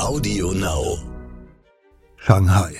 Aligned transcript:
Audio 0.00 0.52
Now. 0.52 0.98
Shanghai. 2.16 2.76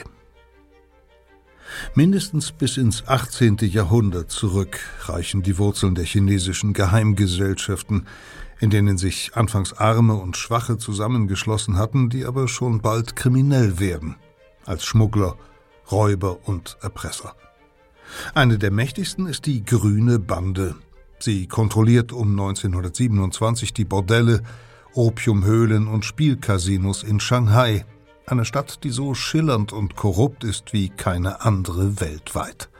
Mindestens 1.94 2.52
bis 2.52 2.76
ins 2.76 3.06
18. 3.06 3.56
Jahrhundert 3.62 4.30
zurück 4.30 4.78
reichen 5.04 5.42
die 5.42 5.58
Wurzeln 5.58 5.94
der 5.94 6.04
chinesischen 6.04 6.72
Geheimgesellschaften, 6.72 8.06
in 8.58 8.70
denen 8.70 8.98
sich 8.98 9.32
anfangs 9.34 9.72
Arme 9.72 10.14
und 10.14 10.36
Schwache 10.36 10.76
zusammengeschlossen 10.76 11.76
hatten, 11.76 12.10
die 12.10 12.26
aber 12.26 12.46
schon 12.46 12.80
bald 12.80 13.16
kriminell 13.16 13.78
werden, 13.80 14.16
als 14.66 14.84
Schmuggler, 14.84 15.36
Räuber 15.90 16.46
und 16.46 16.76
Erpresser. 16.82 17.34
Eine 18.34 18.58
der 18.58 18.70
mächtigsten 18.70 19.26
ist 19.26 19.46
die 19.46 19.64
Grüne 19.64 20.18
Bande. 20.18 20.74
Sie 21.20 21.46
kontrolliert 21.46 22.12
um 22.12 22.30
1927 22.30 23.72
die 23.72 23.84
Bordelle, 23.84 24.42
Opiumhöhlen 24.94 25.88
und 25.88 26.04
Spielcasinos 26.04 27.02
in 27.02 27.20
Shanghai, 27.20 27.84
einer 28.26 28.44
Stadt, 28.44 28.84
die 28.84 28.90
so 28.90 29.14
schillernd 29.14 29.72
und 29.72 29.96
korrupt 29.96 30.44
ist 30.44 30.72
wie 30.72 30.88
keine 30.88 31.42
andere 31.42 32.00
weltweit. 32.00 32.70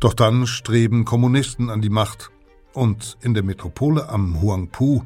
Doch 0.00 0.14
dann 0.14 0.46
streben 0.46 1.04
Kommunisten 1.04 1.70
an 1.70 1.80
die 1.80 1.90
Macht, 1.90 2.30
und 2.72 3.16
in 3.22 3.32
der 3.32 3.42
Metropole 3.42 4.08
am 4.10 4.40
Huangpu 4.42 5.02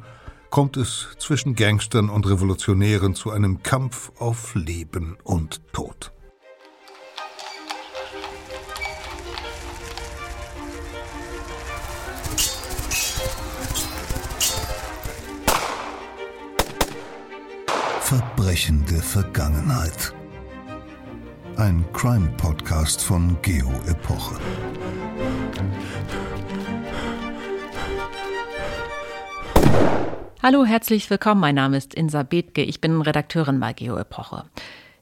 kommt 0.51 0.77
es 0.77 1.07
zwischen 1.19 1.55
Gangstern 1.55 2.11
und 2.11 2.29
Revolutionären 2.29 3.15
zu 3.15 3.31
einem 3.31 3.63
Kampf 3.63 4.11
auf 4.19 4.57
Leben 4.57 5.17
und 5.23 5.61
Tod. 5.73 6.13
Verbrechende 18.11 18.97
Vergangenheit. 18.97 20.13
Ein 21.55 21.85
Crime-Podcast 21.93 23.01
von 23.01 23.41
Geo 23.41 23.71
Epoche. 23.87 24.35
Hallo, 30.43 30.65
herzlich 30.65 31.09
willkommen. 31.09 31.41
Mein 31.41 31.55
Name 31.55 31.77
ist 31.77 31.95
Insa 31.95 32.25
Bethke. 32.25 32.65
Ich 32.65 32.81
bin 32.81 33.01
Redakteurin 33.01 33.61
bei 33.61 33.75
Geo 33.75 33.97
Epoche. 33.97 34.43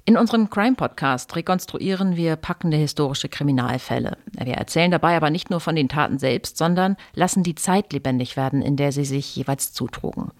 In 0.04 0.18
unserem 0.18 0.50
Crime-Podcast 0.50 1.34
rekonstruieren 1.34 2.14
wir 2.14 2.36
packende 2.36 2.76
historische 2.76 3.30
Kriminalfälle. 3.30 4.18
Wir 4.38 4.56
erzählen 4.56 4.90
dabei 4.90 5.16
aber 5.16 5.30
nicht 5.30 5.48
nur 5.48 5.60
von 5.60 5.76
den 5.76 5.88
Taten 5.88 6.18
selbst, 6.18 6.58
sondern 6.58 6.98
lassen 7.14 7.42
die 7.42 7.54
Zeit 7.54 7.90
lebendig 7.94 8.36
werden, 8.36 8.60
in 8.60 8.76
der 8.76 8.92
sie 8.92 9.06
sich 9.06 9.34
jeweils 9.34 9.72
zutrugen. 9.72 10.30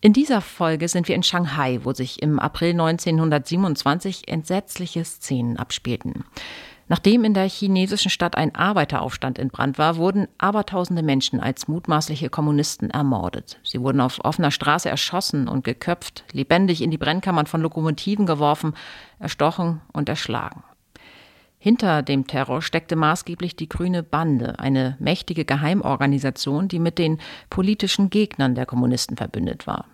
In 0.00 0.12
dieser 0.12 0.40
Folge 0.40 0.86
sind 0.86 1.08
wir 1.08 1.16
in 1.16 1.24
Shanghai, 1.24 1.80
wo 1.82 1.92
sich 1.92 2.22
im 2.22 2.38
April 2.38 2.70
1927 2.70 4.28
entsetzliche 4.28 5.04
Szenen 5.04 5.56
abspielten. 5.56 6.24
Nachdem 6.86 7.24
in 7.24 7.34
der 7.34 7.48
chinesischen 7.48 8.08
Stadt 8.08 8.36
ein 8.36 8.54
Arbeiteraufstand 8.54 9.40
in 9.40 9.48
Brand 9.48 9.76
war, 9.76 9.96
wurden 9.96 10.28
abertausende 10.38 11.02
Menschen 11.02 11.40
als 11.40 11.66
mutmaßliche 11.66 12.30
Kommunisten 12.30 12.90
ermordet. 12.90 13.58
Sie 13.64 13.80
wurden 13.80 14.00
auf 14.00 14.24
offener 14.24 14.52
Straße 14.52 14.88
erschossen 14.88 15.48
und 15.48 15.64
geköpft, 15.64 16.24
lebendig 16.32 16.80
in 16.80 16.92
die 16.92 16.96
Brennkammern 16.96 17.46
von 17.46 17.60
Lokomotiven 17.60 18.24
geworfen, 18.24 18.74
erstochen 19.18 19.80
und 19.92 20.08
erschlagen. 20.08 20.62
Hinter 21.58 22.02
dem 22.02 22.26
Terror 22.26 22.62
steckte 22.62 22.94
maßgeblich 22.94 23.56
die 23.56 23.68
Grüne 23.68 24.02
Bande, 24.02 24.58
eine 24.58 24.96
mächtige 25.00 25.44
Geheimorganisation, 25.44 26.68
die 26.68 26.78
mit 26.78 26.98
den 26.98 27.18
politischen 27.50 28.10
Gegnern 28.10 28.54
der 28.54 28.64
Kommunisten 28.64 29.16
verbündet 29.16 29.66
war. 29.66 29.86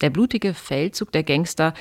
Der 0.00 0.10
blutige 0.10 0.54
Feldzug 0.54 1.12
der 1.12 1.22
Gangster 1.22 1.74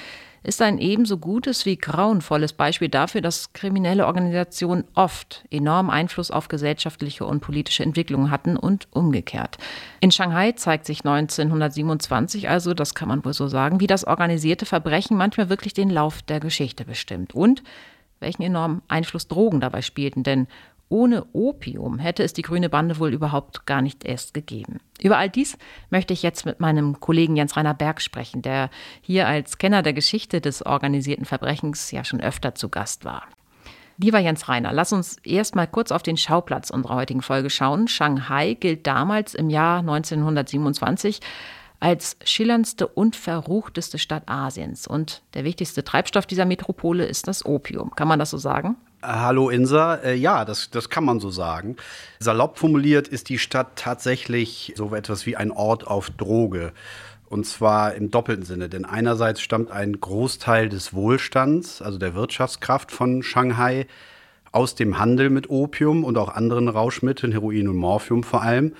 ist 0.44 0.62
ein 0.62 0.78
ebenso 0.78 1.18
gutes 1.18 1.66
wie 1.66 1.78
grauenvolles 1.78 2.52
Beispiel 2.52 2.90
dafür, 2.90 3.22
dass 3.22 3.54
kriminelle 3.54 4.06
Organisationen 4.06 4.84
oft 4.94 5.46
enormen 5.50 5.90
Einfluss 5.90 6.32
auf 6.32 6.50
gesellschaftliche 6.50 7.26
und 7.26 7.40
politische 7.40 7.84
Entwicklungen 7.84 8.30
hatten 8.30 8.58
und 8.58 8.88
umgekehrt. 8.92 9.58
In 10.02 10.12
Shanghai 10.12 10.52
zeigt 10.52 10.86
sich 10.86 11.06
1927 11.06 12.50
also, 12.50 12.74
das 12.74 12.94
kann 12.94 13.08
man 13.08 13.24
wohl 13.24 13.34
so 13.34 13.48
sagen, 13.48 13.80
wie 13.80 13.88
das 13.88 14.06
organisierte 14.06 14.66
Verbrechen 14.66 15.16
manchmal 15.16 15.50
wirklich 15.50 15.74
den 15.74 15.90
Lauf 15.90 16.22
der 16.22 16.42
Geschichte 16.42 16.84
bestimmt 16.84 17.34
und 17.34 17.64
welchen 18.24 18.42
enormen 18.42 18.82
Einfluss 18.88 19.28
Drogen 19.28 19.62
dabei 19.62 19.84
spielten, 19.84 20.24
denn 20.24 20.48
ohne 20.90 21.26
Opium 21.34 21.98
hätte 21.98 22.24
es 22.24 22.34
die 22.34 22.44
Grüne 22.44 22.70
Bande 22.70 23.00
wohl 23.00 23.14
überhaupt 23.14 23.66
gar 23.66 23.82
nicht 23.82 24.06
erst 24.06 24.34
gegeben. 24.34 24.80
Über 25.02 25.18
all 25.18 25.30
dies 25.30 25.58
möchte 25.90 26.14
ich 26.14 26.22
jetzt 26.22 26.46
mit 26.46 26.60
meinem 26.60 27.00
Kollegen 27.00 27.36
Jens-Rainer 27.36 27.74
Berg 27.74 28.02
sprechen, 28.02 28.42
der 28.42 28.70
hier 29.02 29.28
als 29.28 29.58
Kenner 29.58 29.82
der 29.82 29.94
Geschichte 29.94 30.40
des 30.40 30.66
organisierten 30.66 31.26
Verbrechens 31.26 31.92
ja 31.92 32.04
schon 32.04 32.22
öfter 32.22 32.54
zu 32.54 32.70
Gast 32.70 33.06
war. 33.06 33.24
Lieber 33.98 34.20
Jens 34.20 34.50
Rainer, 34.50 34.74
lass 34.74 34.92
uns 34.92 35.18
erst 35.24 35.56
mal 35.56 35.68
kurz 35.68 35.92
auf 35.92 36.04
den 36.04 36.18
Schauplatz 36.18 36.70
unserer 36.70 36.96
heutigen 36.96 37.22
Folge 37.22 37.50
schauen. 37.50 37.88
Shanghai 37.88 38.56
gilt 38.56 38.88
damals 38.88 39.36
im 39.36 39.50
Jahr 39.50 39.80
1927 39.80 41.20
als 41.84 42.16
schillerndste 42.24 42.88
und 42.88 43.18
verruchteste 43.18 44.00
Stadt 44.00 44.24
Asiens. 44.28 44.88
Und 44.88 45.22
der 45.34 45.44
wichtigste 45.44 45.84
Treibstoff 45.84 46.26
dieser 46.26 46.46
Metropole 46.46 47.06
ist 47.06 47.28
das 47.28 47.46
Opium. 47.46 47.92
Kann 47.94 48.08
man 48.08 48.20
das 48.20 48.30
so 48.30 48.38
sagen? 48.38 48.78
Hallo 49.02 49.50
Insa, 49.50 49.96
äh, 49.96 50.16
ja, 50.16 50.46
das, 50.46 50.70
das 50.70 50.90
kann 50.90 51.04
man 51.04 51.20
so 51.20 51.30
sagen. 51.30 51.76
Salopp 52.20 52.58
formuliert 52.58 53.10
ist 53.10 53.28
die 53.28 53.38
Stadt 53.38 53.76
tatsächlich 53.76 54.72
so 54.78 54.96
etwas 54.96 55.26
wie 55.26 55.36
ein 55.36 55.52
Ort 55.52 55.86
auf 55.86 56.10
Droge. 56.10 56.72
Und 57.28 57.46
zwar 57.46 57.96
im 57.96 58.12
doppelten 58.12 58.46
Sinne, 58.46 58.70
denn 58.70 58.86
einerseits 58.86 59.42
stammt 59.42 59.70
ein 59.70 60.00
Großteil 60.00 60.70
des 60.70 60.94
Wohlstands, 60.94 61.82
also 61.82 61.98
der 61.98 62.16
Wirtschaftskraft 62.16 62.94
von 62.94 63.24
Shanghai, 63.24 63.88
aus 64.54 64.76
dem 64.76 65.00
Handel 65.00 65.30
mit 65.30 65.50
Opium 65.50 66.06
und 66.06 66.18
auch 66.18 66.30
anderen 66.30 66.70
Rauschmitteln, 66.70 67.34
Heroin 67.34 67.68
und 67.68 67.76
Morphium 67.76 68.24
vor 68.24 68.42
allem. 68.42 68.74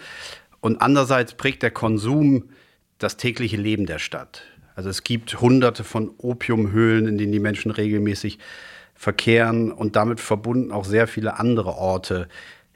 Und 0.62 0.82
andererseits 0.82 1.34
prägt 1.34 1.64
der 1.64 1.72
Konsum 1.72 2.46
das 2.98 3.18
tägliche 3.18 3.58
Leben 3.58 3.86
der 3.86 4.00
Stadt. 4.00 4.44
Also 4.76 4.90
es 4.90 5.04
gibt 5.04 5.40
hunderte 5.40 5.84
von 5.84 6.12
Opiumhöhlen, 6.18 7.08
in 7.08 7.18
denen 7.18 7.32
die 7.32 7.40
Menschen 7.40 7.72
regelmäßig 7.72 8.40
verkehren 8.96 9.72
und 9.72 9.96
damit 9.96 10.20
verbunden 10.20 10.72
auch 10.72 10.86
sehr 10.86 11.08
viele 11.08 11.40
andere 11.40 11.76
Orte 11.76 12.28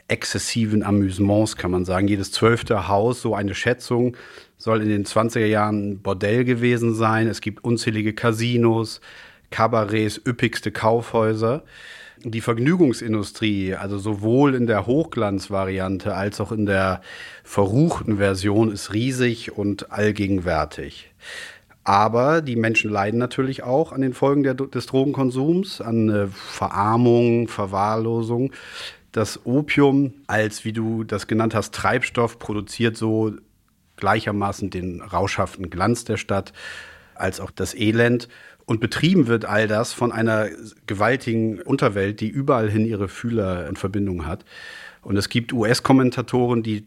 exzessiven 0.08 0.84
Amüsements, 0.84 1.58
kann 1.58 1.72
man 1.72 1.86
sagen. 1.86 2.08
Jedes 2.08 2.32
zwölfte 2.32 2.88
Haus, 2.88 3.22
so 3.22 3.36
eine 3.36 3.56
Schätzung, 3.56 4.16
soll 4.58 4.82
in 4.82 4.90
den 4.90 5.06
20er 5.06 5.46
Jahren 5.46 5.92
ein 5.92 6.02
Bordell 6.02 6.46
gewesen 6.46 6.96
sein. 6.96 7.28
Es 7.28 7.42
gibt 7.42 7.64
unzählige 7.64 8.14
Casinos, 8.14 9.02
Kabarets, 9.52 10.22
üppigste 10.26 10.72
Kaufhäuser. 10.72 11.64
Die 12.24 12.42
Vergnügungsindustrie, 12.42 13.76
also 13.76 13.98
sowohl 13.98 14.56
in 14.56 14.66
der 14.66 14.88
Hochglanzvariante 14.88 16.16
als 16.16 16.42
auch 16.42 16.52
in 16.52 16.66
der 16.66 17.02
verruchten 17.44 18.18
Version, 18.18 18.72
ist 18.72 18.94
riesig 18.94 19.56
und 19.56 19.92
allgegenwärtig. 19.92 21.14
Aber 21.84 22.42
die 22.42 22.56
Menschen 22.58 22.92
leiden 22.92 23.18
natürlich 23.18 23.64
auch 23.64 23.94
an 23.94 24.02
den 24.02 24.14
Folgen 24.14 24.44
der, 24.44 24.56
des 24.56 24.88
Drogenkonsums, 24.88 25.80
an 25.80 26.10
äh, 26.10 26.28
Verarmung, 26.28 27.48
Verwahrlosung. 27.48 28.52
Das 29.14 29.46
Opium 29.46 30.14
als, 30.28 30.66
wie 30.66 30.74
du 30.74 31.06
das 31.06 31.28
genannt 31.28 31.56
hast, 31.56 31.74
Treibstoff 31.74 32.40
produziert 32.40 32.98
so 32.98 33.32
gleichermaßen 33.96 34.70
den 34.70 35.02
rauschhaften 35.02 35.70
Glanz 35.70 36.04
der 36.04 36.18
Stadt 36.18 36.52
als 37.16 37.40
auch 37.40 37.52
das 37.52 37.74
Elend. 37.74 38.28
Und 38.68 38.82
betrieben 38.82 39.28
wird 39.28 39.46
all 39.46 39.68
das 39.68 39.94
von 39.94 40.12
einer 40.12 40.50
gewaltigen 40.88 41.62
Unterwelt, 41.62 42.20
die 42.20 42.28
überall 42.28 42.70
hin 42.70 42.86
ihre 42.86 43.08
Fühler 43.08 43.66
in 43.68 43.78
Verbindung 43.78 44.26
hat. 44.26 44.44
Und 45.02 45.16
es 45.16 45.30
gibt 45.30 45.54
US-Kommentatoren, 45.54 46.64
die 46.64 46.86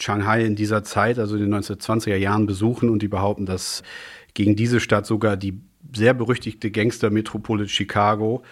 Shanghai 0.00 0.44
in 0.44 0.56
dieser 0.56 0.82
Zeit, 0.82 1.20
also 1.20 1.36
in 1.36 1.42
den 1.42 1.54
1920er 1.54 2.16
Jahren, 2.16 2.46
besuchen 2.46 2.90
und 2.90 3.00
die 3.00 3.06
behaupten, 3.06 3.46
dass 3.46 3.84
gegen 4.34 4.56
diese 4.56 4.80
Stadt 4.80 5.06
sogar 5.06 5.36
die 5.36 5.60
sehr 5.94 6.14
berüchtigte 6.14 6.72
Gangstermetropole 6.72 7.68
Chicago, 7.68 8.42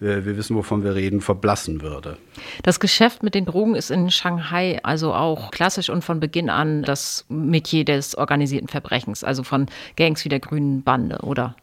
äh, 0.00 0.24
wir 0.24 0.36
wissen, 0.36 0.56
wovon 0.56 0.82
wir 0.82 0.96
reden, 0.96 1.20
verblassen 1.20 1.82
würde. 1.82 2.18
Das 2.64 2.80
Geschäft 2.80 3.22
mit 3.22 3.36
den 3.36 3.44
Drogen 3.44 3.76
ist 3.76 3.92
in 3.92 4.10
Shanghai 4.10 4.80
also 4.82 5.14
auch 5.14 5.52
klassisch 5.52 5.88
und 5.88 6.02
von 6.02 6.18
Beginn 6.18 6.50
an 6.50 6.82
das 6.82 7.26
Metier 7.28 7.84
des 7.84 8.16
organisierten 8.16 8.68
Verbrechens, 8.68 9.22
also 9.22 9.44
von 9.44 9.66
Gangs 9.94 10.24
wie 10.24 10.30
der 10.30 10.40
Grünen 10.40 10.82
Bande, 10.82 11.18
oder? 11.22 11.54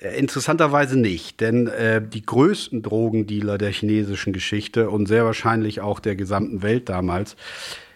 Äh, 0.00 0.18
interessanterweise 0.18 0.98
nicht, 0.98 1.40
denn 1.40 1.66
äh, 1.66 2.02
die 2.06 2.22
größten 2.22 2.82
Drogendealer 2.82 3.58
der 3.58 3.70
chinesischen 3.70 4.32
Geschichte 4.32 4.90
und 4.90 5.06
sehr 5.06 5.24
wahrscheinlich 5.24 5.80
auch 5.80 6.00
der 6.00 6.16
gesamten 6.16 6.62
Welt 6.62 6.88
damals 6.88 7.36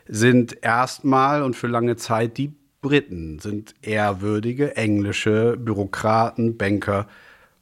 sind 0.07 0.63
erstmal 0.63 1.43
und 1.43 1.57
für 1.57 1.67
lange 1.67 1.97
Zeit 1.97 2.37
die 2.37 2.53
Briten, 2.83 3.39
sind 3.39 3.75
ehrwürdige 3.81 4.77
englische 4.77 5.57
Bürokraten, 5.57 6.59
Banker 6.59 7.09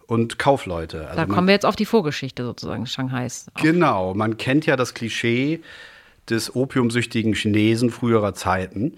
und 0.07 0.41
Kaufleute. 0.41 1.07
Also 1.07 1.17
da 1.17 1.27
kommen 1.27 1.47
wir 1.47 1.55
jetzt 1.55 1.65
auf 1.65 1.77
die 1.77 1.87
Vorgeschichte 1.87 2.45
sozusagen 2.45 2.87
Shanghais. 2.87 3.47
Genau, 3.61 4.15
man 4.15 4.37
kennt 4.37 4.67
ja 4.67 4.75
das 4.75 4.95
Klischee, 4.95 5.61
des 6.29 6.55
opiumsüchtigen 6.55 7.35
Chinesen 7.35 7.91
früherer 7.91 8.35
Zeiten. 8.35 8.95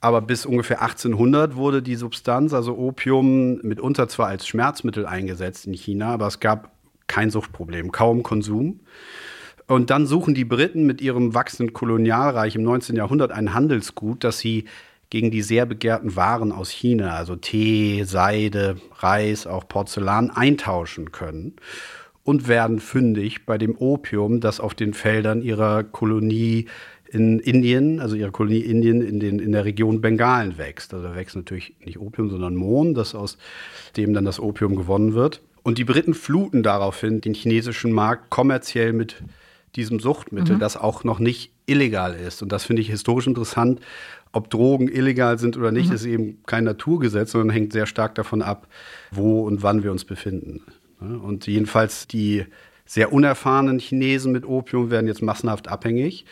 Aber 0.00 0.22
bis 0.22 0.46
ungefähr 0.46 0.80
1800 0.80 1.56
wurde 1.56 1.82
die 1.82 1.96
Substanz, 1.96 2.54
also 2.54 2.76
Opium, 2.76 3.60
mitunter 3.62 4.08
zwar 4.08 4.28
als 4.28 4.46
Schmerzmittel 4.46 5.04
eingesetzt 5.04 5.66
in 5.66 5.74
China, 5.74 6.14
aber 6.14 6.26
es 6.26 6.40
gab 6.40 6.72
kein 7.06 7.30
Suchtproblem, 7.30 7.92
kaum 7.92 8.22
Konsum. 8.22 8.80
Und 9.66 9.90
dann 9.90 10.06
suchen 10.06 10.34
die 10.34 10.44
Briten 10.44 10.86
mit 10.86 11.00
ihrem 11.00 11.34
wachsenden 11.34 11.74
Kolonialreich 11.74 12.56
im 12.56 12.62
19. 12.62 12.96
Jahrhundert 12.96 13.30
ein 13.30 13.52
Handelsgut, 13.54 14.24
das 14.24 14.38
sie 14.38 14.64
gegen 15.10 15.30
die 15.30 15.42
sehr 15.42 15.66
begehrten 15.66 16.16
Waren 16.16 16.52
aus 16.52 16.70
China, 16.70 17.14
also 17.14 17.36
Tee, 17.36 18.04
Seide, 18.04 18.76
Reis, 18.98 19.46
auch 19.46 19.68
Porzellan, 19.68 20.30
eintauschen 20.30 21.12
können 21.12 21.56
und 22.22 22.48
werden 22.48 22.80
fündig 22.80 23.44
bei 23.44 23.58
dem 23.58 23.76
Opium, 23.76 24.40
das 24.40 24.60
auf 24.60 24.74
den 24.74 24.94
Feldern 24.94 25.42
ihrer 25.42 25.82
Kolonie 25.82 26.66
in 27.10 27.40
Indien, 27.40 28.00
also 28.00 28.14
ihrer 28.14 28.30
Kolonie 28.30 28.60
Indien 28.60 29.02
in, 29.02 29.18
den, 29.18 29.40
in 29.40 29.52
der 29.52 29.64
Region 29.64 30.00
Bengalen 30.00 30.58
wächst. 30.58 30.94
Also 30.94 31.08
da 31.08 31.14
wächst 31.16 31.34
natürlich 31.34 31.74
nicht 31.84 31.98
Opium, 31.98 32.30
sondern 32.30 32.54
Mohn, 32.54 32.94
das 32.94 33.14
aus 33.14 33.36
dem 33.96 34.14
dann 34.14 34.24
das 34.24 34.38
Opium 34.38 34.76
gewonnen 34.76 35.14
wird. 35.14 35.40
Und 35.62 35.78
die 35.78 35.84
Briten 35.84 36.14
fluten 36.14 36.62
daraufhin 36.62 37.20
den 37.20 37.34
chinesischen 37.34 37.92
Markt 37.92 38.30
kommerziell 38.30 38.92
mit 38.92 39.16
diesem 39.76 40.00
Suchtmittel, 40.00 40.56
mhm. 40.56 40.60
das 40.60 40.76
auch 40.76 41.04
noch 41.04 41.18
nicht 41.18 41.52
illegal 41.66 42.14
ist. 42.14 42.42
Und 42.42 42.50
das 42.52 42.64
finde 42.64 42.82
ich 42.82 42.88
historisch 42.88 43.26
interessant. 43.26 43.80
Ob 44.32 44.48
Drogen 44.48 44.88
illegal 44.88 45.38
sind 45.38 45.56
oder 45.56 45.72
nicht, 45.72 45.88
mhm. 45.88 45.94
ist 45.94 46.04
eben 46.04 46.38
kein 46.46 46.64
Naturgesetz, 46.64 47.32
sondern 47.32 47.50
hängt 47.50 47.72
sehr 47.72 47.86
stark 47.86 48.14
davon 48.14 48.42
ab, 48.42 48.68
wo 49.10 49.42
und 49.42 49.62
wann 49.62 49.82
wir 49.82 49.90
uns 49.90 50.04
befinden. 50.04 50.62
Und 51.00 51.46
jedenfalls 51.46 52.06
die 52.06 52.44
sehr 52.90 53.12
unerfahrenen 53.12 53.78
Chinesen 53.78 54.32
mit 54.32 54.44
Opium 54.44 54.90
werden 54.90 55.06
jetzt 55.06 55.22
massenhaft 55.22 55.68
abhängig. 55.68 56.24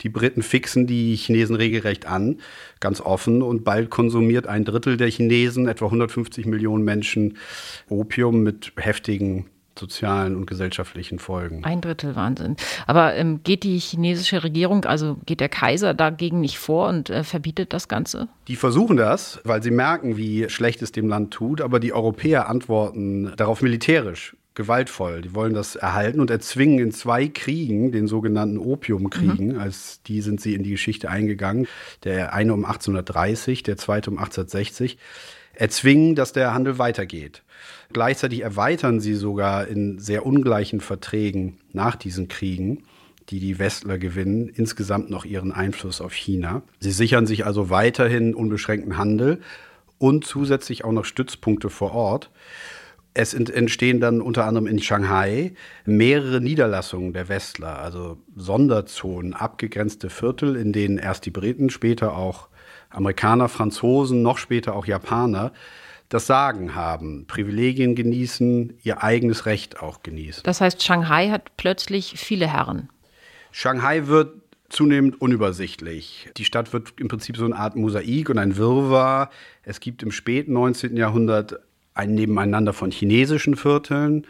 Die 0.00 0.08
Briten 0.08 0.42
fixen 0.42 0.86
die 0.86 1.14
Chinesen 1.14 1.56
regelrecht 1.56 2.06
an, 2.06 2.38
ganz 2.80 3.02
offen. 3.02 3.42
Und 3.42 3.64
bald 3.64 3.90
konsumiert 3.90 4.46
ein 4.46 4.64
Drittel 4.64 4.96
der 4.96 5.10
Chinesen, 5.10 5.68
etwa 5.68 5.84
150 5.84 6.46
Millionen 6.46 6.84
Menschen, 6.84 7.36
Opium 7.90 8.42
mit 8.42 8.72
heftigen 8.78 9.50
sozialen 9.78 10.36
und 10.36 10.46
gesellschaftlichen 10.46 11.18
Folgen. 11.18 11.62
Ein 11.64 11.82
Drittel 11.82 12.16
Wahnsinn. 12.16 12.56
Aber 12.86 13.14
ähm, 13.14 13.42
geht 13.44 13.62
die 13.62 13.78
chinesische 13.78 14.42
Regierung, 14.42 14.86
also 14.86 15.18
geht 15.26 15.40
der 15.40 15.50
Kaiser 15.50 15.92
dagegen 15.92 16.40
nicht 16.40 16.56
vor 16.56 16.88
und 16.88 17.10
äh, 17.10 17.24
verbietet 17.24 17.74
das 17.74 17.88
Ganze? 17.88 18.28
Die 18.48 18.56
versuchen 18.56 18.96
das, 18.96 19.38
weil 19.44 19.62
sie 19.62 19.70
merken, 19.70 20.16
wie 20.16 20.48
schlecht 20.48 20.80
es 20.80 20.92
dem 20.92 21.08
Land 21.08 21.34
tut, 21.34 21.60
aber 21.60 21.78
die 21.78 21.92
Europäer 21.92 22.48
antworten 22.48 23.34
darauf 23.36 23.60
militärisch 23.60 24.34
gewaltvoll. 24.56 25.22
Die 25.22 25.34
wollen 25.34 25.54
das 25.54 25.76
erhalten 25.76 26.18
und 26.18 26.30
erzwingen 26.30 26.80
in 26.80 26.90
zwei 26.90 27.28
Kriegen, 27.28 27.92
den 27.92 28.08
sogenannten 28.08 28.58
Opiumkriegen, 28.58 29.52
mhm. 29.52 29.58
als 29.58 30.02
die 30.02 30.20
sind 30.20 30.40
sie 30.40 30.54
in 30.54 30.64
die 30.64 30.70
Geschichte 30.70 31.08
eingegangen. 31.08 31.68
Der 32.02 32.34
eine 32.34 32.52
um 32.52 32.64
1830, 32.64 33.62
der 33.62 33.76
zweite 33.76 34.10
um 34.10 34.18
1860, 34.18 34.98
erzwingen, 35.54 36.16
dass 36.16 36.32
der 36.32 36.52
Handel 36.52 36.78
weitergeht. 36.78 37.42
Gleichzeitig 37.92 38.40
erweitern 38.40 38.98
sie 38.98 39.14
sogar 39.14 39.68
in 39.68 40.00
sehr 40.00 40.26
ungleichen 40.26 40.80
Verträgen 40.80 41.58
nach 41.72 41.94
diesen 41.94 42.26
Kriegen 42.26 42.82
die 43.28 43.40
die 43.40 43.58
Westler 43.58 43.98
gewinnen, 43.98 44.48
insgesamt 44.48 45.10
noch 45.10 45.24
ihren 45.24 45.52
Einfluss 45.52 46.00
auf 46.00 46.14
China. 46.14 46.62
Sie 46.78 46.92
sichern 46.92 47.26
sich 47.26 47.44
also 47.44 47.70
weiterhin 47.70 48.34
unbeschränkten 48.34 48.98
Handel 48.98 49.40
und 49.98 50.24
zusätzlich 50.24 50.84
auch 50.84 50.92
noch 50.92 51.04
Stützpunkte 51.04 51.70
vor 51.70 51.92
Ort. 51.92 52.30
Es 53.18 53.32
entstehen 53.32 53.98
dann 53.98 54.20
unter 54.20 54.44
anderem 54.44 54.66
in 54.66 54.78
Shanghai 54.78 55.54
mehrere 55.86 56.42
Niederlassungen 56.42 57.14
der 57.14 57.30
Westler, 57.30 57.78
also 57.78 58.18
Sonderzonen, 58.36 59.32
abgegrenzte 59.32 60.10
Viertel, 60.10 60.54
in 60.54 60.74
denen 60.74 60.98
erst 60.98 61.24
die 61.24 61.30
Briten, 61.30 61.70
später 61.70 62.14
auch 62.14 62.48
Amerikaner, 62.90 63.48
Franzosen, 63.48 64.20
noch 64.20 64.36
später 64.36 64.76
auch 64.76 64.84
Japaner 64.84 65.52
das 66.10 66.26
Sagen 66.26 66.74
haben, 66.74 67.24
Privilegien 67.26 67.94
genießen, 67.94 68.74
ihr 68.82 69.02
eigenes 69.02 69.46
Recht 69.46 69.80
auch 69.80 70.02
genießen. 70.02 70.42
Das 70.42 70.60
heißt, 70.60 70.82
Shanghai 70.82 71.30
hat 71.30 71.56
plötzlich 71.56 72.14
viele 72.18 72.46
Herren. 72.46 72.90
Shanghai 73.50 74.08
wird 74.08 74.34
zunehmend 74.68 75.20
unübersichtlich. 75.20 76.28
Die 76.36 76.44
Stadt 76.44 76.74
wird 76.74 77.00
im 77.00 77.08
Prinzip 77.08 77.38
so 77.38 77.46
eine 77.46 77.56
Art 77.56 77.76
Mosaik 77.76 78.28
und 78.28 78.38
ein 78.38 78.58
Wirrwarr. 78.58 79.30
Es 79.62 79.80
gibt 79.80 80.02
im 80.02 80.10
späten 80.10 80.52
19. 80.52 80.96
Jahrhundert 80.96 81.60
ein 81.96 82.14
Nebeneinander 82.14 82.72
von 82.72 82.90
chinesischen 82.90 83.56
Vierteln 83.56 84.26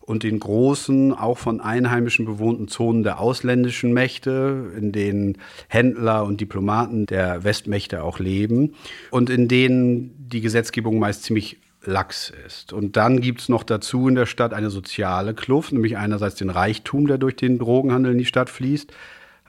und 0.00 0.22
den 0.22 0.40
großen, 0.40 1.12
auch 1.12 1.36
von 1.36 1.60
Einheimischen 1.60 2.24
bewohnten 2.24 2.68
Zonen 2.68 3.02
der 3.02 3.20
ausländischen 3.20 3.92
Mächte, 3.92 4.72
in 4.76 4.90
denen 4.92 5.36
Händler 5.68 6.24
und 6.24 6.40
Diplomaten 6.40 7.04
der 7.04 7.44
Westmächte 7.44 8.02
auch 8.02 8.18
leben 8.18 8.74
und 9.10 9.28
in 9.28 9.48
denen 9.48 10.14
die 10.18 10.40
Gesetzgebung 10.40 10.98
meist 10.98 11.24
ziemlich 11.24 11.58
lax 11.84 12.32
ist. 12.46 12.72
Und 12.72 12.96
dann 12.96 13.20
gibt 13.20 13.42
es 13.42 13.48
noch 13.48 13.62
dazu 13.62 14.08
in 14.08 14.14
der 14.14 14.26
Stadt 14.26 14.54
eine 14.54 14.70
soziale 14.70 15.34
Kluft, 15.34 15.72
nämlich 15.72 15.96
einerseits 15.96 16.36
den 16.36 16.50
Reichtum, 16.50 17.06
der 17.06 17.18
durch 17.18 17.36
den 17.36 17.58
Drogenhandel 17.58 18.12
in 18.12 18.18
die 18.18 18.24
Stadt 18.24 18.48
fließt, 18.48 18.92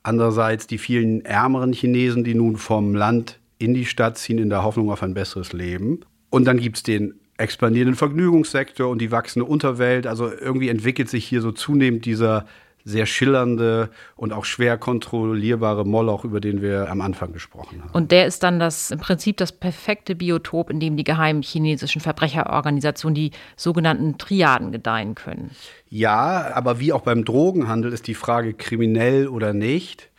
andererseits 0.04 0.68
die 0.68 0.78
vielen 0.78 1.24
ärmeren 1.24 1.72
Chinesen, 1.72 2.24
die 2.24 2.36
nun 2.36 2.58
vom 2.58 2.96
Land 2.96 3.40
in 3.60 3.74
die 3.74 3.86
Stadt 3.86 4.18
ziehen 4.18 4.40
in 4.40 4.50
der 4.50 4.64
Hoffnung 4.64 4.92
auf 4.92 5.04
ein 5.04 5.14
besseres 5.14 5.54
Leben. 5.54 6.02
Und 6.30 6.46
dann 6.46 6.58
gibt 6.58 6.78
es 6.78 6.84
den 6.84 7.16
expandierenden 7.40 7.96
Vergnügungssektor 7.96 8.90
und 8.90 9.00
die 9.00 9.12
wachsende 9.12 9.46
Unterwelt. 9.46 10.08
Also 10.08 10.32
irgendwie 10.32 10.70
entwickelt 10.70 11.10
sich 11.10 11.26
hier 11.26 11.42
so 11.42 11.52
zunehmend 11.52 12.06
dieser 12.06 12.46
sehr 12.86 13.06
schillernde 13.06 13.90
und 14.16 14.34
auch 14.34 14.46
schwer 14.46 14.78
kontrollierbare 14.78 15.86
Moloch, 15.86 16.24
über 16.24 16.40
den 16.40 16.62
wir 16.62 16.90
am 16.90 17.02
Anfang 17.02 17.34
gesprochen 17.34 17.82
haben. 17.84 17.92
Und 17.92 18.12
der 18.12 18.26
ist 18.26 18.42
dann 18.42 18.58
das 18.58 18.90
im 18.92 19.00
Prinzip 19.00 19.38
das 19.38 19.52
perfekte 19.52 20.16
Biotop, 20.16 20.70
in 20.70 20.80
dem 20.80 20.96
die 20.96 21.04
geheimen 21.04 21.42
chinesischen 21.42 22.02
Verbrecherorganisationen, 22.02 23.16
die 23.16 23.32
sogenannten 23.58 24.18
Triaden, 24.18 24.72
gedeihen 24.72 25.14
können. 25.14 25.52
Ja, 25.90 26.52
aber 26.56 26.80
wie 26.80 26.94
auch 26.94 27.02
beim 27.02 27.26
Drogenhandel 27.26 27.92
ist 27.92 28.08
die 28.08 28.16
Frage 28.16 28.54
kriminell 28.54 29.28
oder 29.28 29.54
nicht 29.54 30.10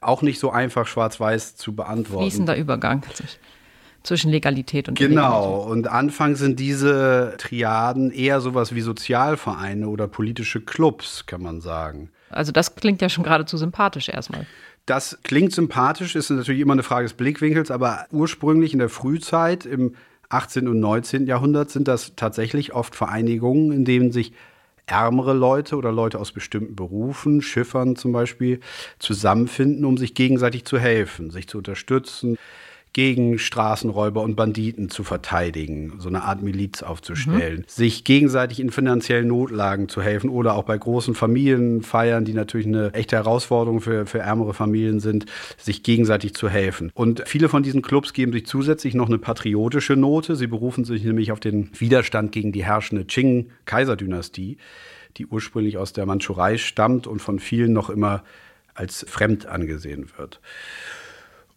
auch 0.00 0.22
nicht 0.22 0.38
so 0.38 0.50
einfach 0.50 0.86
schwarz-weiß 0.86 1.56
zu 1.56 1.74
beantworten. 1.74 2.24
Fließender 2.24 2.56
Übergang 2.56 3.02
zwischen 4.08 4.30
Legalität 4.30 4.88
und 4.88 4.98
Genau. 4.98 5.62
Und 5.62 5.88
anfangs 5.88 6.40
sind 6.40 6.58
diese 6.58 7.34
Triaden 7.38 8.10
eher 8.10 8.40
sowas 8.40 8.74
wie 8.74 8.80
Sozialvereine 8.80 9.88
oder 9.88 10.08
politische 10.08 10.60
Clubs, 10.60 11.26
kann 11.26 11.42
man 11.42 11.60
sagen. 11.60 12.10
Also 12.30 12.50
das 12.50 12.74
klingt 12.74 13.00
ja 13.00 13.08
schon 13.08 13.24
geradezu 13.24 13.56
sympathisch 13.56 14.08
erstmal. 14.08 14.46
Das 14.86 15.18
klingt 15.22 15.52
sympathisch, 15.52 16.16
ist 16.16 16.30
natürlich 16.30 16.62
immer 16.62 16.72
eine 16.72 16.82
Frage 16.82 17.04
des 17.04 17.12
Blickwinkels, 17.12 17.70
aber 17.70 18.06
ursprünglich 18.10 18.72
in 18.72 18.78
der 18.78 18.88
Frühzeit, 18.88 19.66
im 19.66 19.94
18. 20.30 20.66
und 20.66 20.80
19. 20.80 21.26
Jahrhundert, 21.26 21.70
sind 21.70 21.88
das 21.88 22.14
tatsächlich 22.16 22.72
oft 22.74 22.96
Vereinigungen, 22.96 23.72
in 23.72 23.84
denen 23.84 24.12
sich 24.12 24.32
ärmere 24.86 25.34
Leute 25.34 25.76
oder 25.76 25.92
Leute 25.92 26.18
aus 26.18 26.32
bestimmten 26.32 26.74
Berufen, 26.74 27.42
Schiffern 27.42 27.96
zum 27.96 28.12
Beispiel, 28.12 28.60
zusammenfinden, 28.98 29.84
um 29.84 29.98
sich 29.98 30.14
gegenseitig 30.14 30.64
zu 30.64 30.78
helfen, 30.78 31.30
sich 31.30 31.48
zu 31.48 31.58
unterstützen, 31.58 32.38
gegen 32.98 33.38
Straßenräuber 33.38 34.22
und 34.22 34.34
Banditen 34.34 34.88
zu 34.88 35.04
verteidigen, 35.04 36.00
so 36.00 36.08
eine 36.08 36.24
Art 36.24 36.42
Miliz 36.42 36.82
aufzustellen, 36.82 37.60
mhm. 37.60 37.64
sich 37.68 38.02
gegenseitig 38.02 38.58
in 38.58 38.72
finanziellen 38.72 39.28
Notlagen 39.28 39.88
zu 39.88 40.02
helfen 40.02 40.28
oder 40.28 40.54
auch 40.56 40.64
bei 40.64 40.76
großen 40.76 41.14
Familienfeiern, 41.14 42.24
die 42.24 42.32
natürlich 42.32 42.66
eine 42.66 42.92
echte 42.94 43.14
Herausforderung 43.14 43.80
für, 43.80 44.04
für 44.06 44.18
ärmere 44.18 44.52
Familien 44.52 44.98
sind, 44.98 45.26
sich 45.58 45.84
gegenseitig 45.84 46.34
zu 46.34 46.48
helfen. 46.48 46.90
Und 46.92 47.22
viele 47.24 47.48
von 47.48 47.62
diesen 47.62 47.82
Clubs 47.82 48.14
geben 48.14 48.32
sich 48.32 48.46
zusätzlich 48.46 48.94
noch 48.94 49.06
eine 49.06 49.18
patriotische 49.18 49.94
Note. 49.94 50.34
Sie 50.34 50.48
berufen 50.48 50.84
sich 50.84 51.04
nämlich 51.04 51.30
auf 51.30 51.38
den 51.38 51.70
Widerstand 51.78 52.32
gegen 52.32 52.50
die 52.50 52.64
herrschende 52.64 53.04
Qing-Kaiserdynastie, 53.04 54.56
die 55.18 55.26
ursprünglich 55.26 55.78
aus 55.78 55.92
der 55.92 56.04
Mandschurei 56.04 56.58
stammt 56.58 57.06
und 57.06 57.22
von 57.22 57.38
vielen 57.38 57.72
noch 57.72 57.90
immer 57.90 58.24
als 58.74 59.06
fremd 59.08 59.46
angesehen 59.46 60.10
wird. 60.16 60.40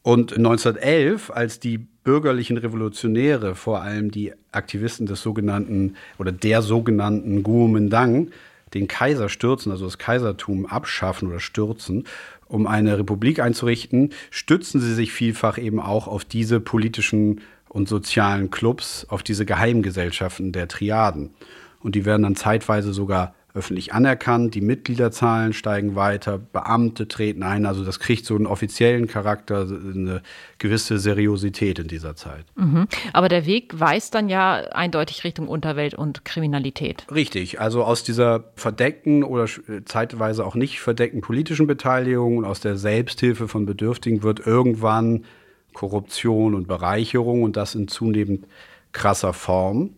Und 0.04 0.36
1911, 0.36 1.30
als 1.30 1.60
die 1.60 1.78
bürgerlichen 1.78 2.58
Revolutionäre, 2.58 3.56
vor 3.56 3.82
allem 3.82 4.10
die 4.10 4.34
Aktivisten 4.52 5.06
des 5.06 5.22
sogenannten 5.22 5.96
oder 6.18 6.32
der 6.32 6.62
sogenannten 6.62 7.44
Kuomintang, 7.44 8.32
den 8.74 8.88
Kaiser 8.88 9.30
stürzen, 9.30 9.72
also 9.72 9.86
das 9.86 9.98
Kaisertum 9.98 10.66
abschaffen 10.66 11.28
oder 11.28 11.40
stürzen, 11.40 12.06
um 12.48 12.68
eine 12.68 12.98
Republik 12.98 13.40
einzurichten, 13.40 14.12
stützen 14.30 14.82
sie 14.82 14.94
sich 14.94 15.12
vielfach 15.12 15.58
eben 15.58 15.80
auch 15.80 16.08
auf 16.08 16.26
diese 16.26 16.60
politischen 16.60 17.42
und 17.70 17.88
sozialen 17.88 18.50
Clubs, 18.50 19.06
auf 19.10 19.24
diese 19.24 19.46
Geheimgesellschaften 19.46 20.52
der 20.52 20.68
Triaden. 20.68 21.32
Und 21.80 21.96
die 21.96 22.06
werden 22.06 22.24
dann 22.24 22.36
zeitweise 22.36 22.94
sogar 22.94 23.34
öffentlich 23.54 23.94
anerkannt, 23.94 24.56
die 24.56 24.62
Mitgliederzahlen 24.62 25.54
steigen 25.54 25.96
weiter, 25.96 26.38
Beamte 26.40 27.08
treten 27.08 27.44
ein, 27.44 27.66
also 27.66 27.84
das 27.84 28.00
kriegt 28.00 28.26
so 28.26 28.36
einen 28.36 28.46
offiziellen 28.46 29.08
Charakter, 29.08 29.62
eine 29.62 30.22
gewisse 30.58 31.00
Seriosität 31.00 31.80
in 31.80 31.88
dieser 31.88 32.16
Zeit. 32.16 32.46
Mhm. 32.56 32.88
Aber 33.14 33.28
der 33.28 33.46
Weg 33.46 33.80
weist 33.80 34.16
dann 34.16 34.30
ja 34.30 34.56
eindeutig 34.72 35.24
Richtung 35.24 35.48
Unterwelt 35.48 35.94
und 35.94 36.24
Kriminalität. 36.24 37.06
Richtig, 37.14 37.60
also 37.60 37.84
aus 37.84 38.04
dieser 38.04 38.46
verdeckten 38.56 39.24
oder 39.24 39.48
zeitweise 39.86 40.46
auch 40.46 40.56
nicht 40.56 40.80
verdeckten 40.80 41.22
politischen 41.22 41.68
Beteiligung 41.68 42.38
und 42.38 42.46
aus 42.46 42.62
der 42.62 42.78
Selbsthilfe 42.78 43.48
von 43.48 43.66
Bedürftigen 43.66 44.24
wird 44.24 44.46
irgendwann 44.46 45.26
Korruption 45.74 46.56
und 46.56 46.68
Bereicherung 46.68 47.44
und 47.44 47.58
das 47.58 47.76
in 47.76 47.88
zunehmend 47.88 48.46
krasser 48.92 49.34
Form. 49.34 49.92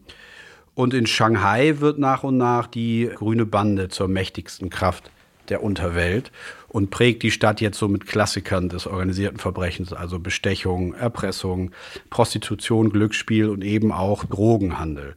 Und 0.76 0.94
in 0.94 1.06
Shanghai 1.06 1.76
wird 1.80 2.00
nach 2.00 2.24
und 2.24 2.38
nach 2.38 2.68
die 2.68 3.10
grüne 3.14 3.46
Bande 3.46 3.90
zur 3.90 4.08
mächtigsten 4.08 4.70
Kraft 4.70 5.12
der 5.50 5.64
Unterwelt 5.64 6.32
und 6.68 6.90
prägt 6.90 7.22
die 7.22 7.32
Stadt 7.32 7.62
jetzt 7.62 7.78
so 7.78 7.88
mit 7.88 8.08
Klassikern 8.08 8.70
des 8.70 8.88
organisierten 8.88 9.40
Verbrechens, 9.40 9.94
also 9.94 10.20
Bestechung, 10.20 10.94
Erpressung, 10.94 11.72
Prostitution, 12.10 12.90
Glücksspiel 12.90 13.50
und 13.50 13.64
eben 13.64 13.92
auch 13.92 14.24
Drogenhandel. 14.26 15.16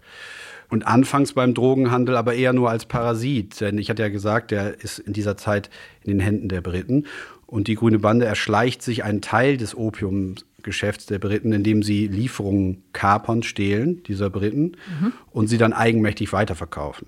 Und 0.68 0.86
anfangs 0.86 1.32
beim 1.32 1.54
Drogenhandel 1.54 2.16
aber 2.16 2.34
eher 2.34 2.52
nur 2.52 2.70
als 2.70 2.86
Parasit, 2.86 3.60
denn 3.60 3.78
ich 3.78 3.88
hatte 3.88 4.02
ja 4.02 4.08
gesagt, 4.08 4.50
der 4.50 4.82
ist 4.82 4.98
in 4.98 5.12
dieser 5.12 5.36
Zeit 5.36 5.70
in 6.02 6.10
den 6.10 6.20
Händen 6.20 6.48
der 6.48 6.60
Briten 6.60 7.06
und 7.46 7.68
die 7.68 7.76
grüne 7.76 8.00
Bande 8.00 8.26
erschleicht 8.26 8.82
sich 8.82 9.04
einen 9.04 9.22
Teil 9.22 9.56
des 9.56 9.76
Opiums 9.76 10.44
Geschäfts 10.66 11.06
der 11.06 11.18
Briten, 11.18 11.52
indem 11.52 11.82
sie 11.82 12.06
Lieferungen 12.06 12.82
kapern, 12.92 13.42
stehlen, 13.42 14.02
dieser 14.02 14.28
Briten, 14.28 14.76
mhm. 15.00 15.12
und 15.30 15.46
sie 15.46 15.56
dann 15.56 15.72
eigenmächtig 15.72 16.34
weiterverkaufen. 16.34 17.06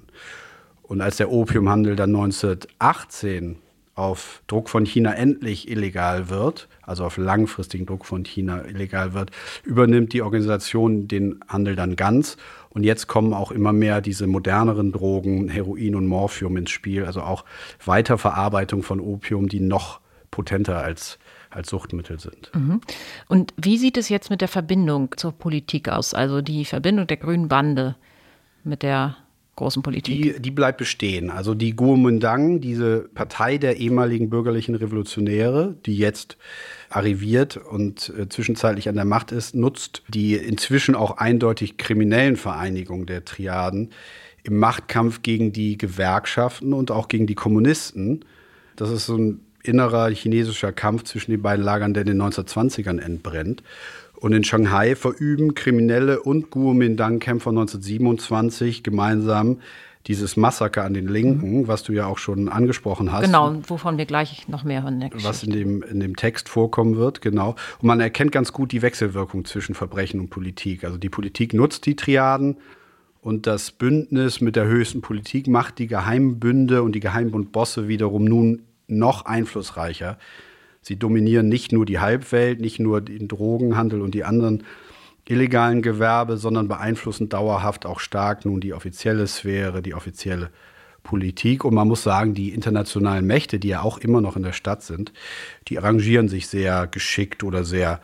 Und 0.83 1.03
als 1.03 1.19
der 1.19 1.31
Opiumhandel 1.31 1.97
dann 1.97 2.17
1918 2.17 3.57
auf 3.95 4.43
Druck 4.47 4.71
von 4.71 4.87
China 4.87 5.13
endlich 5.13 5.69
illegal 5.69 6.31
wird, 6.31 6.69
also 6.83 7.05
auf 7.05 7.17
langfristigen 7.17 7.85
Druck 7.85 8.07
von 8.07 8.25
China 8.25 8.65
illegal 8.65 9.13
wird, 9.13 9.33
übernimmt 9.65 10.13
die 10.13 10.23
Organisation 10.23 11.09
den 11.09 11.41
Handel 11.49 11.75
dann 11.75 11.97
ganz. 11.97 12.37
Und 12.71 12.85
jetzt 12.85 13.09
kommen 13.09 13.35
auch 13.35 13.51
immer 13.51 13.73
mehr 13.73 14.01
diese 14.01 14.29
moderneren 14.29 14.93
Drogen, 14.93 15.49
Heroin 15.49 15.97
und 15.97 16.07
Morphium 16.07 16.57
ins 16.57 16.71
Spiel, 16.71 17.05
also 17.05 17.23
auch 17.23 17.45
Weiterverarbeitung 17.85 18.85
von 18.85 19.01
Opium, 19.01 19.49
die 19.49 19.61
noch 19.61 20.01
potenter 20.31 20.83
als 20.83 21.19
als 21.51 21.71
Suchtmittel 21.71 22.19
sind. 22.21 22.51
Mhm. 22.55 22.81
Und 23.29 23.55
wie 23.57 23.79
sieht 23.79 23.97
es 23.97 24.09
jetzt 24.09 24.31
mit 24.31 24.41
der 24.41 24.49
Verbindung 24.49 25.15
zur 25.17 25.33
Politik 25.33 25.89
aus? 25.89 26.15
Also 26.15 26.43
die 26.43 26.65
Verbindung 26.65 27.07
der 27.07 27.17
grünen 27.17 27.49
Bande 27.49 27.97
mit 28.65 28.83
der 28.83 29.17
großen 29.57 29.83
Politik? 29.83 30.23
Die, 30.23 30.41
die 30.41 30.51
bleibt 30.51 30.79
bestehen. 30.79 31.31
Also 31.31 31.55
die 31.55 31.75
Kuomintang, 31.75 32.61
diese 32.61 33.09
Partei 33.15 33.59
der 33.59 33.79
ehemaligen 33.79 34.31
bürgerlichen 34.31 34.75
Revolutionäre, 34.75 35.77
die 35.85 35.97
jetzt 35.97 36.37
arriviert 36.91 37.57
und 37.57 38.13
äh, 38.17 38.29
zwischenzeitlich 38.29 38.89
an 38.89 38.95
der 38.95 39.05
Macht 39.05 39.33
ist, 39.33 39.55
nutzt 39.55 40.03
die 40.09 40.35
inzwischen 40.35 40.95
auch 40.95 41.17
eindeutig 41.19 41.77
kriminellen 41.77 42.37
Vereinigungen 42.37 43.07
der 43.07 43.25
Triaden 43.25 43.91
im 44.45 44.59
Machtkampf 44.59 45.23
gegen 45.23 45.53
die 45.53 45.77
Gewerkschaften 45.77 46.73
und 46.73 46.91
auch 46.91 47.09
gegen 47.09 47.27
die 47.27 47.35
Kommunisten. 47.35 48.25
Das 48.77 48.91
ist 48.91 49.07
so 49.07 49.17
ein 49.17 49.41
innerer 49.69 50.09
chinesischer 50.11 50.73
Kampf 50.73 51.05
zwischen 51.05 51.31
den 51.31 51.43
beiden 51.43 51.65
Lagern, 51.65 51.95
der 51.95 52.03
in 52.03 52.19
den 52.19 52.23
1920ern 52.23 52.99
entbrennt. 52.99 53.63
Und 54.17 54.33
in 54.33 54.43
Shanghai 54.43 54.97
verüben 54.97 55.55
Kriminelle 55.55 56.21
und 56.21 56.51
Kuomintang-Kämpfer 56.51 57.51
1927 57.51 58.83
gemeinsam 58.83 59.59
dieses 60.07 60.37
Massaker 60.37 60.85
an 60.85 60.95
den 60.95 61.07
Linken, 61.07 61.61
mhm. 61.61 61.69
was 61.69 61.83
du 61.83 61.93
ja 61.93 62.07
auch 62.07 62.19
schon 62.19 62.49
angesprochen 62.49 63.13
hast. 63.13 63.27
Genau, 63.27 63.55
wovon 63.69 63.99
wir 63.99 64.07
gleich 64.07 64.49
noch 64.49 64.65
mehr 64.65 64.83
hören. 64.83 65.05
Was 65.23 65.43
in 65.43 65.53
dem, 65.53 65.83
in 65.83 66.01
dem 66.01 66.17
Text 66.17 66.49
vorkommen 66.49 66.97
wird, 66.97 67.21
genau. 67.21 67.57
Und 67.81 67.87
man 67.87 68.01
erkennt 68.01 68.33
ganz 68.33 68.53
gut 68.53 68.73
die 68.73 68.81
Wechselwirkung 68.81 69.45
zwischen 69.45 69.75
Verbrechen 69.75 70.19
und 70.19 70.31
Politik. 70.31 70.85
Also 70.85 70.97
die 70.97 71.11
Politik 71.11 71.53
nutzt 71.53 71.85
die 71.85 71.95
Triaden 71.95 72.57
und 73.21 73.47
das 73.47 73.71
Bündnis 73.71 74.41
mit 74.41 74.57
der 74.57 74.67
höchsten 74.67 75.03
Politik 75.03 75.47
macht 75.47 75.79
die 75.79 75.87
Geheimbünde 75.87 76.83
und 76.83 76.93
die 76.93 77.01
Geheimbundbosse 77.01 77.87
wiederum 77.87 78.25
nun 78.25 78.63
noch 78.89 79.25
einflussreicher. 79.27 80.19
Sie 80.81 80.99
dominieren 80.99 81.49
nicht 81.49 81.73
nur 81.73 81.87
die 81.87 82.01
Halbwelt, 82.01 82.61
nicht 82.61 82.81
nur 82.81 83.01
den 83.01 83.29
Drogenhandel 83.29 84.01
und 84.01 84.15
die 84.15 84.25
anderen 84.25 84.65
illegalen 85.27 85.83
Gewerbe, 85.83 86.39
sondern 86.39 86.69
beeinflussen 86.69 87.29
dauerhaft 87.29 87.85
auch 87.85 88.01
stark 88.01 88.45
nun 88.45 88.61
die 88.61 88.73
offizielle 88.73 89.27
Sphäre, 89.27 89.83
die 89.83 89.95
offizielle 89.95 90.51
Politik. 91.03 91.65
Und 91.65 91.75
man 91.75 91.87
muss 91.87 92.03
sagen, 92.03 92.35
die 92.35 92.51
internationalen 92.55 93.27
Mächte, 93.27 93.59
die 93.59 93.69
ja 93.69 93.83
auch 93.83 93.99
immer 93.99 94.21
noch 94.21 94.37
in 94.37 94.43
der 94.43 94.53
Stadt 94.53 94.83
sind, 94.83 95.13
die 95.69 95.79
arrangieren 95.79 96.29
sich 96.29 96.49
sehr 96.49 96.87
geschickt 96.87 97.45
oder 97.45 97.65
sehr, 97.65 98.01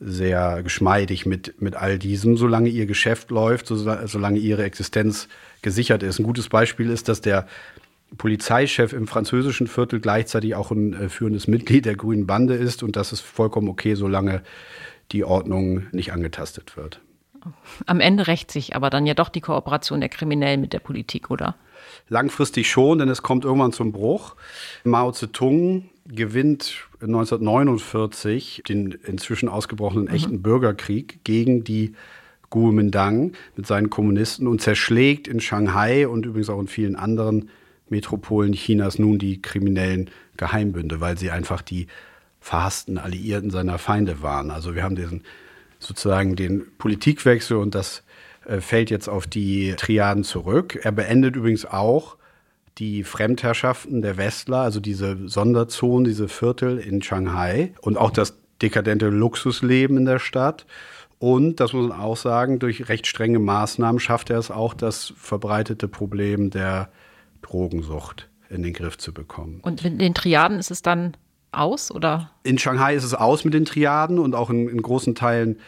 sehr 0.00 0.62
geschmeidig 0.62 1.26
mit, 1.26 1.60
mit 1.60 1.76
all 1.76 1.98
diesem, 1.98 2.36
solange 2.36 2.70
ihr 2.70 2.86
Geschäft 2.86 3.30
läuft, 3.30 3.66
solange 3.66 4.38
ihre 4.38 4.64
Existenz 4.64 5.28
gesichert 5.60 6.02
ist. 6.02 6.18
Ein 6.18 6.24
gutes 6.24 6.48
Beispiel 6.48 6.90
ist, 6.90 7.08
dass 7.08 7.20
der 7.20 7.46
Polizeichef 8.18 8.92
im 8.92 9.06
französischen 9.06 9.66
Viertel 9.66 10.00
gleichzeitig 10.00 10.54
auch 10.54 10.70
ein 10.70 10.92
äh, 10.94 11.08
führendes 11.08 11.48
Mitglied 11.48 11.86
der 11.86 11.96
Grünen 11.96 12.26
Bande 12.26 12.54
ist. 12.54 12.82
Und 12.82 12.96
das 12.96 13.12
ist 13.12 13.20
vollkommen 13.20 13.68
okay, 13.68 13.94
solange 13.94 14.42
die 15.12 15.24
Ordnung 15.24 15.86
nicht 15.92 16.12
angetastet 16.12 16.76
wird. 16.76 17.00
Am 17.86 18.00
Ende 18.00 18.28
rächt 18.28 18.50
sich 18.50 18.76
aber 18.76 18.88
dann 18.90 19.06
ja 19.06 19.14
doch 19.14 19.28
die 19.28 19.40
Kooperation 19.40 20.00
der 20.00 20.08
Kriminellen 20.08 20.60
mit 20.60 20.72
der 20.72 20.78
Politik, 20.78 21.30
oder? 21.30 21.56
Langfristig 22.08 22.70
schon, 22.70 22.98
denn 22.98 23.08
es 23.08 23.22
kommt 23.22 23.44
irgendwann 23.44 23.72
zum 23.72 23.90
Bruch. 23.92 24.36
Mao 24.84 25.10
Zedong 25.10 25.88
gewinnt 26.06 26.88
1949 27.00 28.62
den 28.68 28.92
inzwischen 28.92 29.48
ausgebrochenen 29.48 30.04
mhm. 30.04 30.14
echten 30.14 30.42
Bürgerkrieg 30.42 31.24
gegen 31.24 31.64
die 31.64 31.94
Kuomintang 32.48 33.32
mit 33.56 33.66
seinen 33.66 33.90
Kommunisten 33.90 34.46
und 34.46 34.60
zerschlägt 34.60 35.26
in 35.26 35.40
Shanghai 35.40 36.06
und 36.06 36.26
übrigens 36.26 36.50
auch 36.50 36.60
in 36.60 36.68
vielen 36.68 36.96
anderen 36.96 37.50
Metropolen 37.92 38.54
Chinas 38.54 38.98
nun 38.98 39.18
die 39.18 39.40
kriminellen 39.40 40.10
Geheimbünde, 40.36 41.00
weil 41.00 41.16
sie 41.16 41.30
einfach 41.30 41.62
die 41.62 41.86
verhassten 42.40 42.98
Alliierten 42.98 43.50
seiner 43.50 43.78
Feinde 43.78 44.22
waren. 44.22 44.50
Also 44.50 44.74
wir 44.74 44.82
haben 44.82 44.96
diesen 44.96 45.22
sozusagen 45.78 46.34
den 46.34 46.64
Politikwechsel 46.78 47.56
und 47.56 47.74
das 47.74 48.02
äh, 48.46 48.60
fällt 48.60 48.90
jetzt 48.90 49.08
auf 49.08 49.26
die 49.26 49.74
Triaden 49.76 50.24
zurück. 50.24 50.78
Er 50.82 50.92
beendet 50.92 51.36
übrigens 51.36 51.64
auch 51.64 52.16
die 52.78 53.04
Fremdherrschaften 53.04 54.02
der 54.02 54.16
Westler, 54.16 54.58
also 54.58 54.80
diese 54.80 55.28
Sonderzonen, 55.28 56.04
diese 56.04 56.28
Viertel 56.28 56.78
in 56.78 57.02
Shanghai 57.02 57.74
und 57.82 57.98
auch 57.98 58.10
das 58.10 58.34
dekadente 58.62 59.08
Luxusleben 59.08 59.98
in 59.98 60.04
der 60.04 60.18
Stadt. 60.18 60.66
Und, 61.18 61.60
das 61.60 61.72
muss 61.72 61.88
man 61.88 62.00
auch 62.00 62.16
sagen, 62.16 62.58
durch 62.58 62.88
recht 62.88 63.06
strenge 63.06 63.38
Maßnahmen 63.38 64.00
schafft 64.00 64.30
er 64.30 64.38
es 64.38 64.50
auch, 64.50 64.74
das 64.74 65.12
verbreitete 65.16 65.86
Problem 65.86 66.50
der 66.50 66.88
Drogensucht 67.42 68.28
in 68.48 68.62
den 68.62 68.72
Griff 68.72 68.98
zu 68.98 69.12
bekommen. 69.12 69.60
Und 69.62 69.82
mit 69.84 70.00
den 70.00 70.14
Triaden 70.14 70.58
ist 70.58 70.70
es 70.70 70.82
dann 70.82 71.16
aus, 71.52 71.90
oder? 71.90 72.30
In 72.42 72.58
Shanghai 72.58 72.94
ist 72.94 73.04
es 73.04 73.14
aus 73.14 73.44
mit 73.44 73.54
den 73.54 73.64
Triaden 73.64 74.18
und 74.18 74.34
auch 74.34 74.50
in, 74.50 74.68
in 74.68 74.80
großen 74.80 75.14
Teilen 75.14 75.58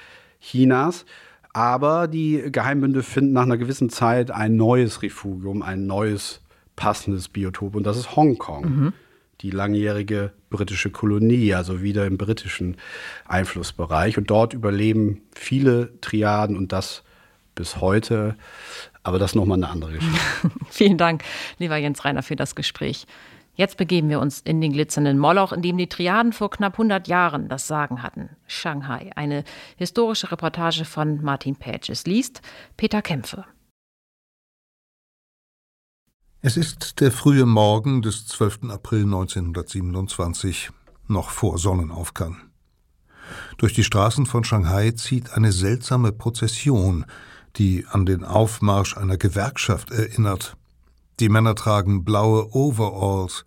Chinas. 0.40 1.04
Aber 1.52 2.08
die 2.08 2.42
Geheimbünde 2.50 3.02
finden 3.02 3.32
nach 3.32 3.44
einer 3.44 3.56
gewissen 3.56 3.88
Zeit 3.88 4.30
ein 4.30 4.56
neues 4.56 5.02
Refugium, 5.02 5.62
ein 5.62 5.86
neues 5.86 6.40
passendes 6.74 7.28
Biotop 7.28 7.76
und 7.76 7.84
das 7.84 7.96
ist 7.96 8.16
Hongkong. 8.16 8.64
Mhm. 8.64 8.92
Die 9.40 9.50
langjährige 9.50 10.32
britische 10.50 10.90
Kolonie, 10.90 11.54
also 11.54 11.82
wieder 11.82 12.06
im 12.06 12.16
britischen 12.16 12.76
Einflussbereich. 13.26 14.16
Und 14.16 14.30
dort 14.30 14.54
überleben 14.54 15.20
viele 15.34 15.90
Triaden 16.00 16.56
und 16.56 16.72
das 16.72 17.02
bis 17.54 17.80
heute. 17.80 18.36
Aber 19.04 19.18
das 19.18 19.32
ist 19.32 19.34
nochmal 19.36 19.58
eine 19.58 19.68
andere 19.68 19.92
Geschichte. 19.92 20.18
Vielen 20.70 20.98
Dank, 20.98 21.22
lieber 21.58 21.76
Jens 21.76 22.04
Reiner, 22.04 22.22
für 22.22 22.36
das 22.36 22.54
Gespräch. 22.54 23.06
Jetzt 23.54 23.76
begeben 23.76 24.08
wir 24.08 24.18
uns 24.18 24.40
in 24.40 24.60
den 24.60 24.72
glitzernden 24.72 25.18
Moloch, 25.18 25.52
in 25.52 25.62
dem 25.62 25.78
die 25.78 25.88
Triaden 25.88 26.32
vor 26.32 26.50
knapp 26.50 26.72
100 26.72 27.06
Jahren 27.06 27.48
das 27.48 27.68
Sagen 27.68 28.02
hatten. 28.02 28.30
Shanghai, 28.48 29.12
eine 29.14 29.44
historische 29.76 30.32
Reportage 30.32 30.84
von 30.84 31.22
Martin 31.22 31.54
Pages 31.54 32.04
liest 32.06 32.42
Peter 32.76 33.00
Kämpfe. 33.00 33.44
Es 36.40 36.56
ist 36.56 37.00
der 37.00 37.12
frühe 37.12 37.46
Morgen 37.46 38.02
des 38.02 38.26
12. 38.26 38.70
April 38.70 39.04
1927, 39.04 40.70
noch 41.06 41.30
vor 41.30 41.58
Sonnenaufgang. 41.58 42.38
Durch 43.56 43.72
die 43.72 43.84
Straßen 43.84 44.26
von 44.26 44.44
Shanghai 44.44 44.90
zieht 44.90 45.32
eine 45.32 45.52
seltsame 45.52 46.12
Prozession, 46.12 47.06
die 47.56 47.86
an 47.88 48.06
den 48.06 48.24
Aufmarsch 48.24 48.96
einer 48.96 49.16
Gewerkschaft 49.16 49.90
erinnert. 49.90 50.56
Die 51.20 51.28
Männer 51.28 51.54
tragen 51.54 52.04
blaue 52.04 52.52
Overalls. 52.54 53.44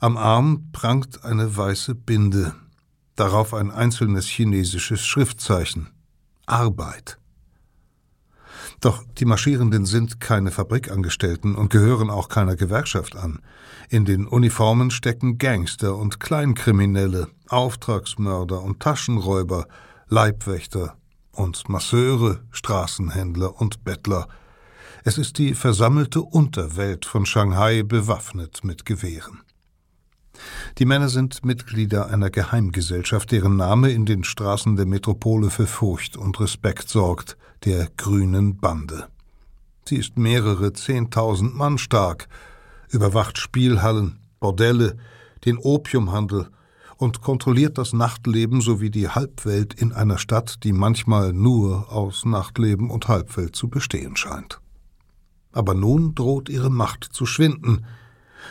Am 0.00 0.16
Arm 0.16 0.70
prangt 0.72 1.24
eine 1.24 1.56
weiße 1.56 1.94
Binde. 1.94 2.54
Darauf 3.16 3.54
ein 3.54 3.70
einzelnes 3.70 4.26
chinesisches 4.26 5.04
Schriftzeichen. 5.04 5.90
Arbeit. 6.46 7.18
Doch 8.80 9.04
die 9.18 9.26
Marschierenden 9.26 9.84
sind 9.84 10.20
keine 10.20 10.50
Fabrikangestellten 10.50 11.54
und 11.54 11.70
gehören 11.70 12.10
auch 12.10 12.28
keiner 12.28 12.56
Gewerkschaft 12.56 13.14
an. 13.14 13.40
In 13.90 14.04
den 14.04 14.26
Uniformen 14.26 14.90
stecken 14.90 15.38
Gangster 15.38 15.96
und 15.96 16.18
Kleinkriminelle, 16.18 17.28
Auftragsmörder 17.48 18.62
und 18.62 18.80
Taschenräuber, 18.80 19.66
Leibwächter 20.08 20.96
und 21.40 21.68
Masseure, 21.68 22.42
Straßenhändler 22.50 23.60
und 23.60 23.82
Bettler. 23.82 24.28
Es 25.04 25.16
ist 25.16 25.38
die 25.38 25.54
versammelte 25.54 26.20
Unterwelt 26.20 27.06
von 27.06 27.24
Shanghai 27.24 27.82
bewaffnet 27.82 28.62
mit 28.62 28.84
Gewehren. 28.84 29.40
Die 30.78 30.84
Männer 30.84 31.08
sind 31.08 31.44
Mitglieder 31.44 32.08
einer 32.08 32.30
Geheimgesellschaft, 32.30 33.32
deren 33.32 33.56
Name 33.56 33.90
in 33.90 34.06
den 34.06 34.24
Straßen 34.24 34.76
der 34.76 34.86
Metropole 34.86 35.50
für 35.50 35.66
Furcht 35.66 36.16
und 36.16 36.38
Respekt 36.40 36.88
sorgt, 36.88 37.36
der 37.64 37.88
Grünen 37.96 38.58
Bande. 38.58 39.08
Sie 39.86 39.96
ist 39.96 40.18
mehrere 40.18 40.72
zehntausend 40.72 41.54
Mann 41.54 41.78
stark, 41.78 42.28
überwacht 42.90 43.38
Spielhallen, 43.38 44.18
Bordelle, 44.40 44.96
den 45.44 45.58
Opiumhandel 45.58 46.48
und 47.00 47.20
kontrolliert 47.20 47.78
das 47.78 47.92
Nachtleben 47.92 48.60
sowie 48.60 48.90
die 48.90 49.08
Halbwelt 49.08 49.74
in 49.74 49.92
einer 49.92 50.18
Stadt, 50.18 50.62
die 50.62 50.72
manchmal 50.72 51.32
nur 51.32 51.90
aus 51.90 52.24
Nachtleben 52.24 52.90
und 52.90 53.08
Halbwelt 53.08 53.56
zu 53.56 53.68
bestehen 53.68 54.16
scheint. 54.16 54.60
Aber 55.52 55.74
nun 55.74 56.14
droht 56.14 56.48
ihre 56.48 56.70
Macht 56.70 57.04
zu 57.04 57.26
schwinden– 57.26 57.84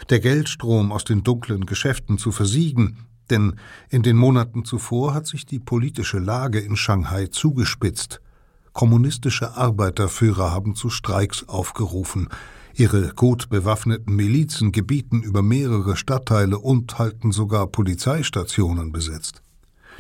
der 0.10 0.20
Geldstrom 0.20 0.92
aus 0.92 1.04
den 1.04 1.24
dunklen 1.24 1.66
Geschäften 1.66 2.18
zu 2.18 2.32
versiegen, 2.32 3.06
denn 3.30 3.56
in 3.90 4.02
den 4.02 4.18
Monaten 4.18 4.66
zuvor 4.66 5.14
hat 5.14 5.28
sich 5.28 5.46
die 5.46 5.60
politische 5.60 6.20
Lage 6.20 6.60
in 6.60 6.76
Shanghai 6.76 7.28
zugespitzt. 7.28 8.22
Kommunistische 8.74 9.56
Arbeiterführer 9.56 10.52
haben 10.52 10.76
zu 10.76 10.90
Streiks 10.90 11.48
aufgerufen, 11.48 12.30
ihre 12.76 13.14
gut 13.16 13.50
bewaffneten 13.50 14.16
Milizen 14.16 14.72
gebieten 14.72 15.22
über 15.22 15.42
mehrere 15.42 15.96
Stadtteile 15.96 16.60
und 16.60 16.98
halten 17.00 17.32
sogar 17.32 17.68
Polizeistationen 17.68 18.92
besetzt. 18.92 19.42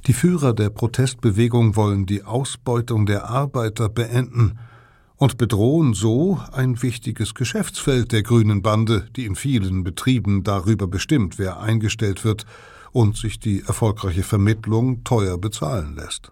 Die 0.08 0.14
Führer 0.14 0.54
der 0.54 0.70
Protestbewegung 0.70 1.76
wollen 1.76 2.06
die 2.06 2.24
Ausbeutung 2.24 3.06
der 3.06 3.30
Arbeiter 3.30 3.90
beenden 3.90 4.58
und 5.18 5.38
bedrohen 5.38 5.94
so 5.94 6.40
ein 6.54 6.82
wichtiges 6.82 7.34
Geschäftsfeld 7.34 8.14
der 8.14 8.24
Grünen 8.24 8.62
Bande, 8.62 9.08
die 9.16 9.26
in 9.26 9.36
vielen 9.36 9.84
Betrieben 9.84 10.44
darüber 10.44 10.88
bestimmt, 10.88 11.38
wer 11.38 11.60
eingestellt 11.60 12.24
wird 12.24 12.46
und 12.92 13.18
sich 13.18 13.40
die 13.40 13.62
erfolgreiche 13.62 14.24
Vermittlung 14.24 15.04
teuer 15.04 15.38
bezahlen 15.38 15.96
lässt. 15.96 16.32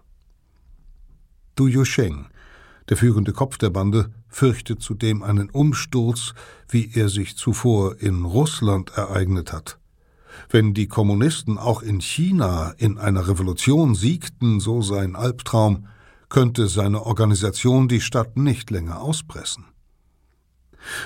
Du 1.54 1.66
Yusheng, 1.66 2.26
der 2.88 2.96
führende 2.96 3.32
Kopf 3.32 3.58
der 3.58 3.70
Bande, 3.70 4.10
fürchtet 4.28 4.82
zudem 4.82 5.22
einen 5.22 5.50
Umsturz, 5.50 6.34
wie 6.68 6.90
er 6.94 7.08
sich 7.08 7.36
zuvor 7.36 8.00
in 8.00 8.24
Russland 8.24 8.90
ereignet 8.96 9.52
hat. 9.52 9.78
Wenn 10.50 10.74
die 10.74 10.86
Kommunisten 10.86 11.58
auch 11.58 11.82
in 11.82 12.00
China 12.00 12.74
in 12.78 12.98
einer 12.98 13.28
Revolution 13.28 13.94
siegten, 13.94 14.60
so 14.60 14.82
sein 14.82 15.16
Albtraum, 15.16 15.86
könnte 16.28 16.68
seine 16.68 17.04
Organisation 17.06 17.88
die 17.88 18.00
Stadt 18.00 18.36
nicht 18.36 18.70
länger 18.70 19.00
auspressen. 19.00 19.64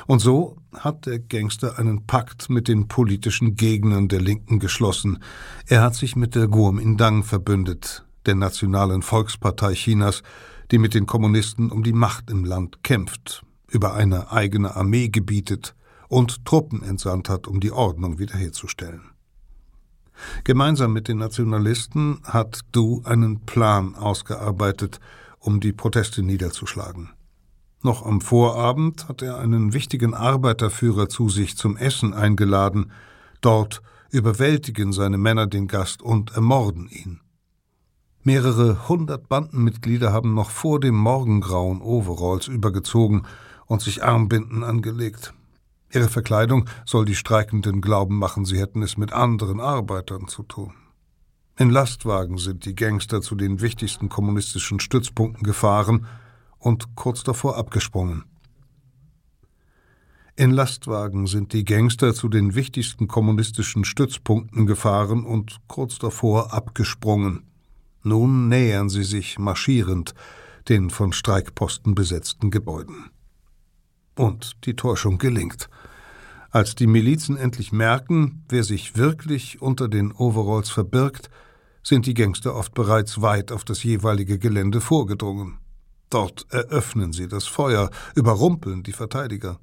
Und 0.07 0.21
so 0.21 0.57
hat 0.73 1.07
der 1.07 1.19
Gangster 1.19 1.79
einen 1.79 2.07
Pakt 2.07 2.51
mit 2.51 2.69
den 2.69 2.89
politischen 2.89 3.57
Gegnern 3.57 4.09
der 4.09 4.21
Linken 4.21 4.59
geschlossen. 4.59 5.19
Er 5.67 5.83
hat 5.83 5.95
sich 5.95 6.15
mit 6.15 6.35
der 6.35 6.49
Guomindang 6.49 7.25
verbündet, 7.25 8.05
der 8.27 8.35
Nationalen 8.35 9.03
Volkspartei 9.03 9.75
Chinas, 9.75 10.23
die 10.73 10.79
mit 10.79 10.95
den 10.95 11.07
Kommunisten 11.07 11.71
um 11.71 11.85
die 11.85 11.93
Macht 11.93 12.31
im 12.31 12.45
Land 12.45 12.83
kämpft, 12.83 13.45
über 13.69 13.95
eine 13.95 14.33
eigene 14.33 14.75
Armee 14.75 15.09
gebietet 15.09 15.75
und 16.09 16.45
Truppen 16.45 16.83
entsandt 16.83 17.29
hat, 17.29 17.47
um 17.47 17.61
die 17.61 17.73
Ordnung 17.73 18.19
wiederherzustellen. 18.19 19.03
Gemeinsam 20.45 20.93
mit 20.93 21.09
den 21.09 21.19
Nationalisten 21.19 22.21
hat 22.25 22.61
Du 22.73 23.03
einen 23.05 23.41
Plan 23.41 23.95
ausgearbeitet, 23.95 24.99
um 25.39 25.61
die 25.61 25.73
Proteste 25.73 26.23
niederzuschlagen. 26.23 27.11
Noch 27.83 28.07
am 28.07 28.21
Vorabend 28.21 29.09
hat 29.09 29.23
er 29.23 29.39
einen 29.39 29.73
wichtigen 29.73 30.15
Arbeiterführer 30.15 31.09
zu 31.09 31.29
sich 31.29 31.57
zum 31.57 31.77
Essen 31.77 32.15
eingeladen. 32.15 32.93
Dort 33.41 33.83
überwältigen 34.11 34.93
seine 34.93 35.19
Männer 35.19 35.47
den 35.47 35.67
Gast 35.67 36.01
und 36.03 36.33
ermorden 36.33 36.89
ihn. 36.89 37.21
Mehrere 38.25 38.89
hundert 38.89 39.29
Bandenmitglieder 39.29 40.13
haben 40.13 40.35
noch 40.35 40.51
vor 40.51 40.79
dem 40.79 40.95
Morgengrauen 40.95 41.81
Overalls 41.81 42.47
übergezogen 42.47 43.23
und 43.67 43.83
sich 43.83 44.05
Armbinden 44.05 44.63
angelegt. 44.63 45.35
Ihre 45.93 46.09
Verkleidung 46.09 46.69
soll 46.87 47.05
die 47.05 47.17
Streikenden 47.17 47.81
glauben 47.81 48.19
machen, 48.19 48.45
sie 48.45 48.61
hätten 48.61 48.83
es 48.83 48.97
mit 48.97 49.13
anderen 49.13 49.59
Arbeitern 49.59 50.29
zu 50.29 50.45
tun. 50.45 50.73
In 51.59 51.71
Lastwagen 51.71 52.39
sind 52.39 52.65
die 52.65 52.77
Gangster 52.77 53.23
zu 53.23 53.35
den 53.35 53.61
wichtigsten 53.61 54.09
kommunistischen 54.09 54.79
Stützpunkten 54.79 55.43
gefahren 55.43 56.07
und 56.59 56.95
kurz 56.95 57.25
davor 57.25 57.57
abgesprungen. 57.57 58.25
In 60.37 60.53
Lastwagen 60.53 61.27
sind 61.27 61.53
die 61.53 61.65
Gangster 61.65 62.15
zu 62.15 62.29
den 62.29 62.55
wichtigsten 62.55 63.09
kommunistischen 63.09 63.85
Stützpunkten 63.85 64.67
gefahren 64.67 65.25
und 65.25 65.59
kurz 65.67 65.99
davor 65.99 66.55
abgesprungen. 66.55 67.52
Nun 68.03 68.49
nähern 68.49 68.89
sie 68.89 69.05
sich 69.05 69.39
marschierend 69.39 70.15
den 70.69 70.91
von 70.91 71.13
Streikposten 71.13 71.95
besetzten 71.95 72.51
Gebäuden. 72.51 73.11
Und 74.17 74.65
die 74.65 74.75
Täuschung 74.77 75.19
gelingt. 75.19 75.69
Als 76.51 76.75
die 76.75 76.87
Milizen 76.87 77.37
endlich 77.37 77.73
merken, 77.73 78.45
wer 78.49 78.63
sich 78.63 78.97
wirklich 78.97 79.63
unter 79.63 79.89
den 79.89 80.13
Overalls 80.13 80.71
verbirgt, 80.71 81.31
sind 81.83 82.07
die 82.07 82.15
Gangster 82.15 82.55
oft 82.55 82.75
bereits 82.75 83.23
weit 83.23 83.51
auf 83.51 83.65
das 83.65 83.83
jeweilige 83.83 84.39
Gelände 84.39 84.81
vorgedrungen. 84.81 85.59
Dort 86.11 86.47
eröffnen 86.51 87.13
sie 87.13 87.27
das 87.27 87.47
Feuer, 87.47 87.91
überrumpeln 88.15 88.83
die 88.83 88.93
Verteidiger. 88.93 89.59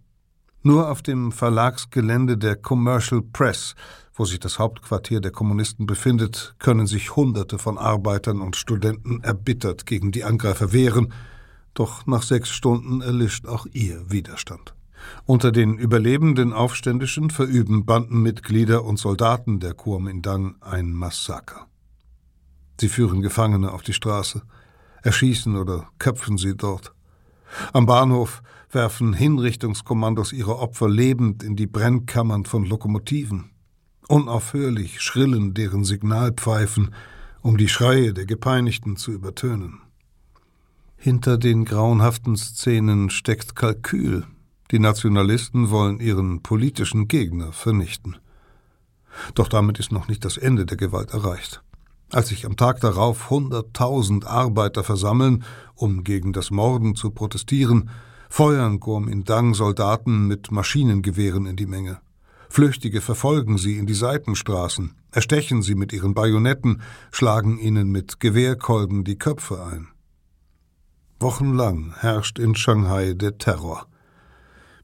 Nur 0.64 0.90
auf 0.90 1.02
dem 1.02 1.32
Verlagsgelände 1.32 2.38
der 2.38 2.56
Commercial 2.56 3.22
Press, 3.22 3.76
wo 4.20 4.26
sich 4.26 4.40
das 4.40 4.60
Hauptquartier 4.60 5.22
der 5.22 5.32
Kommunisten 5.32 5.86
befindet, 5.86 6.54
können 6.60 6.88
sich 6.88 7.16
Hunderte 7.16 7.58
von 7.58 7.78
Arbeitern 7.78 8.42
und 8.42 8.58
Studenten 8.58 9.24
erbittert 9.24 9.86
gegen 9.86 10.12
die 10.12 10.26
Angreifer 10.26 10.74
wehren, 10.74 11.14
doch 11.74 12.06
nach 12.06 12.24
sechs 12.24 12.50
Stunden 12.50 13.00
erlischt 13.00 13.48
auch 13.48 13.66
ihr 13.72 14.12
Widerstand. 14.12 14.74
Unter 15.26 15.54
den 15.54 15.78
überlebenden 15.78 16.52
Aufständischen 16.52 17.30
verüben 17.30 17.86
Bandenmitglieder 17.86 18.84
und 18.84 19.00
Soldaten 19.00 19.62
der 19.62 19.74
Kuomintang 19.74 20.58
ein 20.60 20.92
Massaker. 20.92 21.68
Sie 22.78 22.90
führen 22.90 23.22
Gefangene 23.22 23.72
auf 23.72 23.84
die 23.84 23.94
Straße, 23.94 24.42
erschießen 25.02 25.56
oder 25.56 25.88
köpfen 25.98 26.38
sie 26.38 26.58
dort. 26.58 26.94
Am 27.72 27.86
Bahnhof 27.86 28.42
werfen 28.70 29.14
Hinrichtungskommandos 29.14 30.34
ihre 30.34 30.60
Opfer 30.60 30.90
lebend 30.90 31.42
in 31.42 31.56
die 31.56 31.68
Brennkammern 31.68 32.44
von 32.44 32.66
Lokomotiven. 32.66 33.52
Unaufhörlich 34.10 35.02
schrillen 35.02 35.54
deren 35.54 35.84
Signalpfeifen, 35.84 36.96
um 37.44 37.58
die 37.58 37.68
Schreie 37.68 38.12
der 38.12 38.26
Gepeinigten 38.26 38.98
zu 38.98 39.12
übertönen. 39.12 39.82
Hinter 40.98 41.38
den 41.38 41.64
grauenhaften 41.64 42.36
Szenen 42.36 43.12
steckt 43.12 43.56
Kalkül, 43.56 44.26
die 44.72 44.80
Nationalisten 44.80 45.70
wollen 45.70 46.00
ihren 46.00 46.42
politischen 46.42 47.08
Gegner 47.08 47.54
vernichten. 47.54 48.18
Doch 49.36 49.48
damit 49.48 49.78
ist 49.78 49.92
noch 49.92 50.08
nicht 50.08 50.26
das 50.26 50.38
Ende 50.38 50.66
der 50.66 50.78
Gewalt 50.78 51.12
erreicht. 51.12 51.62
Als 52.12 52.30
sich 52.30 52.48
am 52.48 52.58
Tag 52.58 52.82
darauf 52.82 53.30
hunderttausend 53.30 54.26
Arbeiter 54.26 54.84
versammeln, 54.84 55.44
um 55.76 56.04
gegen 56.04 56.34
das 56.34 56.50
Morden 56.50 56.96
zu 56.96 57.12
protestieren, 57.12 57.92
feuern 58.28 58.80
Kuomintang 58.80 59.54
Soldaten 59.54 60.26
mit 60.26 60.52
Maschinengewehren 60.52 61.46
in 61.46 61.56
die 61.56 61.68
Menge. 61.68 62.00
Flüchtige 62.50 63.00
verfolgen 63.02 63.60
sie 63.60 63.78
in 63.78 63.86
die 63.86 63.94
Seitenstraßen, 63.94 64.96
erstechen 65.12 65.62
sie 65.62 65.76
mit 65.76 65.94
ihren 65.94 66.16
Bajonetten, 66.16 66.82
schlagen 67.12 67.60
ihnen 67.60 67.92
mit 67.92 68.20
Gewehrkolben 68.20 69.04
die 69.04 69.18
Köpfe 69.18 69.64
ein. 69.64 69.88
Wochenlang 71.20 71.94
herrscht 72.00 72.40
in 72.40 72.56
Shanghai 72.56 73.14
der 73.14 73.38
Terror. 73.38 73.86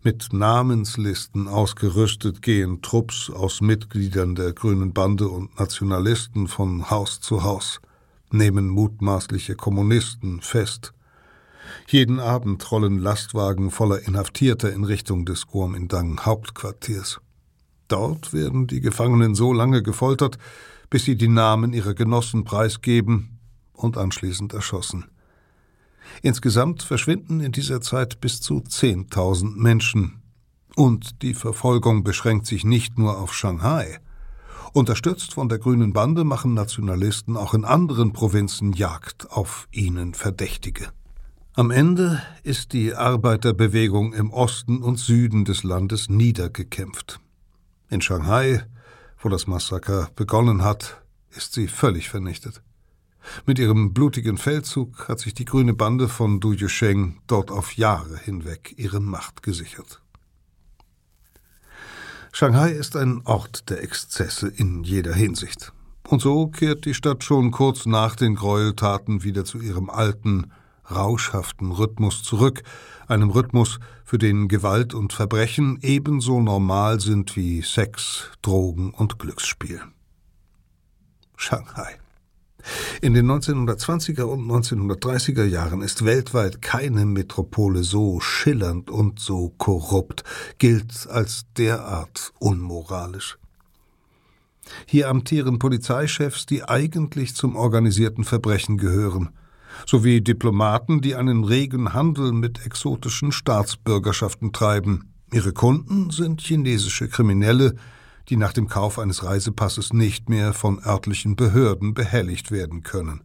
Mit 0.03 0.31
Namenslisten 0.31 1.47
ausgerüstet 1.47 2.43
gehen 2.43 2.83
Trupps 2.83 3.31
aus 3.31 3.61
Mitgliedern 3.61 4.35
der 4.35 4.53
Grünen 4.53 4.93
Bande 4.93 5.27
und 5.27 5.57
Nationalisten 5.57 6.47
von 6.47 6.91
Haus 6.91 7.19
zu 7.19 7.43
Haus, 7.43 7.79
nehmen 8.31 8.67
mutmaßliche 8.67 9.55
Kommunisten 9.55 10.41
fest. 10.41 10.93
Jeden 11.87 12.19
Abend 12.19 12.71
rollen 12.71 12.99
Lastwagen 12.99 13.71
voller 13.71 14.07
Inhaftierter 14.07 14.71
in 14.71 14.83
Richtung 14.83 15.25
des 15.25 15.47
Kuomintang 15.47 16.23
Hauptquartiers. 16.23 17.19
Dort 17.87 18.33
werden 18.33 18.67
die 18.67 18.81
Gefangenen 18.81 19.35
so 19.35 19.53
lange 19.53 19.83
gefoltert, 19.83 20.37
bis 20.89 21.05
sie 21.05 21.15
die 21.15 21.27
Namen 21.27 21.73
ihrer 21.73 21.93
Genossen 21.93 22.43
preisgeben 22.43 23.39
und 23.73 23.97
anschließend 23.97 24.53
erschossen. 24.53 25.05
Insgesamt 26.21 26.83
verschwinden 26.83 27.39
in 27.39 27.51
dieser 27.51 27.81
Zeit 27.81 28.21
bis 28.21 28.41
zu 28.41 28.59
10.000 28.59 29.55
Menschen. 29.55 30.21
Und 30.75 31.21
die 31.21 31.33
Verfolgung 31.33 32.03
beschränkt 32.03 32.45
sich 32.47 32.65
nicht 32.65 32.97
nur 32.97 33.17
auf 33.17 33.33
Shanghai. 33.33 33.99
Unterstützt 34.73 35.33
von 35.33 35.47
der 35.47 35.57
Grünen 35.57 35.93
Bande 35.93 36.25
machen 36.25 36.53
Nationalisten 36.53 37.37
auch 37.37 37.53
in 37.53 37.63
anderen 37.63 38.11
Provinzen 38.11 38.73
Jagd 38.73 39.31
auf 39.31 39.67
ihnen 39.71 40.13
Verdächtige. 40.13 40.89
Am 41.53 41.71
Ende 41.71 42.21
ist 42.43 42.73
die 42.73 42.93
Arbeiterbewegung 42.93 44.11
im 44.13 44.31
Osten 44.31 44.83
und 44.83 44.99
Süden 44.99 45.45
des 45.45 45.63
Landes 45.63 46.09
niedergekämpft. 46.09 47.21
In 47.89 48.01
Shanghai, 48.01 48.63
wo 49.19 49.29
das 49.29 49.47
Massaker 49.47 50.09
begonnen 50.15 50.63
hat, 50.63 51.01
ist 51.31 51.53
sie 51.53 51.67
völlig 51.67 52.09
vernichtet. 52.09 52.61
Mit 53.45 53.59
ihrem 53.59 53.93
blutigen 53.93 54.37
Feldzug 54.37 55.07
hat 55.07 55.19
sich 55.19 55.33
die 55.33 55.45
grüne 55.45 55.73
Bande 55.73 56.07
von 56.07 56.39
Du 56.39 56.51
Yusheng 56.53 57.19
dort 57.27 57.51
auf 57.51 57.73
Jahre 57.73 58.17
hinweg 58.17 58.73
ihre 58.77 58.99
Macht 58.99 59.43
gesichert. 59.43 60.01
Shanghai 62.31 62.71
ist 62.71 62.95
ein 62.95 63.21
Ort 63.25 63.69
der 63.69 63.81
Exzesse 63.81 64.47
in 64.47 64.83
jeder 64.83 65.13
Hinsicht. 65.13 65.71
Und 66.07 66.21
so 66.21 66.47
kehrt 66.47 66.85
die 66.85 66.93
Stadt 66.93 67.23
schon 67.23 67.51
kurz 67.51 67.85
nach 67.85 68.15
den 68.15 68.35
Gräueltaten 68.35 69.23
wieder 69.23 69.45
zu 69.45 69.59
ihrem 69.59 69.89
alten, 69.89 70.51
rauschhaften 70.89 71.71
Rhythmus 71.71 72.23
zurück, 72.23 72.63
einem 73.07 73.29
Rhythmus, 73.29 73.79
für 74.03 74.19
den 74.19 74.47
Gewalt 74.47 74.93
und 74.93 75.13
Verbrechen 75.13 75.79
ebenso 75.81 76.39
normal 76.39 76.99
sind 76.99 77.35
wie 77.35 77.63
Sex, 77.63 78.29
Drogen 78.43 78.91
und 78.93 79.17
Glücksspiel. 79.17 79.81
Shanghai. 81.35 81.97
In 83.01 83.13
den 83.13 83.29
1920er 83.29 84.23
und 84.23 84.47
1930er 84.49 85.43
Jahren 85.43 85.81
ist 85.81 86.05
weltweit 86.05 86.61
keine 86.61 87.05
Metropole 87.05 87.83
so 87.83 88.19
schillernd 88.19 88.89
und 88.89 89.19
so 89.19 89.53
korrupt, 89.57 90.23
gilt 90.57 91.07
als 91.09 91.45
derart 91.57 92.31
unmoralisch. 92.39 93.37
Hier 94.87 95.09
amtieren 95.09 95.59
Polizeichefs, 95.59 96.45
die 96.45 96.63
eigentlich 96.63 97.35
zum 97.35 97.55
organisierten 97.55 98.23
Verbrechen 98.23 98.77
gehören, 98.77 99.29
sowie 99.85 100.21
Diplomaten, 100.21 101.01
die 101.01 101.15
einen 101.15 101.43
regen 101.43 101.93
Handel 101.93 102.31
mit 102.31 102.65
exotischen 102.65 103.31
Staatsbürgerschaften 103.31 104.51
treiben. 104.53 105.13
Ihre 105.31 105.53
Kunden 105.53 106.11
sind 106.11 106.41
chinesische 106.41 107.07
Kriminelle, 107.09 107.75
die 108.29 108.37
nach 108.37 108.53
dem 108.53 108.67
Kauf 108.67 108.99
eines 108.99 109.23
Reisepasses 109.23 109.93
nicht 109.93 110.29
mehr 110.29 110.53
von 110.53 110.79
örtlichen 110.83 111.35
Behörden 111.35 111.93
behelligt 111.93 112.51
werden 112.51 112.83
können. 112.83 113.21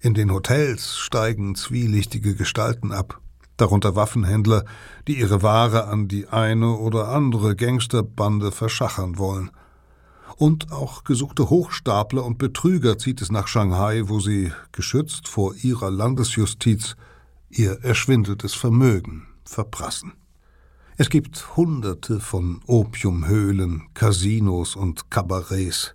In 0.00 0.14
den 0.14 0.32
Hotels 0.32 0.98
steigen 0.98 1.54
zwielichtige 1.54 2.34
Gestalten 2.34 2.92
ab, 2.92 3.20
darunter 3.56 3.94
Waffenhändler, 3.94 4.64
die 5.06 5.18
ihre 5.18 5.42
Ware 5.42 5.86
an 5.86 6.08
die 6.08 6.28
eine 6.28 6.72
oder 6.76 7.08
andere 7.08 7.54
Gangsterbande 7.54 8.50
verschachern 8.50 9.18
wollen. 9.18 9.50
Und 10.36 10.72
auch 10.72 11.04
gesuchte 11.04 11.50
Hochstapler 11.50 12.24
und 12.24 12.38
Betrüger 12.38 12.98
zieht 12.98 13.20
es 13.22 13.30
nach 13.30 13.48
Shanghai, 13.48 14.02
wo 14.06 14.20
sie, 14.20 14.52
geschützt 14.72 15.28
vor 15.28 15.54
ihrer 15.54 15.90
Landesjustiz, 15.90 16.96
ihr 17.50 17.82
erschwindeltes 17.82 18.54
Vermögen 18.54 19.26
verprassen. 19.44 20.12
Es 20.96 21.10
gibt 21.10 21.56
Hunderte 21.56 22.20
von 22.20 22.60
Opiumhöhlen, 22.66 23.88
Casinos 23.94 24.76
und 24.76 25.10
Kabarets. 25.10 25.94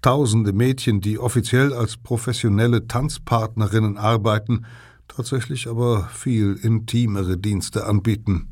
Tausende 0.00 0.52
Mädchen, 0.52 1.00
die 1.00 1.18
offiziell 1.18 1.72
als 1.72 1.96
professionelle 1.96 2.88
Tanzpartnerinnen 2.88 3.98
arbeiten, 3.98 4.64
tatsächlich 5.06 5.68
aber 5.68 6.08
viel 6.12 6.54
intimere 6.54 7.36
Dienste 7.38 7.86
anbieten. 7.86 8.48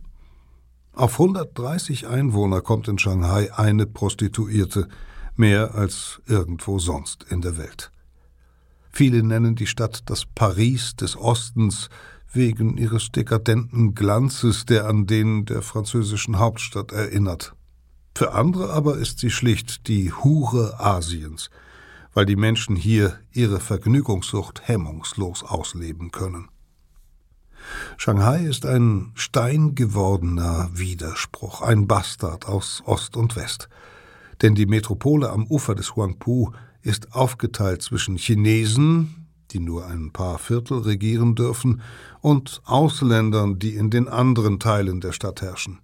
Auf 0.92 1.12
130 1.14 2.06
Einwohner 2.06 2.60
kommt 2.60 2.86
in 2.88 2.98
Shanghai 2.98 3.52
eine 3.54 3.86
Prostituierte, 3.86 4.88
mehr 5.40 5.74
als 5.74 6.20
irgendwo 6.26 6.78
sonst 6.78 7.24
in 7.24 7.40
der 7.40 7.56
Welt. 7.56 7.90
Viele 8.92 9.22
nennen 9.22 9.56
die 9.56 9.66
Stadt 9.66 10.02
das 10.06 10.26
Paris 10.26 10.94
des 10.94 11.16
Ostens, 11.16 11.88
wegen 12.32 12.76
ihres 12.76 13.10
dekadenten 13.10 13.94
Glanzes, 13.94 14.64
der 14.64 14.86
an 14.86 15.06
den 15.06 15.46
der 15.46 15.62
französischen 15.62 16.38
Hauptstadt 16.38 16.92
erinnert. 16.92 17.54
Für 18.14 18.32
andere 18.34 18.72
aber 18.72 18.98
ist 18.98 19.18
sie 19.18 19.30
schlicht 19.30 19.88
die 19.88 20.12
Hure 20.12 20.78
Asiens, 20.78 21.50
weil 22.12 22.26
die 22.26 22.36
Menschen 22.36 22.76
hier 22.76 23.18
ihre 23.32 23.60
Vergnügungssucht 23.60 24.68
hemmungslos 24.68 25.42
ausleben 25.42 26.12
können. 26.12 26.48
Shanghai 27.96 28.44
ist 28.44 28.66
ein 28.66 29.12
steingewordener 29.14 30.70
Widerspruch, 30.72 31.62
ein 31.62 31.86
Bastard 31.86 32.46
aus 32.46 32.82
Ost 32.86 33.16
und 33.16 33.36
West. 33.36 33.68
Denn 34.42 34.54
die 34.54 34.66
Metropole 34.66 35.30
am 35.30 35.46
Ufer 35.46 35.74
des 35.74 35.96
Huangpu 35.96 36.50
ist 36.82 37.12
aufgeteilt 37.12 37.82
zwischen 37.82 38.16
Chinesen, 38.16 39.26
die 39.50 39.60
nur 39.60 39.86
ein 39.86 40.12
paar 40.12 40.38
Viertel 40.38 40.78
regieren 40.78 41.34
dürfen, 41.34 41.82
und 42.20 42.62
Ausländern, 42.64 43.58
die 43.58 43.74
in 43.74 43.90
den 43.90 44.08
anderen 44.08 44.58
Teilen 44.60 45.00
der 45.00 45.12
Stadt 45.12 45.42
herrschen. 45.42 45.80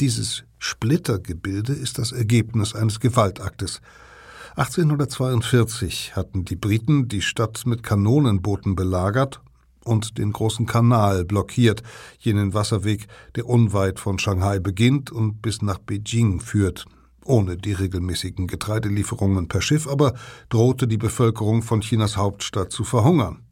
Dieses 0.00 0.44
Splittergebilde 0.58 1.72
ist 1.72 1.98
das 1.98 2.12
Ergebnis 2.12 2.74
eines 2.74 3.00
Gewaltaktes. 3.00 3.80
1842 4.56 6.16
hatten 6.16 6.44
die 6.44 6.56
Briten 6.56 7.08
die 7.08 7.22
Stadt 7.22 7.64
mit 7.66 7.82
Kanonenbooten 7.82 8.74
belagert 8.74 9.42
und 9.84 10.18
den 10.18 10.32
großen 10.32 10.66
Kanal 10.66 11.24
blockiert, 11.24 11.82
jenen 12.18 12.54
Wasserweg, 12.54 13.06
der 13.36 13.46
unweit 13.46 14.00
von 14.00 14.18
Shanghai 14.18 14.58
beginnt 14.58 15.12
und 15.12 15.42
bis 15.42 15.62
nach 15.62 15.78
Beijing 15.78 16.40
führt, 16.40 16.86
ohne 17.26 17.56
die 17.56 17.72
regelmäßigen 17.72 18.46
Getreidelieferungen 18.46 19.48
per 19.48 19.60
Schiff 19.60 19.86
aber 19.86 20.14
drohte 20.48 20.88
die 20.88 20.98
Bevölkerung 20.98 21.62
von 21.62 21.80
Chinas 21.80 22.16
Hauptstadt 22.16 22.72
zu 22.72 22.84
verhungern. 22.84 23.42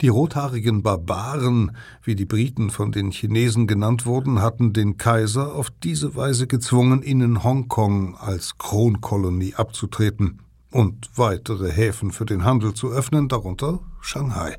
Die 0.00 0.08
rothaarigen 0.08 0.82
Barbaren, 0.82 1.76
wie 2.02 2.14
die 2.14 2.24
Briten 2.24 2.70
von 2.70 2.92
den 2.92 3.10
Chinesen 3.10 3.66
genannt 3.66 4.06
wurden, 4.06 4.40
hatten 4.40 4.72
den 4.72 4.96
Kaiser 4.96 5.54
auf 5.54 5.70
diese 5.82 6.16
Weise 6.16 6.46
gezwungen, 6.46 7.02
ihnen 7.02 7.44
Hongkong 7.44 8.16
als 8.16 8.58
Kronkolonie 8.58 9.54
abzutreten 9.54 10.40
und 10.70 11.10
weitere 11.16 11.70
Häfen 11.70 12.10
für 12.10 12.24
den 12.24 12.44
Handel 12.44 12.74
zu 12.74 12.90
öffnen, 12.90 13.28
darunter 13.28 13.80
Shanghai. 14.00 14.56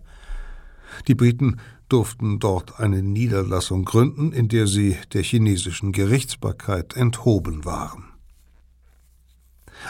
Die 1.08 1.16
Briten 1.16 1.58
durften 1.90 2.40
dort 2.40 2.80
eine 2.80 3.04
Niederlassung 3.04 3.84
gründen, 3.86 4.32
in 4.32 4.48
der 4.48 4.68
sie 4.68 4.96
der 5.14 5.24
chinesischen 5.24 5.92
Gerichtsbarkeit 5.92 6.96
enthoben 6.96 7.66
waren. 7.66 8.13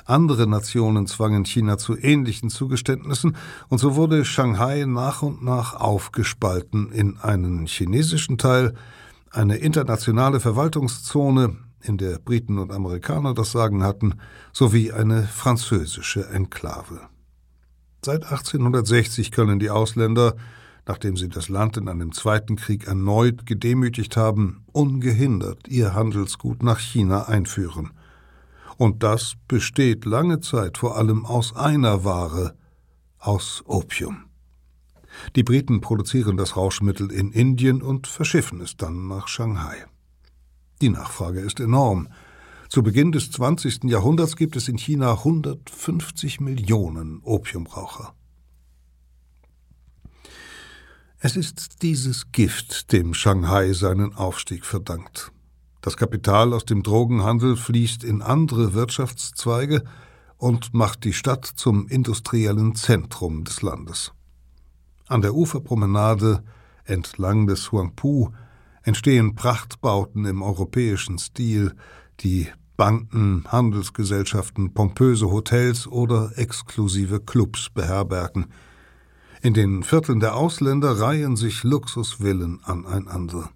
Andere 0.06 0.47
Nationen 0.47 1.08
zwangen 1.08 1.45
China 1.45 1.77
zu 1.77 1.97
ähnlichen 1.97 2.49
Zugeständnissen, 2.49 3.36
und 3.69 3.77
so 3.77 3.95
wurde 3.95 4.25
Shanghai 4.25 4.86
nach 4.86 5.21
und 5.21 5.43
nach 5.43 5.75
aufgespalten 5.75 6.91
in 6.91 7.17
einen 7.17 7.67
chinesischen 7.67 8.38
Teil, 8.38 8.73
eine 9.32 9.58
internationale 9.58 10.39
Verwaltungszone, 10.39 11.58
in 11.82 11.97
der 11.97 12.17
Briten 12.17 12.60
und 12.60 12.71
Amerikaner 12.71 13.34
das 13.34 13.51
Sagen 13.51 13.84
hatten, 13.84 14.15
sowie 14.53 14.91
eine 14.91 15.23
französische 15.23 16.29
Enklave. 16.29 17.01
Seit 18.06 18.23
1860 18.23 19.32
können 19.32 19.60
die 19.60 19.69
Ausländer, 19.69 20.36
nachdem 20.86 21.17
sie 21.17 21.29
das 21.29 21.49
Land 21.49 21.77
in 21.77 21.89
einem 21.89 22.13
Zweiten 22.13 22.56
Krieg 22.56 22.88
erneut 22.88 23.45
gedemütigt 23.45 24.15
haben, 24.17 24.63
ungehindert 24.71 25.67
ihr 25.67 25.93
Handelsgut 25.93 26.63
nach 26.63 26.79
China 26.79 27.27
einführen– 27.27 27.91
und 28.77 29.03
das 29.03 29.36
besteht 29.47 30.05
lange 30.05 30.39
Zeit 30.39 30.77
vor 30.77 30.97
allem 30.97 31.25
aus 31.25 31.55
einer 31.55 32.03
Ware, 32.03 32.55
aus 33.19 33.63
Opium. 33.65 34.25
Die 35.36 35.43
Briten 35.43 35.81
produzieren 35.81 36.38
das 36.38 36.57
Rauschmittel 36.57 37.12
in 37.12 37.31
Indien 37.31 37.81
und 37.81 38.07
verschiffen 38.07 38.62
es 38.62 38.77
dann 38.77 39.07
nach 39.07 39.27
Shanghai. 39.27 39.86
Die 40.81 40.89
Nachfrage 40.89 41.39
ist 41.39 41.59
enorm. 41.59 42.09
Zu 42.67 42.81
Beginn 42.81 43.12
des 43.12 43.31
20. 43.31 43.83
Jahrhunderts 43.83 44.36
gibt 44.36 44.55
es 44.55 44.67
in 44.67 44.77
China 44.77 45.12
150 45.13 46.39
Millionen 46.39 47.21
Opiumraucher. 47.23 48.15
Es 51.19 51.38
ist 51.38 51.83
dieses 51.83 52.31
Gift, 52.31 52.91
dem 52.91 53.13
Shanghai 53.13 53.71
seinen 53.71 54.13
Aufstieg 54.13 54.65
verdankt. 54.65 55.31
Das 55.84 55.98
Kapital 55.98 56.54
aus 56.54 56.63
dem 56.63 56.82
Drogenhandel 56.82 57.58
fließt 57.58 58.06
in 58.06 58.22
andere 58.22 58.74
Wirtschaftszweige 58.74 59.84
und 60.38 60.74
macht 60.74 61.04
die 61.04 61.12
Stadt 61.12 61.46
zum 61.46 61.89
industriellen 61.89 62.74
Zentrum 62.74 63.43
des 63.43 63.62
Landes. 63.62 64.13
An 65.10 65.22
der 65.22 65.36
Uferpromenade 65.36 66.41
entlang 66.86 67.48
des 67.48 67.74
Huangpu 67.74 68.30
entstehen 68.84 69.36
Prachtbauten 69.36 70.24
im 70.24 70.41
europäischen 70.41 71.17
Stil, 71.17 71.76
die 72.22 72.48
Banken, 72.78 73.43
Handelsgesellschaften, 73.50 74.74
pompöse 74.74 75.30
Hotels 75.32 75.86
oder 75.86 76.32
exklusive 76.38 77.19
Clubs 77.19 77.69
beherbergen. 77.69 78.46
In 79.41 79.54
den 79.54 79.84
Vierteln 79.84 80.22
der 80.22 80.38
Ausländer 80.38 80.98
reihen 80.98 81.36
sich 81.36 81.65
Luxusvillen 81.65 82.63
aneinander. 82.63 83.50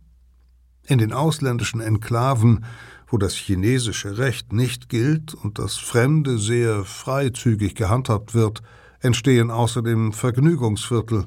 In 0.88 1.00
den 1.00 1.12
ausländischen 1.12 1.82
Enklaven, 1.82 2.66
wo 3.08 3.18
das 3.18 3.36
chinesische 3.36 4.18
Recht 4.18 4.54
nicht 4.54 4.88
gilt 4.90 5.34
und 5.34 5.60
das 5.60 5.76
Fremde 5.76 6.38
sehr 6.38 6.86
freizügig 6.86 7.76
gehandhabt 7.76 8.34
wird, 8.34 8.62
entstehen 9.02 9.52
außerdem 9.52 10.14
Vergnügungsviertel. 10.14 11.26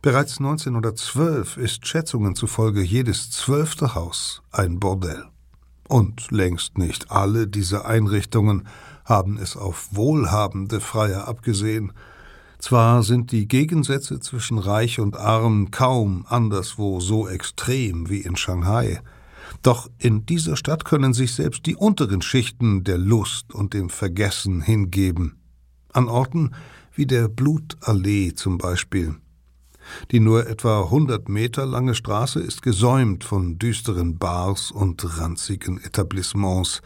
Bereits 0.00 0.38
1912 0.38 1.56
ist 1.56 1.86
Schätzungen 1.86 2.36
zufolge 2.36 2.82
jedes 2.82 3.30
zwölfte 3.30 3.94
Haus 3.96 4.42
ein 4.52 4.78
Bordell. 4.78 5.24
Und 5.88 6.30
längst 6.30 6.78
nicht 6.78 7.10
alle 7.10 7.48
diese 7.48 7.84
Einrichtungen 7.84 8.68
haben 9.04 9.38
es 9.38 9.56
auf 9.56 9.88
wohlhabende 9.92 10.80
Freier 10.80 11.28
abgesehen. 11.28 11.92
Zwar 12.58 13.02
sind 13.02 13.32
die 13.32 13.48
Gegensätze 13.48 14.20
zwischen 14.20 14.58
Reich 14.58 14.98
und 14.98 15.16
Arm 15.16 15.70
kaum 15.70 16.24
anderswo 16.28 17.00
so 17.00 17.28
extrem 17.28 18.08
wie 18.08 18.20
in 18.20 18.36
Shanghai, 18.36 19.00
doch 19.62 19.88
in 19.98 20.26
dieser 20.26 20.56
Stadt 20.56 20.84
können 20.84 21.12
sich 21.12 21.34
selbst 21.34 21.66
die 21.66 21.76
unteren 21.76 22.22
Schichten 22.22 22.84
der 22.84 22.98
Lust 22.98 23.54
und 23.54 23.74
dem 23.74 23.90
Vergessen 23.90 24.60
hingeben. 24.60 25.38
An 25.92 26.08
Orten 26.08 26.52
wie 26.94 27.06
der 27.06 27.28
Blutallee 27.28 28.34
zum 28.34 28.58
Beispiel. 28.58 29.14
Die 30.10 30.20
nur 30.20 30.48
etwa 30.48 30.90
hundert 30.90 31.28
Meter 31.28 31.64
lange 31.64 31.94
Straße 31.94 32.40
ist 32.40 32.62
gesäumt 32.62 33.22
von 33.22 33.58
düsteren 33.58 34.18
Bars 34.18 34.72
und 34.72 35.18
ranzigen 35.18 35.80
Etablissements. 35.82 36.82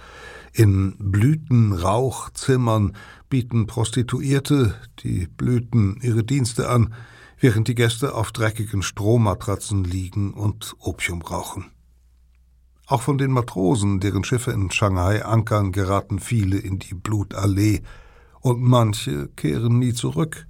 In 0.52 0.96
Blütenrauchzimmern 0.98 2.94
bieten 3.30 3.66
Prostituierte, 3.66 4.74
die 4.98 5.26
Blüten, 5.26 5.98
ihre 6.02 6.24
Dienste 6.24 6.68
an, 6.68 6.92
während 7.38 7.68
die 7.68 7.74
Gäste 7.74 8.14
auf 8.14 8.32
dreckigen 8.32 8.82
Strohmatratzen 8.82 9.84
liegen 9.84 10.34
und 10.34 10.74
Opium 10.78 11.22
rauchen. 11.22 11.70
Auch 12.86 13.02
von 13.02 13.18
den 13.18 13.30
Matrosen, 13.30 14.00
deren 14.00 14.24
Schiffe 14.24 14.50
in 14.50 14.70
Shanghai 14.70 15.24
ankern, 15.24 15.72
geraten 15.72 16.18
viele 16.18 16.58
in 16.58 16.78
die 16.78 16.94
Blutallee, 16.94 17.82
und 18.40 18.60
manche 18.60 19.28
kehren 19.28 19.78
nie 19.78 19.92
zurück. 19.92 20.46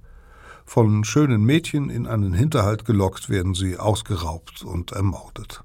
Von 0.65 1.03
schönen 1.03 1.43
Mädchen 1.43 1.89
in 1.89 2.07
einen 2.07 2.33
Hinterhalt 2.33 2.85
gelockt 2.85 3.29
werden 3.29 3.53
sie 3.53 3.77
ausgeraubt 3.77 4.63
und 4.63 4.91
ermordet. 4.91 5.63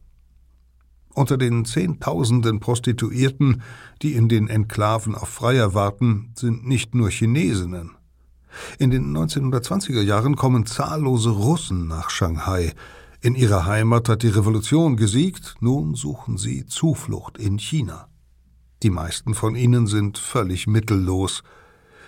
Unter 1.17 1.39
den 1.39 1.65
Zehntausenden 1.65 2.61
Prostituierten, 2.61 3.63
die 4.03 4.13
in 4.13 4.29
den 4.29 4.49
Enklaven 4.49 5.15
auf 5.15 5.31
Freier 5.31 5.73
warten, 5.73 6.35
sind 6.35 6.67
nicht 6.67 6.95
nur 6.95 7.09
Chinesinnen. 7.09 7.93
In 8.79 8.91
den 8.91 9.17
1920er 9.17 10.03
Jahren 10.03 10.37
kommen 10.37 10.67
zahllose 10.67 11.31
Russen 11.31 11.89
nach 11.89 12.11
Shanghai. 12.11 12.75
In 13.23 13.35
ihrer 13.35 13.65
Heimat 13.65 14.11
hat 14.11 14.25
die 14.25 14.29
Revolution 14.29 14.97
gesiegt, 14.97 15.55
nun 15.61 15.95
suchen 15.95 16.37
sie 16.37 16.67
Zuflucht 16.67 17.39
in 17.39 17.59
China. 17.59 18.09
Die 18.83 18.91
meisten 18.91 19.33
von 19.33 19.57
ihnen 19.57 19.87
sind 19.87 20.19
völlig 20.19 20.67
mittellos. 20.67 21.43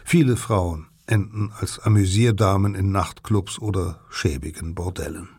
Viele 0.05 0.37
Frauen 0.37 0.87
enden 1.07 1.51
als 1.59 1.79
Amüsierdamen 1.79 2.75
in 2.75 2.93
Nachtclubs 2.93 3.59
oder 3.59 4.01
schäbigen 4.11 4.75
Bordellen. 4.75 5.38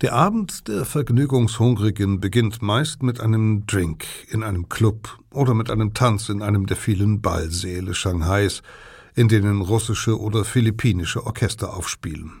Der 0.00 0.14
Abend 0.14 0.66
der 0.66 0.86
Vergnügungshungrigen 0.86 2.20
beginnt 2.20 2.62
meist 2.62 3.02
mit 3.02 3.20
einem 3.20 3.66
Drink 3.66 4.06
in 4.30 4.42
einem 4.42 4.70
Club 4.70 5.18
oder 5.30 5.52
mit 5.52 5.70
einem 5.70 5.92
Tanz 5.92 6.30
in 6.30 6.40
einem 6.40 6.64
der 6.64 6.78
vielen 6.78 7.20
Ballsäle 7.20 7.94
Shanghais, 7.94 8.62
in 9.14 9.28
denen 9.28 9.60
russische 9.60 10.18
oder 10.18 10.46
philippinische 10.46 11.26
Orchester 11.26 11.76
aufspielen. 11.76 12.32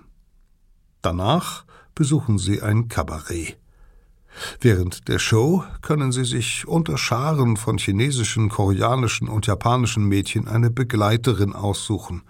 Danach 1.02 1.66
besuchen 1.94 2.38
sie 2.38 2.62
ein 2.62 2.88
Kabarett. 2.88 3.58
Während 4.62 5.08
der 5.08 5.18
Show 5.18 5.62
können 5.82 6.12
sie 6.12 6.24
sich 6.24 6.66
unter 6.66 6.96
Scharen 6.96 7.58
von 7.58 7.76
chinesischen, 7.76 8.48
koreanischen 8.48 9.28
und 9.28 9.46
japanischen 9.46 10.06
Mädchen 10.06 10.48
eine 10.48 10.70
Begleiterin 10.70 11.52
aussuchen. 11.52 12.22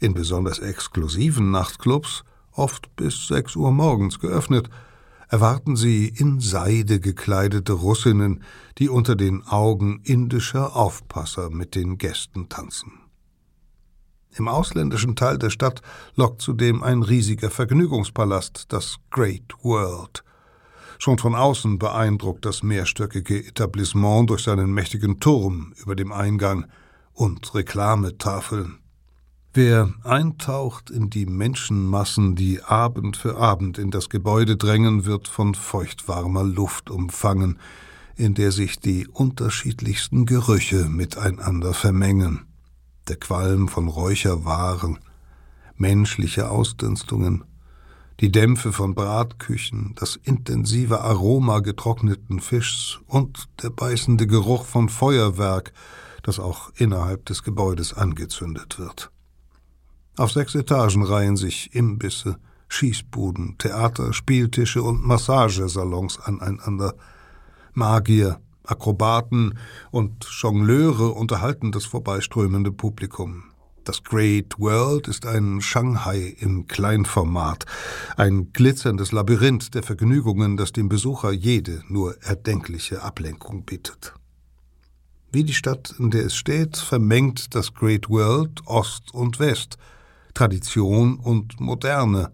In 0.00 0.12
besonders 0.12 0.58
exklusiven 0.58 1.52
Nachtclubs 1.52 2.24
oft 2.56 2.94
bis 2.96 3.26
sechs 3.26 3.56
Uhr 3.56 3.70
morgens 3.70 4.18
geöffnet, 4.18 4.68
erwarten 5.28 5.76
sie 5.76 6.08
in 6.08 6.40
Seide 6.40 7.00
gekleidete 7.00 7.72
Russinnen, 7.72 8.42
die 8.78 8.88
unter 8.88 9.16
den 9.16 9.46
Augen 9.46 10.00
indischer 10.04 10.76
Aufpasser 10.76 11.50
mit 11.50 11.74
den 11.74 11.98
Gästen 11.98 12.48
tanzen. 12.48 12.92
Im 14.36 14.48
ausländischen 14.48 15.16
Teil 15.16 15.38
der 15.38 15.50
Stadt 15.50 15.80
lockt 16.14 16.42
zudem 16.42 16.82
ein 16.82 17.02
riesiger 17.02 17.50
Vergnügungspalast, 17.50 18.66
das 18.68 18.98
Great 19.10 19.54
World. 19.62 20.22
Schon 20.98 21.18
von 21.18 21.34
außen 21.34 21.78
beeindruckt 21.78 22.44
das 22.44 22.62
mehrstöckige 22.62 23.46
Etablissement 23.46 24.30
durch 24.30 24.44
seinen 24.44 24.72
mächtigen 24.72 25.20
Turm 25.20 25.72
über 25.76 25.96
dem 25.96 26.12
Eingang 26.12 26.66
und 27.12 27.54
Reklametafeln. 27.54 28.78
Wer 29.56 29.94
eintaucht 30.04 30.90
in 30.90 31.08
die 31.08 31.24
Menschenmassen, 31.24 32.34
die 32.36 32.62
Abend 32.62 33.16
für 33.16 33.38
Abend 33.38 33.78
in 33.78 33.90
das 33.90 34.10
Gebäude 34.10 34.58
drängen, 34.58 35.06
wird 35.06 35.28
von 35.28 35.54
feuchtwarmer 35.54 36.44
Luft 36.44 36.90
umfangen, 36.90 37.58
in 38.16 38.34
der 38.34 38.52
sich 38.52 38.80
die 38.80 39.08
unterschiedlichsten 39.08 40.26
Gerüche 40.26 40.90
miteinander 40.90 41.72
vermengen. 41.72 42.44
Der 43.08 43.16
Qualm 43.16 43.68
von 43.68 43.88
Räucherwaren, 43.88 44.98
menschliche 45.78 46.50
Ausdünstungen, 46.50 47.42
die 48.20 48.30
Dämpfe 48.30 48.74
von 48.74 48.94
Bratküchen, 48.94 49.94
das 49.96 50.16
intensive 50.16 51.00
Aroma 51.00 51.60
getrockneten 51.60 52.40
Fischs 52.40 52.98
und 53.06 53.48
der 53.62 53.70
beißende 53.70 54.26
Geruch 54.26 54.66
von 54.66 54.90
Feuerwerk, 54.90 55.72
das 56.22 56.38
auch 56.40 56.72
innerhalb 56.76 57.24
des 57.24 57.42
Gebäudes 57.42 57.94
angezündet 57.94 58.78
wird. 58.78 59.10
Auf 60.18 60.32
sechs 60.32 60.54
Etagen 60.54 61.02
reihen 61.02 61.36
sich 61.36 61.74
Imbisse, 61.74 62.38
Schießbuden, 62.68 63.56
Theater, 63.58 64.14
Spieltische 64.14 64.82
und 64.82 65.04
Massagesalons 65.04 66.18
aneinander. 66.20 66.94
Magier, 67.74 68.40
Akrobaten 68.64 69.58
und 69.90 70.24
Jongleure 70.24 71.12
unterhalten 71.12 71.70
das 71.70 71.84
vorbeiströmende 71.84 72.72
Publikum. 72.72 73.44
Das 73.84 74.02
Great 74.02 74.58
World 74.58 75.06
ist 75.06 75.26
ein 75.26 75.60
Shanghai 75.60 76.34
im 76.40 76.66
Kleinformat, 76.66 77.66
ein 78.16 78.52
glitzerndes 78.54 79.12
Labyrinth 79.12 79.74
der 79.74 79.82
Vergnügungen, 79.82 80.56
das 80.56 80.72
dem 80.72 80.88
Besucher 80.88 81.30
jede 81.30 81.84
nur 81.88 82.20
erdenkliche 82.22 83.02
Ablenkung 83.02 83.64
bietet. 83.64 84.14
Wie 85.30 85.44
die 85.44 85.54
Stadt, 85.54 85.94
in 85.98 86.10
der 86.10 86.24
es 86.24 86.34
steht, 86.34 86.78
vermengt 86.78 87.54
das 87.54 87.74
Great 87.74 88.08
World 88.08 88.62
Ost 88.64 89.12
und 89.12 89.38
West– 89.38 89.76
Tradition 90.36 91.16
und 91.16 91.58
Moderne. 91.60 92.30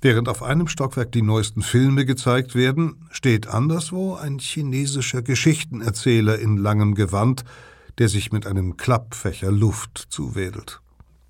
Während 0.00 0.28
auf 0.28 0.44
einem 0.44 0.68
Stockwerk 0.68 1.10
die 1.10 1.22
neuesten 1.22 1.62
Filme 1.62 2.04
gezeigt 2.04 2.54
werden, 2.54 3.04
steht 3.10 3.48
anderswo 3.48 4.14
ein 4.14 4.38
chinesischer 4.38 5.22
Geschichtenerzähler 5.22 6.38
in 6.38 6.56
langem 6.56 6.94
Gewand, 6.94 7.44
der 7.98 8.08
sich 8.08 8.30
mit 8.30 8.46
einem 8.46 8.76
Klappfächer 8.76 9.50
Luft 9.50 10.06
zuwedelt. 10.10 10.80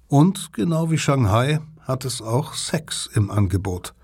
Und 0.09 0.53
genau 0.53 0.90
wie 0.90 0.98
Shanghai 0.98 1.61
hat 1.81 2.05
es 2.05 2.20
auch 2.20 2.53
Sex 2.53 3.09
im 3.14 3.31
Angebot. 3.31 3.94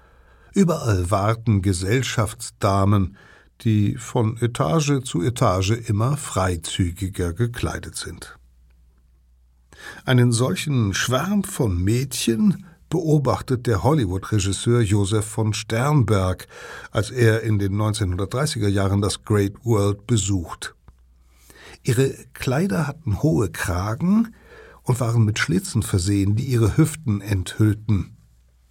Überall 0.54 1.10
warten 1.10 1.60
Gesellschaftsdamen, 1.60 3.18
die 3.60 3.96
von 3.96 4.38
Etage 4.40 5.02
zu 5.04 5.22
Etage 5.22 5.72
immer 5.72 6.16
freizügiger 6.16 7.34
gekleidet 7.34 7.96
sind. 7.96 8.38
Einen 10.04 10.32
solchen 10.32 10.94
Schwarm 10.94 11.44
von 11.44 11.82
Mädchen 11.82 12.66
beobachtet 12.90 13.66
der 13.66 13.82
Hollywood-Regisseur 13.82 14.80
Josef 14.80 15.24
von 15.24 15.52
Sternberg, 15.52 16.46
als 16.90 17.10
er 17.10 17.42
in 17.42 17.58
den 17.58 17.74
1930er 17.74 18.68
Jahren 18.68 19.00
das 19.00 19.24
Great 19.24 19.64
World 19.64 20.06
besucht. 20.06 20.74
Ihre 21.82 22.14
Kleider 22.34 22.86
hatten 22.86 23.22
hohe 23.22 23.50
Kragen 23.50 24.34
und 24.84 25.00
waren 25.00 25.24
mit 25.24 25.38
Schlitzen 25.38 25.82
versehen, 25.82 26.36
die 26.36 26.44
ihre 26.44 26.76
Hüften 26.76 27.20
enthüllten. 27.20 28.16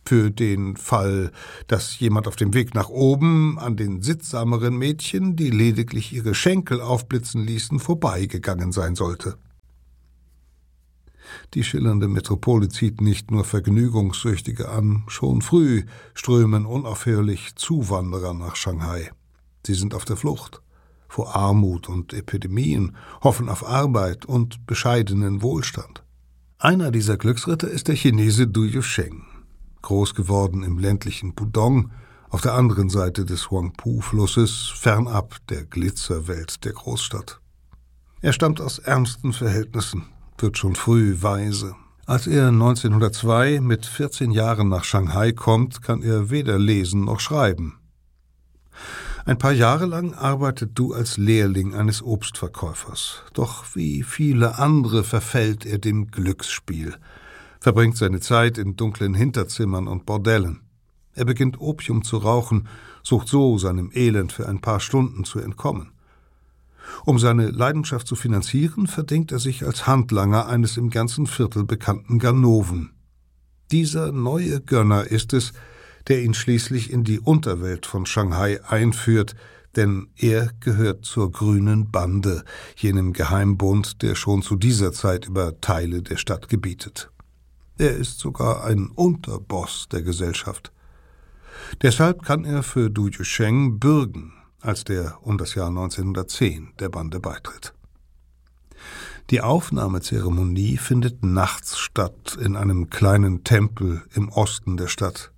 Für 0.05 0.31
den 0.31 0.75
Fall, 0.77 1.31
dass 1.67 1.99
jemand 1.99 2.27
auf 2.27 2.35
dem 2.35 2.53
Weg 2.53 2.73
nach 2.73 2.89
oben 2.89 3.57
an 3.57 3.77
den 3.77 4.01
sittsameren 4.01 4.77
Mädchen, 4.77 5.35
die 5.35 5.49
lediglich 5.49 6.13
ihre 6.13 6.35
Schenkel 6.35 6.81
aufblitzen 6.81 7.45
ließen, 7.45 7.79
vorbeigegangen 7.79 8.71
sein 8.71 8.95
sollte. 8.95 9.37
Die 11.53 11.63
schillernde 11.63 12.07
Metropole 12.07 12.69
zieht 12.69 13.01
nicht 13.01 13.31
nur 13.31 13.43
Vergnügungssüchtige 13.43 14.69
an, 14.69 15.03
schon 15.07 15.41
früh 15.41 15.83
strömen 16.13 16.65
unaufhörlich 16.65 17.55
Zuwanderer 17.55 18.33
nach 18.33 18.55
Shanghai. 18.55 19.11
Sie 19.65 19.73
sind 19.73 19.93
auf 19.93 20.05
der 20.05 20.17
Flucht 20.17 20.63
vor 21.13 21.35
Armut 21.35 21.89
und 21.89 22.11
Epidemien, 22.11 22.95
hoffen 23.21 23.47
auf 23.47 23.63
Arbeit 23.63 24.25
und 24.25 24.65
bescheidenen 24.65 25.43
Wohlstand. 25.43 26.03
Einer 26.57 26.89
dieser 26.89 27.17
Glücksritter 27.17 27.69
ist 27.69 27.87
der 27.87 27.95
Chinese 27.95 28.47
Du 28.47 28.63
Yusheng. 28.63 29.23
groß 29.83 30.15
geworden 30.15 30.63
im 30.63 30.79
ländlichen 30.79 31.35
Pudong, 31.35 31.91
auf 32.29 32.41
der 32.41 32.55
anderen 32.55 32.89
Seite 32.89 33.25
des 33.25 33.51
Huangpu-Flusses, 33.51 34.73
fernab 34.75 35.37
der 35.49 35.65
Glitzerwelt 35.65 36.65
der 36.65 36.73
Großstadt. 36.73 37.39
Er 38.21 38.33
stammt 38.33 38.59
aus 38.59 38.79
ärmsten 38.79 39.33
Verhältnissen, 39.33 40.05
wird 40.37 40.57
schon 40.57 40.75
früh 40.75 41.21
weise. 41.21 41.75
Als 42.05 42.27
er 42.27 42.49
1902 42.49 43.61
mit 43.61 43.85
14 43.85 44.31
Jahren 44.31 44.67
nach 44.67 44.83
Shanghai 44.83 45.31
kommt, 45.31 45.81
kann 45.81 46.03
er 46.03 46.29
weder 46.29 46.59
lesen 46.59 47.05
noch 47.05 47.21
schreiben. 47.21 47.79
Ein 49.25 49.37
paar 49.37 49.53
Jahre 49.53 49.85
lang 49.85 50.13
arbeitet 50.13 50.71
Du 50.73 50.93
als 50.93 51.15
Lehrling 51.15 51.73
eines 51.73 52.03
Obstverkäufers. 52.03 53.23
Doch 53.33 53.63
wie 53.73 54.03
viele 54.03 54.59
andere 54.59 55.05
verfällt 55.05 55.65
er 55.65 55.77
dem 55.77 56.11
Glücksspiel, 56.11 56.97
verbringt 57.61 57.95
seine 57.95 58.19
Zeit 58.19 58.57
in 58.57 58.75
dunklen 58.75 59.13
Hinterzimmern 59.13 59.87
und 59.87 60.05
Bordellen. 60.05 60.59
Er 61.13 61.23
beginnt 61.23 61.61
Opium 61.61 62.03
zu 62.03 62.17
rauchen, 62.17 62.67
sucht 63.01 63.29
so 63.29 63.57
seinem 63.57 63.91
Elend 63.93 64.33
für 64.33 64.49
ein 64.49 64.59
paar 64.59 64.81
Stunden 64.81 65.23
zu 65.23 65.39
entkommen. 65.39 65.92
Um 67.05 67.19
seine 67.19 67.49
Leidenschaft 67.49 68.07
zu 68.07 68.15
finanzieren, 68.15 68.87
verdingt 68.87 69.31
er 69.31 69.39
sich 69.39 69.65
als 69.65 69.87
Handlanger 69.87 70.47
eines 70.47 70.77
im 70.77 70.89
ganzen 70.89 71.27
Viertel 71.27 71.63
bekannten 71.63 72.19
Ganoven. 72.19 72.91
Dieser 73.71 74.11
neue 74.11 74.61
Gönner 74.61 75.05
ist 75.05 75.33
es, 75.33 75.53
der 76.07 76.23
ihn 76.23 76.33
schließlich 76.33 76.91
in 76.91 77.03
die 77.03 77.19
Unterwelt 77.19 77.85
von 77.85 78.05
Shanghai 78.05 78.59
einführt, 78.67 79.35
denn 79.75 80.07
er 80.15 80.51
gehört 80.59 81.05
zur 81.05 81.31
grünen 81.31 81.89
Bande, 81.89 82.43
jenem 82.75 83.13
Geheimbund, 83.13 84.01
der 84.01 84.15
schon 84.15 84.41
zu 84.41 84.55
dieser 84.55 84.91
Zeit 84.91 85.27
über 85.27 85.59
Teile 85.61 86.03
der 86.03 86.17
Stadt 86.17 86.49
gebietet. 86.49 87.09
Er 87.77 87.95
ist 87.95 88.19
sogar 88.19 88.63
ein 88.65 88.87
Unterboss 88.87 89.87
der 89.91 90.03
Gesellschaft. 90.03 90.71
Deshalb 91.81 92.23
kann 92.23 92.45
er 92.45 92.61
für 92.61 92.89
Du 92.89 93.07
Yusheng 93.07 93.79
bürgen, 93.79 94.33
als 94.63 94.83
der 94.83 95.17
um 95.21 95.37
das 95.37 95.55
Jahr 95.55 95.67
1910 95.67 96.73
der 96.79 96.89
Bande 96.89 97.19
beitritt. 97.19 97.73
Die 99.29 99.41
Aufnahmezeremonie 99.41 100.77
findet 100.77 101.23
nachts 101.23 101.77
statt 101.77 102.37
in 102.39 102.55
einem 102.55 102.89
kleinen 102.89 103.43
Tempel 103.43 104.03
im 104.13 104.29
Osten 104.29 104.77
der 104.77 104.87
Stadt. 104.87 105.31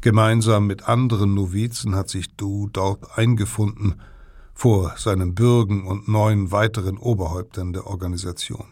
Gemeinsam 0.00 0.66
mit 0.66 0.88
anderen 0.88 1.34
Novizen 1.34 1.94
hat 1.94 2.08
sich 2.08 2.34
Du 2.36 2.68
dort 2.72 3.18
eingefunden, 3.18 4.00
vor 4.54 4.94
seinem 4.96 5.34
Bürgen 5.34 5.86
und 5.86 6.08
neun 6.08 6.50
weiteren 6.50 6.96
Oberhäuptern 6.96 7.74
der 7.74 7.86
Organisation. 7.86 8.66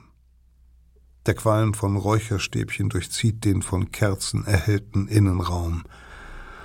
Der 1.27 1.35
Qualm 1.35 1.75
von 1.75 1.97
Räucherstäbchen 1.97 2.89
durchzieht 2.89 3.45
den 3.45 3.61
von 3.61 3.93
Kerzen 3.93 4.47
erhellten 4.47 5.09
Innenraum. 5.09 5.85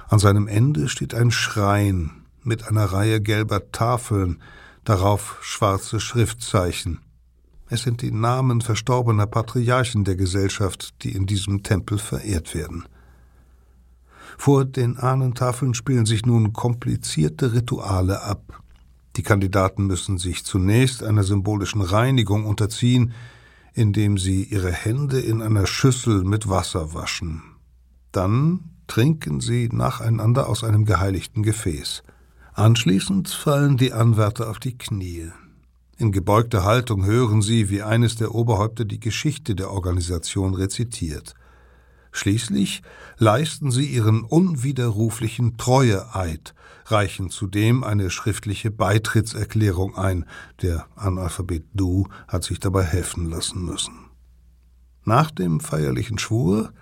An 0.08 0.20
seinem 0.20 0.48
Ende 0.48 0.88
steht 0.88 1.14
ein 1.14 1.32
Schrein 1.32 2.19
mit 2.44 2.68
einer 2.68 2.86
Reihe 2.86 3.22
gelber 3.22 3.72
Tafeln, 3.72 4.42
darauf 4.84 5.38
schwarze 5.42 6.00
Schriftzeichen. 6.00 7.00
Es 7.68 7.84
sind 7.84 8.02
die 8.02 8.12
Namen 8.12 8.62
verstorbener 8.62 9.28
Patriarchen 9.28 10.04
der 10.04 10.16
Gesellschaft, 10.16 11.04
die 11.04 11.12
in 11.12 11.28
diesem 11.28 11.62
Tempel 11.62 12.00
verehrt 12.00 12.56
werden. 12.56 12.86
Vor 14.38 14.66
den 14.66 14.98
Ahnentafeln 14.98 15.74
spielen 15.74 16.06
sich 16.06 16.26
nun 16.26 16.54
komplizierte 16.54 17.54
Rituale 17.54 18.24
ab. 18.24 18.64
Die 19.16 19.24
Kandidaten 19.24 19.86
müssen 19.86 20.18
sich 20.18 20.46
zunächst 20.46 21.04
einer 21.04 21.24
symbolischen 21.24 21.82
Reinigung 21.82 22.46
unterziehen, 22.46 23.14
indem 23.74 24.18
sie 24.18 24.44
ihre 24.44 24.72
Hände 24.72 25.20
in 25.20 25.42
einer 25.42 25.68
Schüssel 25.68 26.24
mit 26.24 26.50
Wasser 26.50 26.94
waschen. 26.94 27.44
Dann 28.12 28.72
trinken 28.88 29.42
sie 29.42 29.70
nacheinander 29.72 30.50
aus 30.50 30.64
einem 30.64 30.86
geheiligten 30.86 31.44
Gefäß. 31.44 32.04
Anschließend 32.60 33.30
fallen 33.30 33.78
die 33.78 33.94
Anwärter 33.94 34.50
auf 34.50 34.60
die 34.60 34.78
Knie. 34.78 35.32
In 35.98 36.12
gebeugter 36.12 36.66
Haltung 36.66 37.06
hören 37.06 37.42
sie, 37.42 37.70
wie 37.70 37.84
eines 37.84 38.18
der 38.18 38.36
Oberhäupter 38.36 38.84
die 38.84 39.00
Geschichte 39.00 39.56
der 39.56 39.72
Organisation 39.72 40.54
rezitiert. 40.54 41.36
Schließlich 42.12 42.82
leisten 43.18 43.72
sie 43.72 43.86
ihren 43.86 44.26
unwiderruflichen 44.26 45.56
Treueeid, 45.56 46.54
reichen 46.88 47.30
zudem 47.30 47.86
eine 47.86 48.10
schriftliche 48.10 48.72
Beitrittserklärung 48.72 49.96
ein. 49.96 50.26
Der 50.62 50.86
Analphabet 50.98 51.64
Du 51.74 52.10
hat 52.28 52.44
sich 52.44 52.60
dabei 52.60 52.84
helfen 52.84 53.30
lassen 53.30 53.64
müssen. 53.64 54.10
Nach 55.06 55.32
dem 55.32 55.62
feierlichen 55.62 56.20
Schwur 56.20 56.74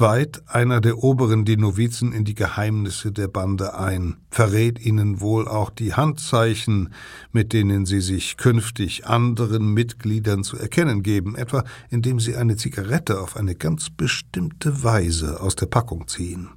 weiht 0.00 0.42
einer 0.48 0.80
der 0.80 0.98
Oberen 0.98 1.44
die 1.44 1.56
Novizen 1.56 2.12
in 2.12 2.24
die 2.24 2.34
Geheimnisse 2.34 3.12
der 3.12 3.28
Bande 3.28 3.74
ein, 3.74 4.16
verrät 4.30 4.80
ihnen 4.80 5.20
wohl 5.20 5.46
auch 5.46 5.70
die 5.70 5.94
Handzeichen, 5.94 6.92
mit 7.32 7.52
denen 7.52 7.86
sie 7.86 8.00
sich 8.00 8.36
künftig 8.36 9.06
anderen 9.06 9.74
Mitgliedern 9.74 10.42
zu 10.42 10.56
erkennen 10.56 11.02
geben, 11.02 11.36
etwa 11.36 11.64
indem 11.90 12.18
sie 12.18 12.36
eine 12.36 12.56
Zigarette 12.56 13.20
auf 13.20 13.36
eine 13.36 13.54
ganz 13.54 13.90
bestimmte 13.90 14.82
Weise 14.82 15.40
aus 15.40 15.54
der 15.56 15.66
Packung 15.66 16.08
ziehen. 16.08 16.48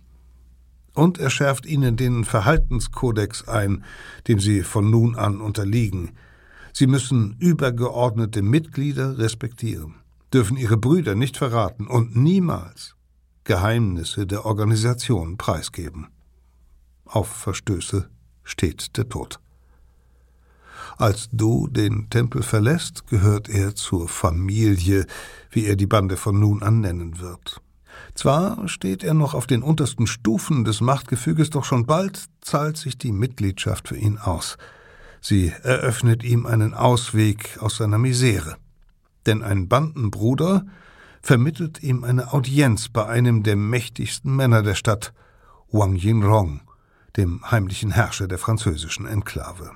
Und 0.93 1.17
er 1.17 1.29
schärft 1.29 1.65
ihnen 1.65 1.97
den 1.97 2.23
Verhaltenskodex 2.23 3.47
ein, 3.47 3.84
dem 4.27 4.39
sie 4.39 4.62
von 4.62 4.89
nun 4.89 5.15
an 5.15 5.41
unterliegen. 5.41 6.12
Sie 6.71 6.88
müssen 6.88 7.36
übergeordnete 7.39 8.41
Mitglieder 8.41 9.17
respektieren, 9.17 9.95
dürfen 10.34 10.56
ihre 10.56 10.77
Brüder 10.77 11.15
nicht 11.15 11.38
verraten 11.38 11.88
und 11.88 12.15
niemals 12.15 12.95
Geheimnisse 13.43 14.25
der 14.25 14.45
Organisation 14.45 15.38
preisgeben. 15.38 16.08
Auf 17.06 17.27
Verstöße 17.27 18.10
steht 18.43 18.97
der 18.97 19.10
Tod. 19.10 19.39
Als 20.97 21.29
Du 21.32 21.67
den 21.67 22.10
Tempel 22.10 22.43
verlässt, 22.43 23.08
gehört 23.08 23.49
er 23.49 23.75
zur 23.75 24.08
Familie, 24.08 25.06
wie 25.49 25.65
er 25.65 25.75
die 25.75 25.88
Bande 25.88 26.17
von 26.17 26.39
nun 26.39 26.62
an 26.63 26.82
nennen 26.82 27.19
wird. 27.19 27.62
Zwar 28.15 28.67
steht 28.67 29.03
er 29.03 29.13
noch 29.13 29.34
auf 29.34 29.47
den 29.47 29.63
untersten 29.63 30.08
Stufen 30.08 30.63
des 30.63 30.82
Machtgefüges, 30.82 31.49
doch 31.49 31.63
schon 31.63 31.86
bald 31.86 32.25
zahlt 32.41 32.77
sich 32.77 32.97
die 32.97 33.12
Mitgliedschaft 33.12 33.88
für 33.88 33.97
ihn 33.97 34.17
aus. 34.17 34.58
Sie 35.21 35.53
eröffnet 35.63 36.23
ihm 36.23 36.45
einen 36.45 36.73
Ausweg 36.73 37.58
aus 37.60 37.77
seiner 37.77 37.97
Misere. 37.97 38.58
Denn 39.25 39.41
ein 39.41 39.69
Bandenbruder 39.69 40.65
vermittelt 41.23 41.81
ihm 41.81 42.03
eine 42.03 42.33
Audienz 42.33 42.89
bei 42.89 43.05
einem 43.05 43.43
der 43.43 43.55
mächtigsten 43.55 44.36
Männer 44.36 44.62
der 44.62 44.75
Stadt, 44.75 45.13
Wang 45.71 45.95
Yinrong, 45.95 46.62
dem 47.15 47.49
heimlichen 47.49 47.91
Herrscher 47.91 48.27
der 48.27 48.38
französischen 48.38 49.07
Enklave. 49.07 49.71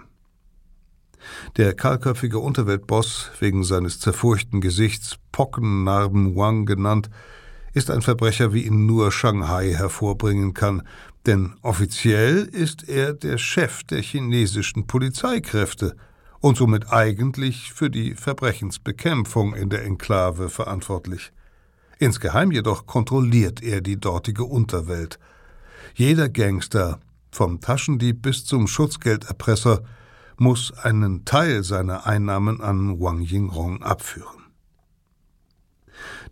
Der 1.56 1.74
kahlköpfige 1.74 2.40
Unterweltboss, 2.40 3.32
wegen 3.40 3.64
seines 3.64 4.00
zerfurchten 4.00 4.60
Gesichts 4.62 5.18
Pockennarben 5.32 6.36
Wang 6.36 6.66
genannt, 6.66 7.10
ist 7.74 7.92
ein 7.92 8.02
Verbrecher, 8.02 8.54
wie 8.54 8.66
ihn 8.66 8.86
nur 8.86 9.12
Shanghai 9.12 9.74
hervorbringen 9.74 10.54
kann, 10.54 10.84
denn 11.26 11.56
offiziell 11.62 12.44
ist 12.44 12.88
er 12.88 13.14
der 13.14 13.38
Chef 13.38 13.84
der 13.84 14.02
chinesischen 14.02 14.86
Polizeikräfte 14.86 15.96
und 16.40 16.58
somit 16.58 16.92
eigentlich 16.92 17.74
für 17.74 17.90
die 17.90 18.16
Verbrechensbekämpfung 18.16 19.56
in 19.56 19.70
der 19.70 19.84
Enklave 19.84 20.50
verantwortlich. 20.50 21.32
Insgeheim 22.00 22.52
jedoch 22.52 22.86
kontrolliert 22.86 23.64
er 23.64 23.82
die 23.82 24.00
dortige 24.00 24.44
Unterwelt. 24.44 25.18
Jeder 25.96 26.30
Gangster, 26.30 27.00
vom 27.32 27.60
Taschendieb 27.60 28.22
bis 28.22 28.46
zum 28.46 28.68
Schutzgelderpresser, 28.68 29.84
muss 30.38 30.72
einen 30.72 31.26
Teil 31.26 31.64
seiner 31.64 32.06
Einnahmen 32.06 32.62
an 32.62 33.00
Wang 33.00 33.22
Yingrong 33.22 33.82
abführen. 33.82 34.44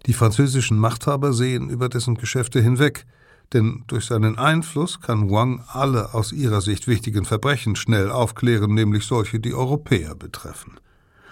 Die 0.06 0.13
französischen 0.13 0.78
Machthaber 0.78 1.34
sehen 1.34 1.69
über 1.69 1.89
dessen 1.89 2.15
Geschäfte 2.15 2.62
hinweg, 2.62 3.08
denn 3.54 3.84
durch 3.88 4.06
seinen 4.06 4.38
Einfluss 4.38 5.01
kann 5.01 5.32
Wang 5.32 5.63
alle 5.67 6.13
aus 6.13 6.32
ihrer 6.32 6.62
Sicht 6.62 6.88
wichtigen 6.88 7.25
Verbrechen 7.25 7.75
schnell 7.75 8.12
aufklären, 8.12 8.75
nämlich 8.75 9.06
solche, 9.06 9.39
die 9.39 9.56
Europäer 9.56 10.13
betreffen. 10.13 10.80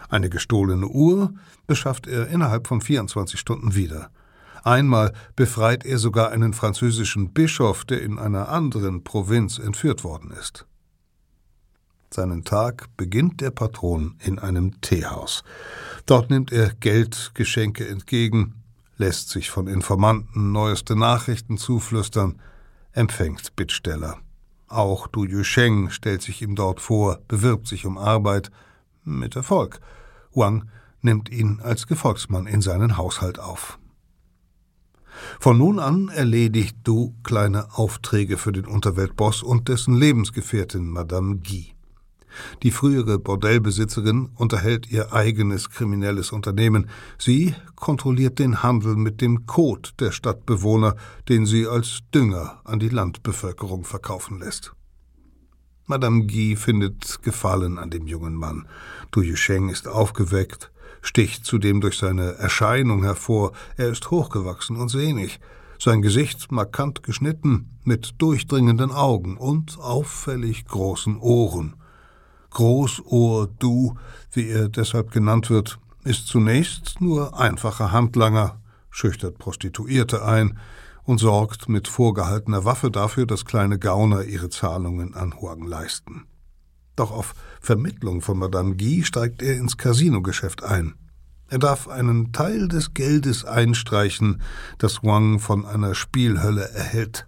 Eine 0.10 0.30
gestohlene 0.30 0.88
Uhr 0.88 1.34
beschafft 1.68 2.08
er 2.08 2.28
innerhalb 2.28 2.68
von 2.68 2.82
24 2.82 3.40
Stunden 3.40 3.76
wieder– 3.76 4.10
Einmal 4.64 5.14
befreit 5.36 5.86
er 5.86 6.00
sogar 6.00 6.32
einen 6.32 6.54
französischen 6.54 7.34
Bischof, 7.34 7.84
der 7.84 8.02
in 8.02 8.18
einer 8.18 8.50
anderen 8.50 9.04
Provinz 9.04 9.60
entführt 9.60 10.04
worden 10.04 10.32
ist. 10.32 10.66
Seinen 12.10 12.44
Tag 12.44 12.96
beginnt 12.96 13.42
der 13.42 13.52
Patron 13.52 14.16
in 14.24 14.40
einem 14.40 14.80
Teehaus. 14.82 15.44
Dort 16.06 16.30
nimmt 16.30 16.52
er 16.52 16.70
Geldgeschenke 16.80 17.88
entgegen, 17.88 18.56
lässt 18.98 19.30
sich 19.30 19.50
von 19.50 19.68
Informanten 19.68 20.52
neueste 20.52 20.96
Nachrichten 20.96 21.58
zuflüstern, 21.58 22.40
empfängt 22.94 23.56
Bittsteller. 23.56 24.18
Auch 24.68 25.08
Du 25.08 25.26
Yusheng 25.26 25.90
stellt 25.90 26.22
sich 26.22 26.42
ihm 26.42 26.56
dort 26.56 26.80
vor, 26.80 27.20
bewirbt 27.28 27.68
sich 27.68 27.86
um 27.86 27.98
Arbeit, 27.98 28.50
mit 29.04 29.36
Erfolg. 29.36 29.82
Wang 30.34 30.70
nimmt 31.02 31.30
ihn 31.30 31.60
als 31.62 31.88
Gefolgsmann 31.88 32.48
in 32.48 32.62
seinen 32.62 32.96
Haushalt 32.96 33.40
auf. 33.40 33.78
Von 35.40 35.58
nun 35.58 35.80
an 35.80 36.10
erledigt 36.10 36.78
Du 36.84 37.14
kleine 37.24 37.78
Aufträge 37.78 38.38
für 38.38 38.52
den 38.52 38.66
Unterweltboss 38.66 39.44
und 39.44 39.70
dessen 39.70 39.96
Lebensgefährtin 39.96 40.90
Madame 40.90 41.38
Guy. 41.38 41.74
Die 42.64 42.72
frühere 42.72 43.20
Bordellbesitzerin 43.20 44.30
unterhält 44.36 44.90
ihr 44.90 45.14
eigenes 45.14 45.70
kriminelles 45.70 46.32
Unternehmen. 46.32 46.90
Sie 47.18 47.56
kontrolliert 47.76 48.40
den 48.40 48.64
Handel 48.64 48.96
mit 48.96 49.22
dem 49.22 49.46
Kot 49.46 49.94
der 50.00 50.12
Stadtbewohner, 50.12 50.96
den 51.30 51.46
sie 51.46 51.68
als 51.68 52.00
Dünger 52.14 52.62
an 52.64 52.80
die 52.80 52.90
Landbevölkerung 52.90 53.84
verkaufen 53.84 54.40
lässt. 54.40 54.74
Madame 55.86 56.26
Guy 56.26 56.56
findet 56.56 57.22
Gefallen 57.24 57.78
an 57.78 57.90
dem 57.90 58.08
jungen 58.08 58.36
Mann. 58.36 58.68
Du 59.12 59.22
Yusheng 59.22 59.70
ist 59.70 59.88
aufgeweckt, 59.88 60.72
sticht 61.04 61.46
zudem 61.46 61.82
durch 61.82 62.00
seine 62.00 62.36
Erscheinung 62.36 63.04
hervor. 63.04 63.52
Er 63.78 63.90
ist 63.90 64.10
hochgewachsen 64.10 64.78
und 64.78 64.90
sehnig, 64.90 65.40
sein 65.78 66.02
Gesicht 66.02 66.52
markant 66.52 67.04
geschnitten, 67.04 67.70
mit 67.84 68.16
durchdringenden 68.18 68.92
Augen 68.92 69.38
und 69.38 69.78
auffällig 69.78 70.66
großen 70.66 71.18
Ohren. 71.20 71.76
Großohr 72.50 73.50
Du, 73.60 73.96
wie 74.32 74.48
er 74.48 74.70
deshalb 74.70 75.12
genannt 75.12 75.50
wird, 75.50 75.80
ist 76.04 76.28
zunächst 76.28 77.02
nur 77.02 77.38
einfacher 77.38 77.92
Handlanger, 77.92 78.62
schüchtert 78.90 79.38
Prostituierte 79.38 80.24
ein 80.24 80.58
und 81.04 81.20
sorgt 81.20 81.68
mit 81.68 81.88
vorgehaltener 81.88 82.64
Waffe 82.64 82.90
dafür, 82.92 83.26
dass 83.26 83.46
kleine 83.46 83.78
Gauner 83.78 84.24
ihre 84.24 84.50
Zahlungen 84.50 85.14
an 85.16 85.34
Huang 85.40 85.68
leisten. 85.68 86.26
Doch 86.96 87.12
auf 87.12 87.34
Vermittlung 87.62 88.22
von 88.22 88.38
Madame 88.38 88.76
Guy 88.76 89.04
steigt 89.04 89.42
er 89.42 89.56
ins 89.56 89.78
Casinogeschäft 89.78 90.64
ein. 90.64 90.96
Er 91.50 91.60
darf 91.60 91.88
einen 91.88 92.32
Teil 92.32 92.68
des 92.68 92.94
Geldes 92.94 93.46
einstreichen, 93.46 94.42
das 94.78 95.04
Wang 95.04 95.40
von 95.40 95.66
einer 95.66 95.94
Spielhölle 95.94 96.70
erhält. 96.70 97.28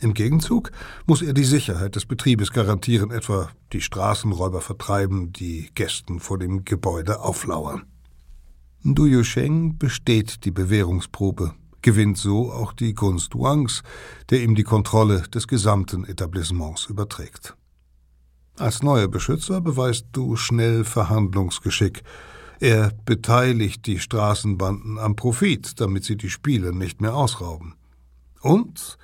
Im 0.00 0.14
Gegenzug 0.14 0.72
muss 1.06 1.22
er 1.22 1.32
die 1.32 1.44
Sicherheit 1.44 1.94
des 1.94 2.06
Betriebes 2.06 2.50
garantieren, 2.50 3.12
etwa 3.12 3.50
die 3.72 3.80
Straßenräuber 3.80 4.60
vertreiben, 4.60 5.32
die 5.32 5.70
Gästen 5.74 6.18
vor 6.18 6.38
dem 6.38 6.64
Gebäude 6.64 7.20
auflauern. 7.20 7.84
Du 8.82 9.06
Yusheng 9.06 9.78
besteht 9.78 10.44
die 10.44 10.50
Bewährungsprobe, 10.50 11.54
gewinnt 11.82 12.18
so 12.18 12.50
auch 12.50 12.72
die 12.72 12.94
Gunst 12.94 13.36
Wangs, 13.36 13.84
der 14.30 14.42
ihm 14.42 14.56
die 14.56 14.64
Kontrolle 14.64 15.22
des 15.32 15.46
gesamten 15.46 16.04
Etablissements 16.04 16.86
überträgt. 16.86 17.54
Als 18.62 18.80
neuer 18.80 19.08
Beschützer 19.08 19.60
beweist 19.60 20.06
Du 20.12 20.36
schnell 20.36 20.84
Verhandlungsgeschick. 20.84 22.04
Er 22.60 22.92
beteiligt 23.04 23.86
die 23.86 23.98
Straßenbanden 23.98 25.00
am 25.00 25.16
Profit, 25.16 25.80
damit 25.80 26.04
sie 26.04 26.16
die 26.16 26.30
Spiele 26.30 26.72
nicht 26.72 27.00
mehr 27.00 27.16
ausrauben. 27.16 27.74
Und 28.40 28.98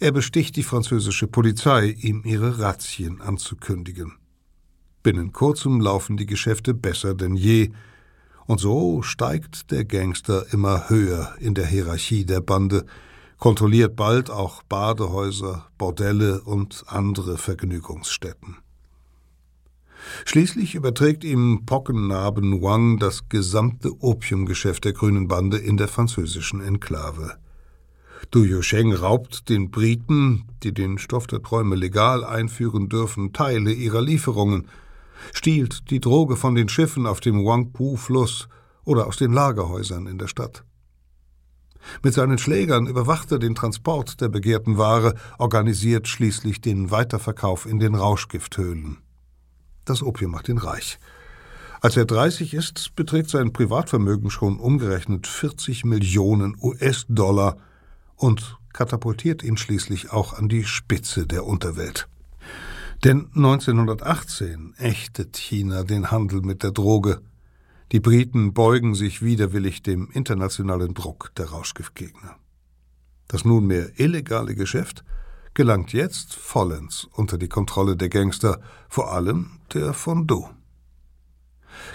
er 0.00 0.10
besticht 0.10 0.56
die 0.56 0.64
französische 0.64 1.28
Polizei, 1.28 1.90
ihm 1.90 2.22
ihre 2.24 2.58
Razzien 2.58 3.20
anzukündigen. 3.20 4.14
Binnen 5.04 5.30
kurzem 5.30 5.80
laufen 5.80 6.16
die 6.16 6.26
Geschäfte 6.26 6.74
besser 6.74 7.14
denn 7.14 7.36
je, 7.36 7.70
und 8.46 8.58
so 8.58 9.02
steigt 9.02 9.70
der 9.70 9.84
Gangster 9.84 10.52
immer 10.52 10.90
höher 10.90 11.36
in 11.38 11.54
der 11.54 11.66
Hierarchie 11.66 12.24
der 12.24 12.40
Bande, 12.40 12.84
kontrolliert 13.38 13.94
bald 13.94 14.28
auch 14.28 14.64
Badehäuser, 14.64 15.68
Bordelle 15.78 16.40
und 16.40 16.82
andere 16.88 17.38
Vergnügungsstätten. 17.38 18.56
Schließlich 20.24 20.74
überträgt 20.74 21.22
ihm 21.22 21.64
Pockennarben 21.66 22.62
Wang 22.62 22.98
das 22.98 23.28
gesamte 23.28 23.92
Opiumgeschäft 24.00 24.84
der 24.84 24.94
Grünen 24.94 25.28
Bande 25.28 25.58
in 25.58 25.76
der 25.76 25.88
französischen 25.88 26.60
Enklave. 26.60 27.36
Du 28.30 28.42
Yusheng 28.42 28.92
raubt 28.92 29.48
den 29.48 29.70
Briten, 29.70 30.44
die 30.62 30.72
den 30.72 30.98
Stoff 30.98 31.26
der 31.26 31.42
Träume 31.42 31.76
legal 31.76 32.24
einführen 32.24 32.88
dürfen, 32.88 33.32
Teile 33.32 33.72
ihrer 33.72 34.00
Lieferungen, 34.00 34.66
stiehlt 35.32 35.90
die 35.90 36.00
Droge 36.00 36.36
von 36.36 36.54
den 36.54 36.68
Schiffen 36.68 37.06
auf 37.06 37.20
dem 37.20 37.44
Wangpu-Fluss 37.44 38.48
oder 38.84 39.06
aus 39.06 39.18
den 39.18 39.32
Lagerhäusern 39.32 40.06
in 40.06 40.18
der 40.18 40.28
Stadt. 40.28 40.64
Mit 42.02 42.14
seinen 42.14 42.38
Schlägern 42.38 42.86
überwacht 42.86 43.30
er 43.30 43.38
den 43.38 43.54
Transport 43.54 44.20
der 44.22 44.30
begehrten 44.30 44.78
Ware, 44.78 45.14
organisiert 45.38 46.08
schließlich 46.08 46.62
den 46.62 46.90
Weiterverkauf 46.90 47.66
in 47.66 47.78
den 47.78 47.94
Rauschgifthöhlen. 47.94 48.98
Das 49.84 50.02
Opium 50.02 50.32
macht 50.32 50.48
ihn 50.48 50.58
reich. 50.58 50.98
Als 51.80 51.96
er 51.96 52.06
30 52.06 52.54
ist, 52.54 52.96
beträgt 52.96 53.28
sein 53.28 53.52
Privatvermögen 53.52 54.30
schon 54.30 54.58
umgerechnet 54.58 55.26
40 55.26 55.84
Millionen 55.84 56.56
US-Dollar– 56.60 57.58
und 58.16 58.58
katapultiert 58.72 59.42
ihn 59.42 59.56
schließlich 59.56 60.10
auch 60.10 60.34
an 60.34 60.48
die 60.48 60.64
Spitze 60.64 61.26
der 61.26 61.44
Unterwelt. 61.44 62.08
Denn 63.02 63.26
1918 63.34 64.74
ächtet 64.78 65.36
China 65.36 65.82
den 65.82 66.10
Handel 66.10 66.40
mit 66.40 66.62
der 66.62 66.70
Droge. 66.70 67.20
Die 67.92 68.00
Briten 68.00 68.54
beugen 68.54 68.94
sich 68.94 69.22
widerwillig 69.22 69.82
dem 69.82 70.10
internationalen 70.10 70.94
Druck 70.94 71.32
der 71.36 71.46
Rauschgiftgegner. 71.46 72.36
Das 73.28 73.44
nunmehr 73.44 73.98
illegale 73.98 74.54
Geschäft 74.54 75.04
gelangt 75.54 75.92
jetzt 75.92 76.34
vollends 76.34 77.08
unter 77.12 77.38
die 77.38 77.48
Kontrolle 77.48 77.96
der 77.96 78.08
Gangster, 78.08 78.60
vor 78.88 79.12
allem 79.12 79.60
der 79.72 79.94
von 79.94 80.26
Do. 80.26 80.50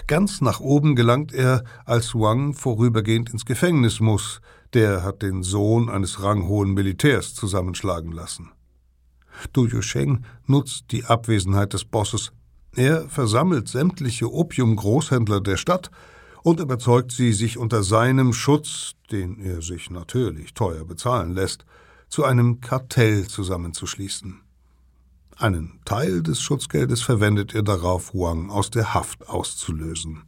Ganz 0.06 0.40
nach 0.40 0.60
oben 0.60 0.96
gelangt 0.96 1.32
er, 1.32 1.64
als 1.84 2.14
Wang 2.14 2.54
vorübergehend 2.54 3.30
ins 3.30 3.44
Gefängnis 3.44 4.00
muss, 4.00 4.40
der 4.74 5.02
hat 5.02 5.22
den 5.22 5.42
Sohn 5.42 5.88
eines 5.88 6.22
ranghohen 6.22 6.74
Militärs 6.74 7.34
zusammenschlagen 7.34 8.12
lassen. 8.12 8.50
Du 9.52 9.66
Yusheng 9.66 10.24
nutzt 10.46 10.86
die 10.90 11.04
Abwesenheit 11.04 11.72
des 11.72 11.84
Bosses. 11.84 12.32
Er 12.74 13.08
versammelt 13.08 13.68
sämtliche 13.68 14.30
Opiumgroßhändler 14.32 15.40
der 15.40 15.56
Stadt 15.56 15.90
und 16.42 16.60
überzeugt 16.60 17.12
sie, 17.12 17.32
sich 17.32 17.58
unter 17.58 17.82
seinem 17.82 18.32
Schutz, 18.32 18.92
den 19.10 19.38
er 19.40 19.62
sich 19.62 19.90
natürlich 19.90 20.54
teuer 20.54 20.84
bezahlen 20.84 21.34
lässt, 21.34 21.64
zu 22.10 22.24
einem 22.24 22.60
Kartell 22.60 23.26
zusammenzuschließen. 23.28 24.40
Einen 25.36 25.80
Teil 25.86 26.22
des 26.22 26.42
Schutzgeldes 26.42 27.00
verwendet 27.00 27.54
er 27.54 27.62
darauf, 27.62 28.12
Wang 28.12 28.50
aus 28.50 28.68
der 28.68 28.92
Haft 28.92 29.28
auszulösen. 29.28 30.24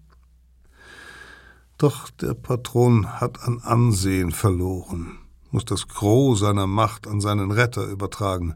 Doch 1.77 2.09
der 2.11 2.35
Patron 2.35 3.21
hat 3.21 3.43
an 3.43 3.59
Ansehen 3.59 4.31
verloren, 4.31 5.19
muss 5.51 5.65
das 5.65 5.89
Gros 5.89 6.41
seiner 6.41 6.69
Macht 6.69 7.09
an 7.09 7.21
seinen 7.21 7.51
Retter 7.51 7.85
übertragen. 7.85 8.55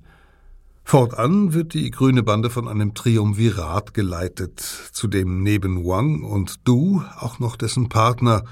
Fortan 0.84 1.52
wird 1.52 1.74
die 1.74 1.90
grüne 1.90 2.22
Bande 2.22 2.48
von 2.48 2.68
einem 2.68 2.94
Triumvirat 2.94 3.92
geleitet, 3.92 4.60
zu 4.60 5.08
dem 5.08 5.42
neben 5.42 5.84
Wang 5.84 6.22
und 6.22 6.60
Du 6.62 7.02
auch 7.18 7.40
noch 7.40 7.56
dessen 7.56 7.88
Partner, 7.88 8.44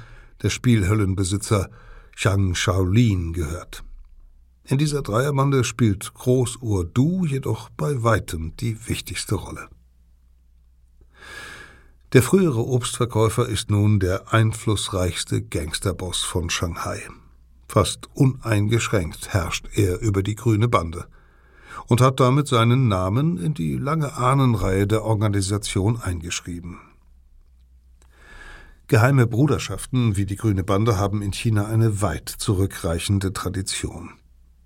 der 0.42 0.50
Spielhöllenbesitzer 0.50 1.70
Chang 2.16 2.56
Shaolin, 2.56 3.32
gehört. 3.32 3.84
In 4.66 4.78
dieser 4.78 5.02
Dreierbande 5.02 5.62
spielt 5.62 6.14
Großohr 6.14 6.86
Du 6.86 7.26
jedoch 7.26 7.68
bei 7.68 8.02
weitem 8.02 8.56
die 8.56 8.88
wichtigste 8.88 9.34
Rolle. 9.34 9.68
Der 12.14 12.22
frühere 12.22 12.64
Obstverkäufer 12.66 13.46
ist 13.46 13.70
nun 13.70 14.00
der 14.00 14.32
einflussreichste 14.32 15.42
Gangsterboss 15.42 16.22
von 16.22 16.48
Shanghai. 16.48 17.02
Fast 17.68 18.08
uneingeschränkt 18.14 19.34
herrscht 19.34 19.68
er 19.74 20.00
über 20.00 20.22
die 20.22 20.34
grüne 20.34 20.68
Bande 20.68 21.08
und 21.88 22.00
hat 22.00 22.20
damit 22.20 22.48
seinen 22.48 22.88
Namen 22.88 23.36
in 23.36 23.52
die 23.52 23.76
lange 23.76 24.14
Ahnenreihe 24.14 24.86
der 24.86 25.04
Organisation 25.04 26.00
eingeschrieben. 26.00 26.78
Geheime 28.86 29.26
Bruderschaften 29.26 30.16
wie 30.16 30.24
die 30.24 30.36
Grüne 30.36 30.64
Bande 30.64 30.96
haben 30.98 31.20
in 31.20 31.32
China 31.32 31.66
eine 31.66 32.00
weit 32.00 32.28
zurückreichende 32.28 33.32
Tradition. 33.32 34.10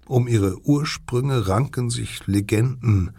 Um 0.08 0.26
ihre 0.26 0.58
Ursprünge 0.64 1.48
ranken 1.48 1.90
sich 1.90 2.26
Legenden, 2.26 3.12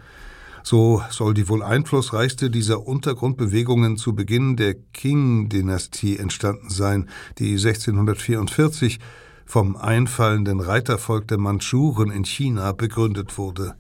so 0.64 1.02
soll 1.10 1.34
die 1.34 1.48
wohl 1.48 1.64
einflussreichste 1.64 2.50
dieser 2.50 2.86
Untergrundbewegungen 2.86 3.96
zu 3.96 4.14
Beginn 4.14 4.56
der 4.56 4.76
Qing-Dynastie 4.94 6.18
entstanden 6.18 6.70
sein, 6.70 7.08
die 7.38 7.52
1644 7.52 9.00
vom 9.46 9.76
einfallenden 9.76 10.60
Reitervolk 10.60 11.28
der 11.28 11.38
Mandschuren 11.38 12.12
in 12.12 12.26
China 12.26 12.72
begründet 12.72 13.38
wurde. 13.38 13.76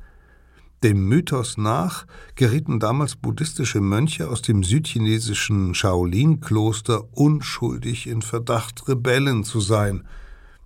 Dem 0.83 1.07
Mythos 1.07 1.57
nach 1.57 2.05
gerieten 2.35 2.79
damals 2.79 3.15
buddhistische 3.15 3.81
Mönche 3.81 4.29
aus 4.29 4.41
dem 4.41 4.63
südchinesischen 4.63 5.75
Shaolin-Kloster 5.75 7.03
unschuldig 7.11 8.07
in 8.07 8.21
Verdacht, 8.21 8.87
Rebellen 8.87 9.43
zu 9.43 9.59
sein. 9.59 10.05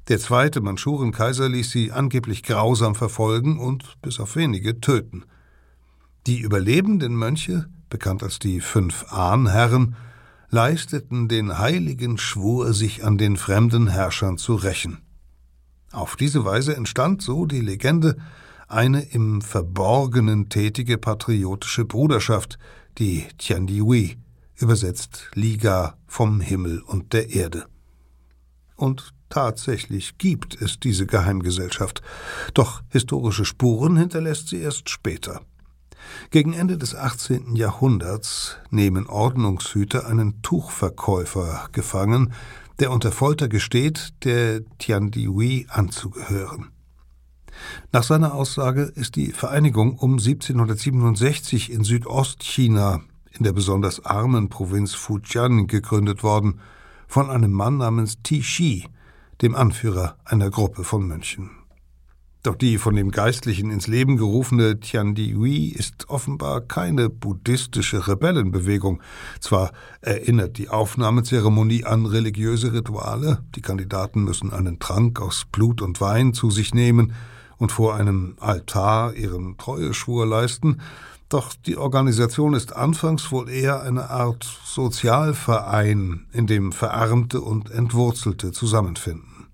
Der 0.10 0.20
zweite 0.20 0.60
Mandschurenkaiser 0.60 1.48
ließ 1.48 1.72
sie 1.72 1.92
angeblich 1.92 2.44
grausam 2.44 2.94
verfolgen 2.94 3.58
und 3.58 4.02
bis 4.02 4.20
auf 4.20 4.36
wenige 4.36 4.82
töten. 4.82 5.24
Die 6.28 6.40
überlebenden 6.40 7.16
Mönche, 7.16 7.70
bekannt 7.90 8.22
als 8.22 8.40
die 8.40 8.60
fünf 8.60 9.06
Ahnherren, 9.12 9.96
leisteten 10.50 11.30
den 11.30 11.58
heiligen 11.58 12.18
Schwur, 12.18 12.74
sich 12.74 13.06
an 13.06 13.18
den 13.18 13.38
fremden 13.38 13.88
Herrschern 13.88 14.38
zu 14.38 14.56
rächen. 14.56 15.00
Auf 15.92 16.16
diese 16.16 16.44
Weise 16.44 16.76
entstand, 16.76 17.22
so 17.22 17.46
die 17.46 17.62
Legende, 17.62 18.18
eine 18.68 19.02
im 19.02 19.42
Verborgenen 19.42 20.50
tätige 20.50 20.98
patriotische 20.98 21.86
Bruderschaft, 21.86 22.58
die 22.98 23.26
Tiandihui, 23.38 24.18
übersetzt 24.56 25.32
Liga 25.34 25.98
vom 26.08 26.42
Himmel 26.42 26.82
und 26.82 27.14
der 27.14 27.30
Erde. 27.30 27.66
Und 28.76 29.14
tatsächlich 29.34 30.20
gibt 30.20 30.62
es 30.62 30.80
diese 30.80 31.08
Geheimgesellschaft, 31.08 32.04
doch 32.54 32.84
historische 32.90 33.46
Spuren 33.46 33.98
hinterlässt 33.98 34.50
sie 34.50 34.60
erst 34.62 34.92
später. 34.92 35.42
Gegen 36.30 36.54
Ende 36.54 36.78
des 36.78 36.94
18. 36.94 37.56
Jahrhunderts 37.56 38.58
nehmen 38.70 39.08
Ordnungshüter 39.08 40.06
einen 40.06 40.44
Tuchverkäufer 40.44 41.68
gefangen, 41.72 42.32
der 42.78 42.92
unter 42.92 43.12
Folter 43.12 43.48
gesteht, 43.48 44.14
der 44.24 44.62
Tiandihui 44.78 45.66
anzugehören. 45.68 46.70
Nach 47.92 48.04
seiner 48.04 48.36
Aussage 48.36 48.84
ist 48.84 49.16
die 49.16 49.32
Vereinigung 49.32 49.98
um 49.98 50.20
1767 50.20 51.72
in 51.72 51.84
Südostchina, 51.84 53.02
in 53.32 53.44
der 53.44 53.54
besonders 53.54 54.06
armen 54.06 54.50
Provinz 54.50 54.94
Fujian, 54.94 55.66
gegründet 55.66 56.22
worden, 56.22 56.60
von 57.08 57.32
einem 57.32 57.52
Mann 57.52 57.78
namens 57.78 58.18
Shi, 58.28 58.86
dem 59.42 59.56
Anführer 59.56 60.18
einer 60.26 60.50
Gruppe 60.50 60.84
von 60.84 61.08
Mönchen. 61.08 61.50
Doch 62.44 62.56
die 62.56 62.78
von 62.78 62.94
dem 62.94 63.12
Geistlichen 63.12 63.72
ins 63.72 63.88
Leben 63.88 64.18
gerufene 64.18 64.82
Tiandihui 64.82 65.68
ist 65.70 66.10
offenbar 66.10 66.60
keine 66.60 67.10
buddhistische 67.10 68.06
Rebellenbewegung. 68.06 69.02
Zwar 69.40 69.72
erinnert 70.02 70.58
die 70.58 70.68
Aufnahmezeremonie 70.68 71.86
an 71.86 72.06
religiöse 72.06 72.74
Rituale, 72.74 73.46
die 73.56 73.62
Kandidaten 73.62 74.26
müssen 74.26 74.52
einen 74.52 74.80
Trank 74.80 75.22
aus 75.22 75.46
Blut 75.50 75.82
und 75.82 76.02
Wein 76.02 76.34
zu 76.34 76.52
sich 76.52 76.74
nehmen 76.74 77.14
und 77.60 77.72
vor 77.72 77.96
einem 77.96 78.36
Altar 78.42 79.14
ihren 79.14 79.58
Treueschwur 79.58 80.26
leisten, 80.26 80.82
doch 81.34 81.54
die 81.56 81.78
Organisation 81.78 82.54
ist 82.54 82.76
anfangs 82.76 83.32
wohl 83.32 83.50
eher 83.50 83.82
eine 83.82 84.10
Art 84.10 84.48
Sozialverein, 84.66 86.28
in 86.32 86.48
dem 86.48 86.72
Verarmte 86.72 87.42
und 87.42 87.72
Entwurzelte 87.72 88.52
zusammenfinden. 88.52 89.48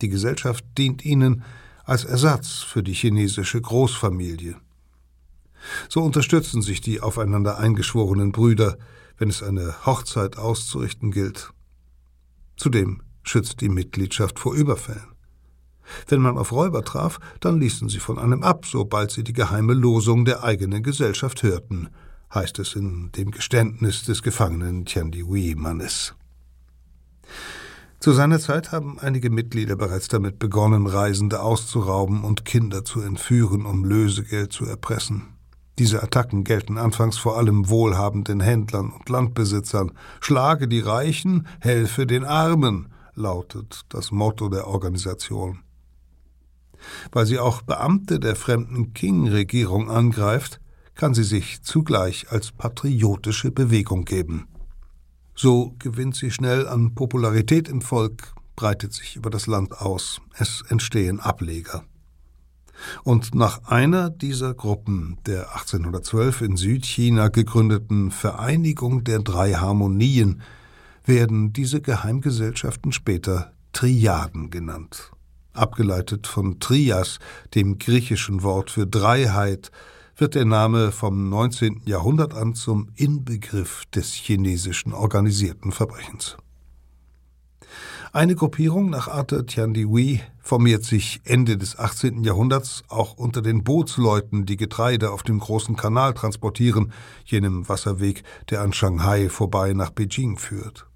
Die 0.00 0.08
Gesellschaft 0.08 0.64
dient 0.78 1.04
ihnen 1.04 1.44
als 1.84 2.04
Ersatz 2.04 2.62
für 2.62 2.82
die 2.82 2.94
chinesische 2.94 3.60
Großfamilie. 3.60 4.56
So 5.88 6.02
unterstützen 6.02 6.62
sich 6.62 6.80
die 6.80 7.00
aufeinander 7.00 7.58
eingeschworenen 7.58 8.32
Brüder, 8.32 8.78
wenn 9.18 9.28
es 9.28 9.42
eine 9.42 9.74
Hochzeit 9.84 10.38
auszurichten 10.38 11.10
gilt. 11.10 11.52
Zudem 12.56 13.02
schützt 13.22 13.60
die 13.60 13.68
Mitgliedschaft 13.68 14.38
vor 14.38 14.54
Überfällen. 14.54 15.11
Wenn 16.08 16.20
man 16.20 16.38
auf 16.38 16.52
Räuber 16.52 16.84
traf, 16.84 17.18
dann 17.40 17.60
ließen 17.60 17.88
sie 17.88 17.98
von 17.98 18.18
einem 18.18 18.42
ab, 18.42 18.66
sobald 18.66 19.10
sie 19.10 19.24
die 19.24 19.32
geheime 19.32 19.74
Losung 19.74 20.24
der 20.24 20.44
eigenen 20.44 20.82
Gesellschaft 20.82 21.42
hörten, 21.42 21.88
heißt 22.34 22.58
es 22.58 22.74
in 22.74 23.10
dem 23.12 23.30
Geständnis 23.30 24.04
des 24.04 24.22
Gefangenen 24.22 24.84
Tiandihui-Mannes. 24.84 26.14
Zu 28.00 28.12
seiner 28.12 28.40
Zeit 28.40 28.72
haben 28.72 28.98
einige 28.98 29.30
Mitglieder 29.30 29.76
bereits 29.76 30.08
damit 30.08 30.40
begonnen, 30.40 30.88
Reisende 30.88 31.40
auszurauben 31.40 32.24
und 32.24 32.44
Kinder 32.44 32.84
zu 32.84 33.00
entführen, 33.00 33.64
um 33.64 33.84
Lösegeld 33.84 34.52
zu 34.52 34.64
erpressen. 34.64 35.28
Diese 35.78 36.02
Attacken 36.02 36.44
gelten 36.44 36.78
anfangs 36.78 37.16
vor 37.16 37.38
allem 37.38 37.68
wohlhabenden 37.68 38.40
Händlern 38.40 38.90
und 38.90 39.08
Landbesitzern. 39.08 39.92
Schlage 40.20 40.68
die 40.68 40.80
Reichen, 40.80 41.46
helfe 41.60 42.06
den 42.06 42.24
Armen, 42.24 42.88
lautet 43.14 43.82
das 43.88 44.10
Motto 44.10 44.48
der 44.48 44.66
Organisation. 44.66 45.60
Weil 47.10 47.26
sie 47.26 47.38
auch 47.38 47.62
Beamte 47.62 48.20
der 48.20 48.36
fremden 48.36 48.92
Qing-Regierung 48.92 49.90
angreift, 49.90 50.60
kann 50.94 51.14
sie 51.14 51.24
sich 51.24 51.62
zugleich 51.62 52.30
als 52.30 52.52
patriotische 52.52 53.50
Bewegung 53.50 54.04
geben. 54.04 54.48
So 55.34 55.74
gewinnt 55.78 56.14
sie 56.14 56.30
schnell 56.30 56.68
an 56.68 56.94
Popularität 56.94 57.68
im 57.68 57.80
Volk, 57.80 58.34
breitet 58.56 58.92
sich 58.92 59.16
über 59.16 59.30
das 59.30 59.46
Land 59.46 59.80
aus. 59.80 60.20
Es 60.36 60.62
entstehen 60.68 61.20
Ableger. 61.20 61.84
Und 63.04 63.34
nach 63.34 63.64
einer 63.64 64.10
dieser 64.10 64.54
Gruppen 64.54 65.18
der 65.26 65.52
1812 65.54 66.42
in 66.42 66.56
Südchina 66.56 67.28
gegründeten 67.28 68.10
Vereinigung 68.10 69.04
der 69.04 69.20
drei 69.20 69.54
Harmonien 69.54 70.42
werden 71.04 71.52
diese 71.52 71.80
Geheimgesellschaften 71.80 72.92
später 72.92 73.52
Triaden 73.72 74.50
genannt. 74.50 75.12
Abgeleitet 75.52 76.26
von 76.26 76.60
Trias, 76.60 77.18
dem 77.54 77.78
griechischen 77.78 78.42
Wort 78.42 78.70
für 78.70 78.86
Dreiheit, 78.86 79.70
wird 80.16 80.34
der 80.34 80.44
Name 80.44 80.92
vom 80.92 81.28
19. 81.28 81.82
Jahrhundert 81.84 82.34
an 82.34 82.54
zum 82.54 82.88
Inbegriff 82.96 83.84
des 83.94 84.12
chinesischen 84.12 84.92
organisierten 84.92 85.72
Verbrechens. 85.72 86.36
Eine 88.14 88.34
Gruppierung 88.34 88.90
nach 88.90 89.08
Arthur 89.08 89.46
Tiandihui 89.46 90.20
formiert 90.38 90.84
sich 90.84 91.22
Ende 91.24 91.56
des 91.56 91.78
18. 91.78 92.24
Jahrhunderts 92.24 92.82
auch 92.88 93.14
unter 93.14 93.40
den 93.40 93.64
Bootsleuten, 93.64 94.44
die 94.44 94.58
Getreide 94.58 95.12
auf 95.12 95.22
dem 95.22 95.38
großen 95.38 95.76
Kanal 95.76 96.12
transportieren, 96.12 96.92
jenem 97.24 97.66
Wasserweg, 97.70 98.22
der 98.50 98.60
an 98.60 98.74
Shanghai 98.74 99.30
vorbei 99.30 99.72
nach 99.72 99.90
Beijing 99.90 100.36
führt. 100.36 100.86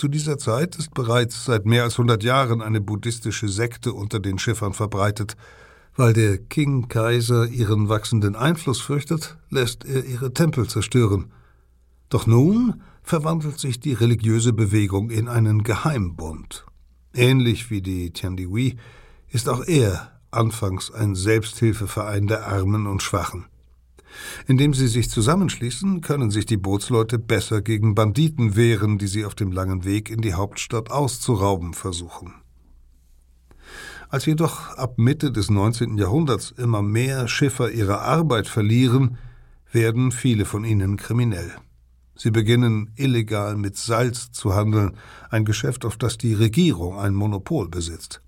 Zu 0.00 0.08
dieser 0.08 0.38
Zeit 0.38 0.76
ist 0.76 0.94
bereits 0.94 1.44
seit 1.44 1.66
mehr 1.66 1.82
als 1.82 1.92
100 1.98 2.22
Jahren 2.22 2.62
eine 2.62 2.80
buddhistische 2.80 3.50
Sekte 3.50 3.92
unter 3.92 4.18
den 4.18 4.38
Schiffern 4.38 4.72
verbreitet, 4.72 5.36
weil 5.94 6.14
der 6.14 6.38
King-Kaiser 6.38 7.48
ihren 7.48 7.90
wachsenden 7.90 8.34
Einfluss 8.34 8.80
fürchtet, 8.80 9.36
lässt 9.50 9.84
er 9.84 10.02
ihre 10.06 10.32
Tempel 10.32 10.66
zerstören. 10.70 11.30
Doch 12.08 12.26
nun 12.26 12.80
verwandelt 13.02 13.60
sich 13.60 13.78
die 13.78 13.92
religiöse 13.92 14.54
Bewegung 14.54 15.10
in 15.10 15.28
einen 15.28 15.64
Geheimbund. 15.64 16.64
Ähnlich 17.12 17.70
wie 17.70 17.82
die 17.82 18.10
Tiandihui 18.10 18.78
ist 19.28 19.50
auch 19.50 19.66
er 19.66 20.18
anfangs 20.30 20.90
ein 20.90 21.14
Selbsthilfeverein 21.14 22.26
der 22.26 22.46
Armen 22.46 22.86
und 22.86 23.02
Schwachen. 23.02 23.49
Indem 24.46 24.74
sie 24.74 24.88
sich 24.88 25.10
zusammenschließen, 25.10 26.00
können 26.00 26.30
sich 26.30 26.46
die 26.46 26.56
Bootsleute 26.56 27.18
besser 27.18 27.62
gegen 27.62 27.94
Banditen 27.94 28.56
wehren, 28.56 28.98
die 28.98 29.06
sie 29.06 29.24
auf 29.24 29.34
dem 29.34 29.52
langen 29.52 29.84
Weg 29.84 30.10
in 30.10 30.20
die 30.20 30.34
Hauptstadt 30.34 30.90
auszurauben 30.90 31.74
versuchen. 31.74 32.34
Als 34.08 34.26
jedoch 34.26 34.76
ab 34.76 34.98
Mitte 34.98 35.30
des 35.30 35.50
19. 35.50 35.96
Jahrhunderts 35.96 36.50
immer 36.50 36.82
mehr 36.82 37.28
Schiffer 37.28 37.70
ihre 37.70 38.00
Arbeit 38.00 38.48
verlieren, 38.48 39.18
werden 39.70 40.10
viele 40.10 40.44
von 40.44 40.64
ihnen 40.64 40.96
kriminell. 40.96 41.52
Sie 42.16 42.30
beginnen 42.30 42.90
illegal 42.96 43.56
mit 43.56 43.76
Salz 43.76 44.32
zu 44.32 44.54
handeln, 44.54 44.96
ein 45.30 45.44
Geschäft, 45.44 45.84
auf 45.84 45.96
das 45.96 46.18
die 46.18 46.34
Regierung 46.34 46.98
ein 46.98 47.14
Monopol 47.14 47.68
besitzt. 47.68 48.20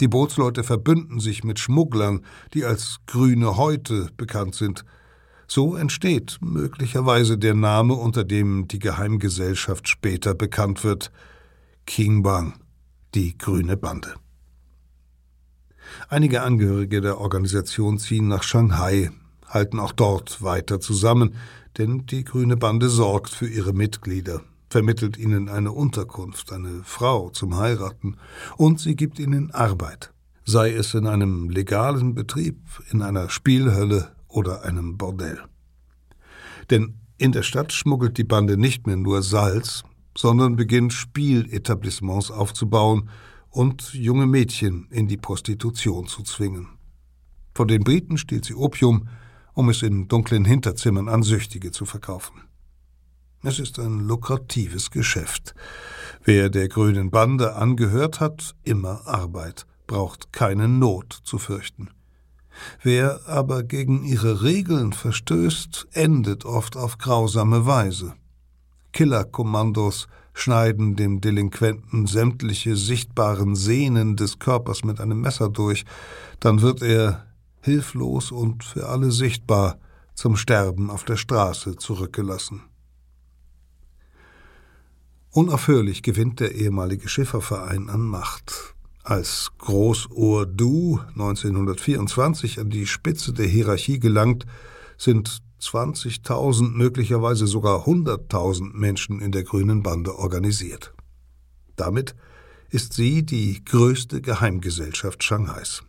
Die 0.00 0.08
Bootsleute 0.08 0.64
verbünden 0.64 1.20
sich 1.20 1.44
mit 1.44 1.58
Schmugglern, 1.58 2.24
die 2.54 2.64
als 2.64 3.00
grüne 3.06 3.58
Häute 3.58 4.08
bekannt 4.16 4.54
sind. 4.54 4.86
So 5.52 5.74
entsteht 5.74 6.38
möglicherweise 6.40 7.36
der 7.36 7.54
Name, 7.54 7.94
unter 7.94 8.22
dem 8.22 8.68
die 8.68 8.78
Geheimgesellschaft 8.78 9.88
später 9.88 10.32
bekannt 10.32 10.84
wird 10.84 11.10
King 11.86 12.22
Bang, 12.22 12.60
die 13.16 13.36
grüne 13.36 13.76
Bande. 13.76 14.14
Einige 16.08 16.42
Angehörige 16.42 17.00
der 17.00 17.18
Organisation 17.18 17.98
ziehen 17.98 18.28
nach 18.28 18.44
Shanghai, 18.44 19.10
halten 19.44 19.80
auch 19.80 19.90
dort 19.90 20.40
weiter 20.40 20.78
zusammen, 20.78 21.34
denn 21.78 22.06
die 22.06 22.22
Grüne 22.22 22.56
Bande 22.56 22.88
sorgt 22.88 23.30
für 23.30 23.48
ihre 23.48 23.72
Mitglieder, 23.72 24.42
vermittelt 24.68 25.16
ihnen 25.16 25.48
eine 25.48 25.72
Unterkunft, 25.72 26.52
eine 26.52 26.82
Frau 26.84 27.28
zum 27.30 27.56
Heiraten 27.56 28.18
und 28.56 28.78
sie 28.78 28.94
gibt 28.94 29.18
ihnen 29.18 29.50
Arbeit, 29.50 30.12
sei 30.44 30.70
es 30.72 30.94
in 30.94 31.08
einem 31.08 31.50
legalen 31.50 32.14
Betrieb, 32.14 32.60
in 32.92 33.02
einer 33.02 33.28
Spielhölle 33.30 34.12
oder 34.30 34.64
einem 34.64 34.96
Bordell. 34.96 35.38
Denn 36.70 36.94
in 37.18 37.32
der 37.32 37.42
Stadt 37.42 37.72
schmuggelt 37.72 38.16
die 38.16 38.24
Bande 38.24 38.56
nicht 38.56 38.86
mehr 38.86 38.96
nur 38.96 39.22
Salz, 39.22 39.84
sondern 40.16 40.56
beginnt 40.56 40.92
Spieletablissements 40.92 42.30
aufzubauen, 42.30 43.10
und 43.50 43.92
junge 43.94 44.26
Mädchen 44.26 44.86
in 44.90 45.08
die 45.08 45.16
Prostitution 45.16 46.06
zu 46.06 46.22
zwingen. 46.22 46.68
Von 47.54 47.68
den 47.68 47.82
Briten 47.82 48.16
stiehlt 48.16 48.44
sie 48.44 48.54
Opium, 48.54 49.08
um 49.54 49.68
es 49.68 49.82
in 49.82 50.08
dunklen 50.08 50.44
Hinterzimmern 50.44 51.08
an 51.08 51.22
Süchtige 51.22 51.72
zu 51.72 51.84
verkaufen. 51.84 52.42
Es 53.42 53.58
ist 53.58 53.78
ein 53.78 54.00
lukratives 54.00 54.90
Geschäft. 54.90 55.54
Wer 56.22 56.50
der 56.50 56.68
grünen 56.68 57.10
Bande 57.10 57.56
angehört 57.56 58.20
hat, 58.20 58.54
immer 58.62 59.06
Arbeit, 59.06 59.66
braucht 59.86 60.32
keine 60.32 60.68
Not 60.68 61.20
zu 61.24 61.38
fürchten. 61.38 61.90
Wer 62.82 63.20
aber 63.26 63.62
gegen 63.62 64.04
ihre 64.04 64.42
Regeln 64.42 64.92
verstößt, 64.92 65.88
endet 65.92 66.44
oft 66.44 66.76
auf 66.76 66.98
grausame 66.98 67.66
Weise. 67.66 68.14
Killerkommandos 68.92 70.08
schneiden 70.32 70.96
dem 70.96 71.20
Delinquenten 71.20 72.06
sämtliche 72.06 72.76
sichtbaren 72.76 73.54
Sehnen 73.54 74.16
des 74.16 74.38
Körpers 74.38 74.84
mit 74.84 75.00
einem 75.00 75.20
Messer 75.20 75.48
durch, 75.48 75.84
dann 76.40 76.62
wird 76.62 76.82
er 76.82 77.26
hilflos 77.60 78.32
und 78.32 78.64
für 78.64 78.88
alle 78.88 79.12
sichtbar 79.12 79.78
zum 80.14 80.36
Sterben 80.36 80.90
auf 80.90 81.04
der 81.04 81.16
Straße 81.16 81.76
zurückgelassen. 81.76 82.62
Unaufhörlich 85.32 86.02
gewinnt 86.02 86.40
der 86.40 86.54
ehemalige 86.54 87.08
Schifferverein 87.08 87.88
an 87.88 88.00
Macht. 88.00 88.74
Als 89.02 89.50
Großohr 89.58 90.46
Du 90.46 91.00
1924 91.10 92.60
an 92.60 92.68
die 92.68 92.86
Spitze 92.86 93.32
der 93.32 93.46
Hierarchie 93.46 93.98
gelangt, 93.98 94.44
sind 94.98 95.40
20.000, 95.60 96.70
möglicherweise 96.70 97.46
sogar 97.46 97.86
100.000 97.86 98.74
Menschen 98.74 99.20
in 99.20 99.32
der 99.32 99.44
grünen 99.44 99.82
Bande 99.82 100.18
organisiert. 100.18 100.92
Damit 101.76 102.14
ist 102.68 102.92
sie 102.92 103.24
die 103.24 103.64
größte 103.64 104.20
Geheimgesellschaft 104.20 105.24
Shanghais. 105.24 105.82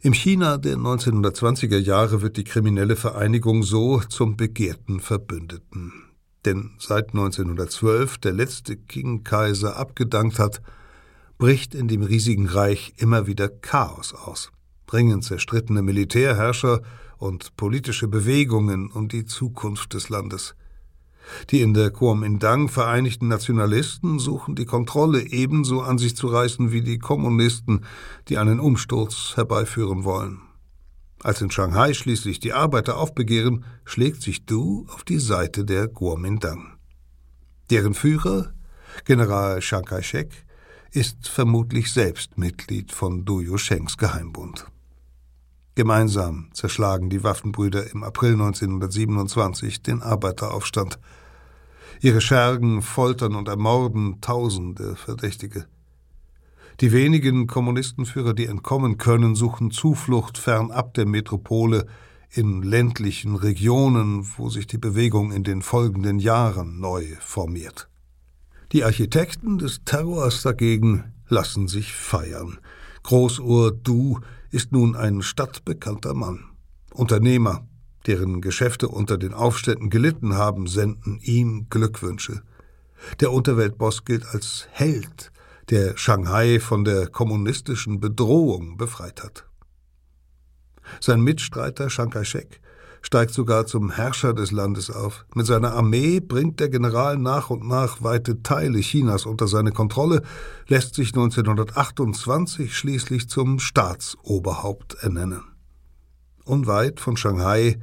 Im 0.00 0.14
China 0.14 0.56
der 0.56 0.76
1920er 0.76 1.76
Jahre 1.76 2.22
wird 2.22 2.36
die 2.36 2.44
kriminelle 2.44 2.96
Vereinigung 2.96 3.62
so 3.62 4.00
zum 4.00 4.36
begehrten 4.36 5.00
Verbündeten. 5.00 5.92
Denn 6.44 6.70
seit 6.78 7.10
1912 7.10 8.18
der 8.18 8.32
letzte 8.32 8.76
Qing-Kaiser 8.76 9.76
abgedankt 9.76 10.38
hat, 10.38 10.62
bricht 11.40 11.74
in 11.74 11.88
dem 11.88 12.02
riesigen 12.02 12.46
Reich 12.46 12.92
immer 12.98 13.26
wieder 13.26 13.48
Chaos 13.48 14.14
aus, 14.14 14.52
bringen 14.86 15.22
zerstrittene 15.22 15.80
Militärherrscher 15.80 16.82
und 17.16 17.56
politische 17.56 18.08
Bewegungen 18.08 18.90
um 18.92 19.08
die 19.08 19.24
Zukunft 19.24 19.94
des 19.94 20.10
Landes. 20.10 20.54
Die 21.48 21.62
in 21.62 21.72
der 21.72 21.90
Kuomintang 21.92 22.68
vereinigten 22.68 23.28
Nationalisten 23.28 24.18
suchen 24.18 24.54
die 24.54 24.66
Kontrolle 24.66 25.22
ebenso 25.22 25.80
an 25.80 25.96
sich 25.96 26.14
zu 26.14 26.26
reißen 26.26 26.72
wie 26.72 26.82
die 26.82 26.98
Kommunisten, 26.98 27.86
die 28.28 28.36
einen 28.36 28.60
Umsturz 28.60 29.32
herbeiführen 29.34 30.04
wollen. 30.04 30.42
Als 31.22 31.40
in 31.40 31.50
Shanghai 31.50 31.94
schließlich 31.94 32.40
die 32.40 32.52
Arbeiter 32.52 32.98
aufbegehren, 32.98 33.64
schlägt 33.86 34.20
sich 34.20 34.44
Du 34.44 34.86
auf 34.90 35.04
die 35.04 35.18
Seite 35.18 35.64
der 35.64 35.88
Kuomintang. 35.88 36.76
Deren 37.70 37.94
Führer, 37.94 38.52
General 39.06 39.60
Chiang 39.60 39.86
Kai-shek, 39.86 40.44
ist 40.92 41.28
vermutlich 41.28 41.92
selbst 41.92 42.36
Mitglied 42.36 42.90
von 42.90 43.24
Du 43.24 43.40
Yushengs 43.40 43.96
Geheimbund. 43.96 44.66
Gemeinsam 45.76 46.50
zerschlagen 46.52 47.10
die 47.10 47.22
Waffenbrüder 47.22 47.92
im 47.92 48.02
April 48.02 48.32
1927 48.32 49.82
den 49.82 50.02
Arbeiteraufstand. 50.02 50.98
Ihre 52.00 52.20
Schergen 52.20 52.82
foltern 52.82 53.36
und 53.36 53.46
ermorden 53.46 54.20
Tausende 54.20 54.96
Verdächtige. 54.96 55.66
Die 56.80 56.92
wenigen 56.92 57.46
Kommunistenführer, 57.46 58.34
die 58.34 58.46
entkommen 58.46 58.98
können, 58.98 59.36
suchen 59.36 59.70
Zuflucht 59.70 60.38
fernab 60.38 60.94
der 60.94 61.06
Metropole 61.06 61.86
in 62.30 62.62
ländlichen 62.62 63.36
Regionen, 63.36 64.26
wo 64.36 64.48
sich 64.48 64.66
die 64.66 64.78
Bewegung 64.78 65.30
in 65.30 65.44
den 65.44 65.62
folgenden 65.62 66.18
Jahren 66.18 66.80
neu 66.80 67.04
formiert. 67.20 67.89
Die 68.72 68.84
Architekten 68.84 69.58
des 69.58 69.82
Terrors 69.84 70.42
dagegen 70.42 71.12
lassen 71.28 71.66
sich 71.66 71.92
feiern. 71.92 72.58
Großohr 73.02 73.72
Du 73.72 74.20
ist 74.52 74.70
nun 74.70 74.94
ein 74.94 75.22
stadtbekannter 75.22 76.14
Mann. 76.14 76.44
Unternehmer, 76.94 77.66
deren 78.06 78.40
Geschäfte 78.40 78.86
unter 78.86 79.18
den 79.18 79.34
Aufständen 79.34 79.90
gelitten 79.90 80.34
haben, 80.34 80.68
senden 80.68 81.18
ihm 81.20 81.66
Glückwünsche. 81.68 82.42
Der 83.18 83.32
Unterweltboss 83.32 84.04
gilt 84.04 84.24
als 84.26 84.68
Held, 84.70 85.32
der 85.70 85.96
Shanghai 85.96 86.60
von 86.60 86.84
der 86.84 87.08
kommunistischen 87.08 87.98
Bedrohung 87.98 88.76
befreit 88.76 89.24
hat. 89.24 89.46
Sein 91.00 91.22
Mitstreiter 91.22 91.88
Chiang 91.88 92.10
Kai-shek 92.10 92.60
steigt 93.02 93.32
sogar 93.32 93.66
zum 93.66 93.90
Herrscher 93.90 94.34
des 94.34 94.52
Landes 94.52 94.90
auf. 94.90 95.24
Mit 95.34 95.46
seiner 95.46 95.72
Armee 95.72 96.20
bringt 96.20 96.60
der 96.60 96.68
General 96.68 97.16
nach 97.16 97.50
und 97.50 97.66
nach 97.66 98.02
weite 98.02 98.42
Teile 98.42 98.80
Chinas 98.80 99.26
unter 99.26 99.46
seine 99.46 99.72
Kontrolle, 99.72 100.22
lässt 100.68 100.94
sich 100.94 101.08
1928 101.08 102.76
schließlich 102.76 103.28
zum 103.28 103.58
Staatsoberhaupt 103.58 104.94
ernennen. 105.00 105.42
Unweit 106.44 107.00
von 107.00 107.16
Shanghai, 107.16 107.78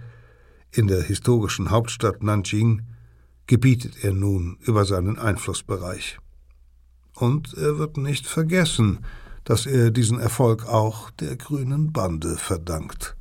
in 0.71 0.87
der 0.87 1.01
historischen 1.01 1.71
Hauptstadt 1.71 2.21
Nanjing, 2.23 2.83
gebietet 3.47 4.03
er 4.03 4.13
nun 4.13 4.57
über 4.61 4.85
seinen 4.85 5.17
Einflussbereich. 5.17 6.19
Und 7.15 7.53
er 7.55 7.79
wird 7.79 7.97
nicht 7.97 8.27
vergessen, 8.27 8.99
dass 9.43 9.65
er 9.65 9.91
diesen 9.91 10.19
Erfolg 10.19 10.67
auch 10.67 11.09
der 11.11 11.35
grünen 11.37 11.93
Bande 11.93 12.35
verdankt. 12.35 13.16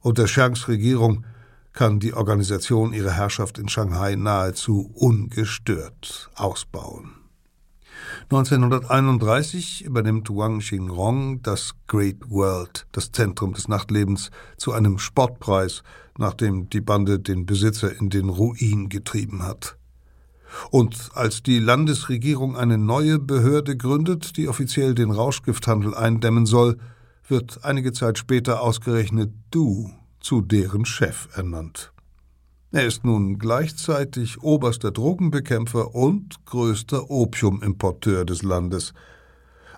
Unter 0.00 0.26
Chiangs 0.26 0.68
Regierung 0.68 1.24
kann 1.72 2.00
die 2.00 2.14
Organisation 2.14 2.92
ihre 2.92 3.12
Herrschaft 3.12 3.58
in 3.58 3.68
Shanghai 3.68 4.14
nahezu 4.14 4.90
ungestört 4.94 6.30
ausbauen. 6.34 7.12
1931 8.30 9.84
übernimmt 9.84 10.30
Wang 10.30 10.60
Xingrong 10.60 11.42
das 11.42 11.72
Great 11.86 12.30
World, 12.30 12.86
das 12.92 13.10
Zentrum 13.12 13.54
des 13.54 13.68
Nachtlebens, 13.68 14.30
zu 14.56 14.72
einem 14.72 14.98
Sportpreis, 14.98 15.82
nachdem 16.16 16.70
die 16.70 16.80
Bande 16.80 17.18
den 17.18 17.46
Besitzer 17.46 17.98
in 17.98 18.10
den 18.10 18.28
Ruin 18.28 18.88
getrieben 18.88 19.42
hat. 19.42 19.76
Und 20.70 21.10
als 21.14 21.42
die 21.42 21.58
Landesregierung 21.58 22.56
eine 22.56 22.78
neue 22.78 23.18
Behörde 23.18 23.76
gründet, 23.76 24.36
die 24.36 24.48
offiziell 24.48 24.94
den 24.94 25.10
Rauschgifthandel 25.10 25.94
eindämmen 25.94 26.46
soll, 26.46 26.78
wird 27.30 27.64
einige 27.64 27.92
Zeit 27.92 28.18
später 28.18 28.62
ausgerechnet 28.62 29.30
Du 29.50 29.90
zu 30.20 30.40
deren 30.40 30.84
Chef 30.84 31.28
ernannt. 31.34 31.92
Er 32.70 32.84
ist 32.84 33.04
nun 33.04 33.38
gleichzeitig 33.38 34.42
oberster 34.42 34.90
Drogenbekämpfer 34.90 35.94
und 35.94 36.44
größter 36.44 37.10
Opiumimporteur 37.10 38.24
des 38.26 38.42
Landes. 38.42 38.92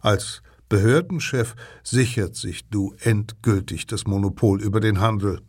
Als 0.00 0.42
Behördenchef 0.68 1.54
sichert 1.84 2.34
sich 2.34 2.68
Du 2.68 2.94
endgültig 3.00 3.86
das 3.86 4.06
Monopol 4.06 4.60
über 4.60 4.80
den 4.80 5.00
Handel. 5.00 5.40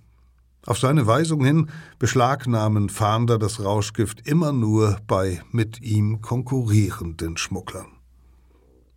Auf 0.66 0.78
seine 0.78 1.08
Weisung 1.08 1.44
hin 1.44 1.72
beschlagnahmen 1.98 2.90
Fahnder 2.90 3.40
das 3.40 3.64
Rauschgift 3.64 4.28
immer 4.28 4.52
nur 4.52 4.98
bei 5.08 5.42
mit 5.52 5.82
ihm 5.82 6.22
konkurrierenden 6.22 7.38
Schmugglern. 7.38 7.88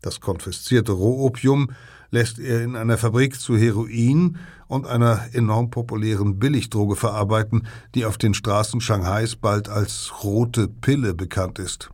Das 0.03 0.21
konfiszierte 0.21 0.93
Rohopium 0.93 1.71
lässt 2.15 2.39
er 2.39 2.63
in 2.63 2.77
einer 2.77 2.97
Fabrik 2.97 3.41
zu 3.41 3.57
Heroin 3.57 4.39
und 4.69 4.87
einer 4.87 5.27
enorm 5.33 5.71
populären 5.71 6.39
Billigdroge 6.39 6.95
verarbeiten, 6.95 7.67
die 7.97 8.07
auf 8.07 8.19
den 8.19 8.35
Straßen 8.35 8.81
Shanghais 8.81 9.35
bald 9.35 9.69
als 9.69 10.13
rote 10.23 10.69
Pille 10.69 11.13
bekannt 11.13 11.59
ist. 11.59 11.91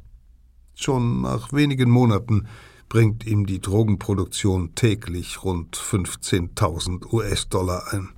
Schon 0.74 1.22
nach 1.22 1.54
wenigen 1.54 1.88
Monaten 1.88 2.46
bringt 2.90 3.26
ihm 3.26 3.46
die 3.46 3.60
Drogenproduktion 3.60 4.74
täglich 4.74 5.42
rund 5.42 5.74
15.000 5.76 7.12
US-Dollar 7.12 7.92
ein. 7.92 8.10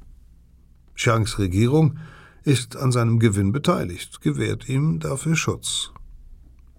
Chiangs 0.96 1.38
Regierung 1.38 1.98
ist 2.42 2.76
an 2.76 2.90
seinem 2.90 3.20
Gewinn 3.20 3.52
beteiligt, 3.52 4.20
gewährt 4.20 4.68
ihm 4.68 4.98
dafür 4.98 5.36
Schutz. 5.36 5.92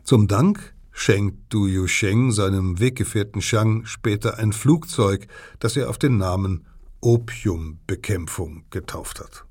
Zum 0.03 0.27
Dank 0.27 0.72
schenkt 0.93 1.51
Du 1.51 1.65
Yusheng 1.67 2.31
seinem 2.31 2.79
Weggefährten 2.79 3.41
Shang 3.41 3.85
später 3.85 4.37
ein 4.37 4.53
Flugzeug, 4.53 5.27
das 5.59 5.75
er 5.75 5.89
auf 5.89 5.97
den 5.97 6.17
Namen 6.17 6.65
Opiumbekämpfung 7.01 8.63
getauft 8.69 9.19
hat. 9.19 9.45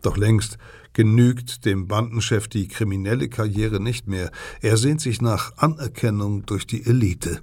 Doch 0.00 0.16
längst 0.16 0.56
genügt 0.94 1.66
dem 1.66 1.86
Bandenchef 1.86 2.48
die 2.48 2.68
kriminelle 2.68 3.28
Karriere 3.28 3.80
nicht 3.80 4.06
mehr. 4.06 4.30
Er 4.62 4.76
sehnt 4.76 5.00
sich 5.00 5.20
nach 5.20 5.56
Anerkennung 5.58 6.46
durch 6.46 6.66
die 6.66 6.86
Elite. 6.86 7.40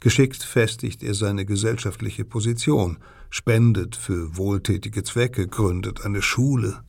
Geschickt 0.00 0.42
festigt 0.42 1.02
er 1.02 1.14
seine 1.14 1.44
gesellschaftliche 1.44 2.24
Position, 2.24 2.98
spendet 3.30 3.96
für 3.96 4.36
wohltätige 4.36 5.02
Zwecke, 5.02 5.48
gründet 5.48 6.04
eine 6.04 6.22
Schule. 6.22 6.82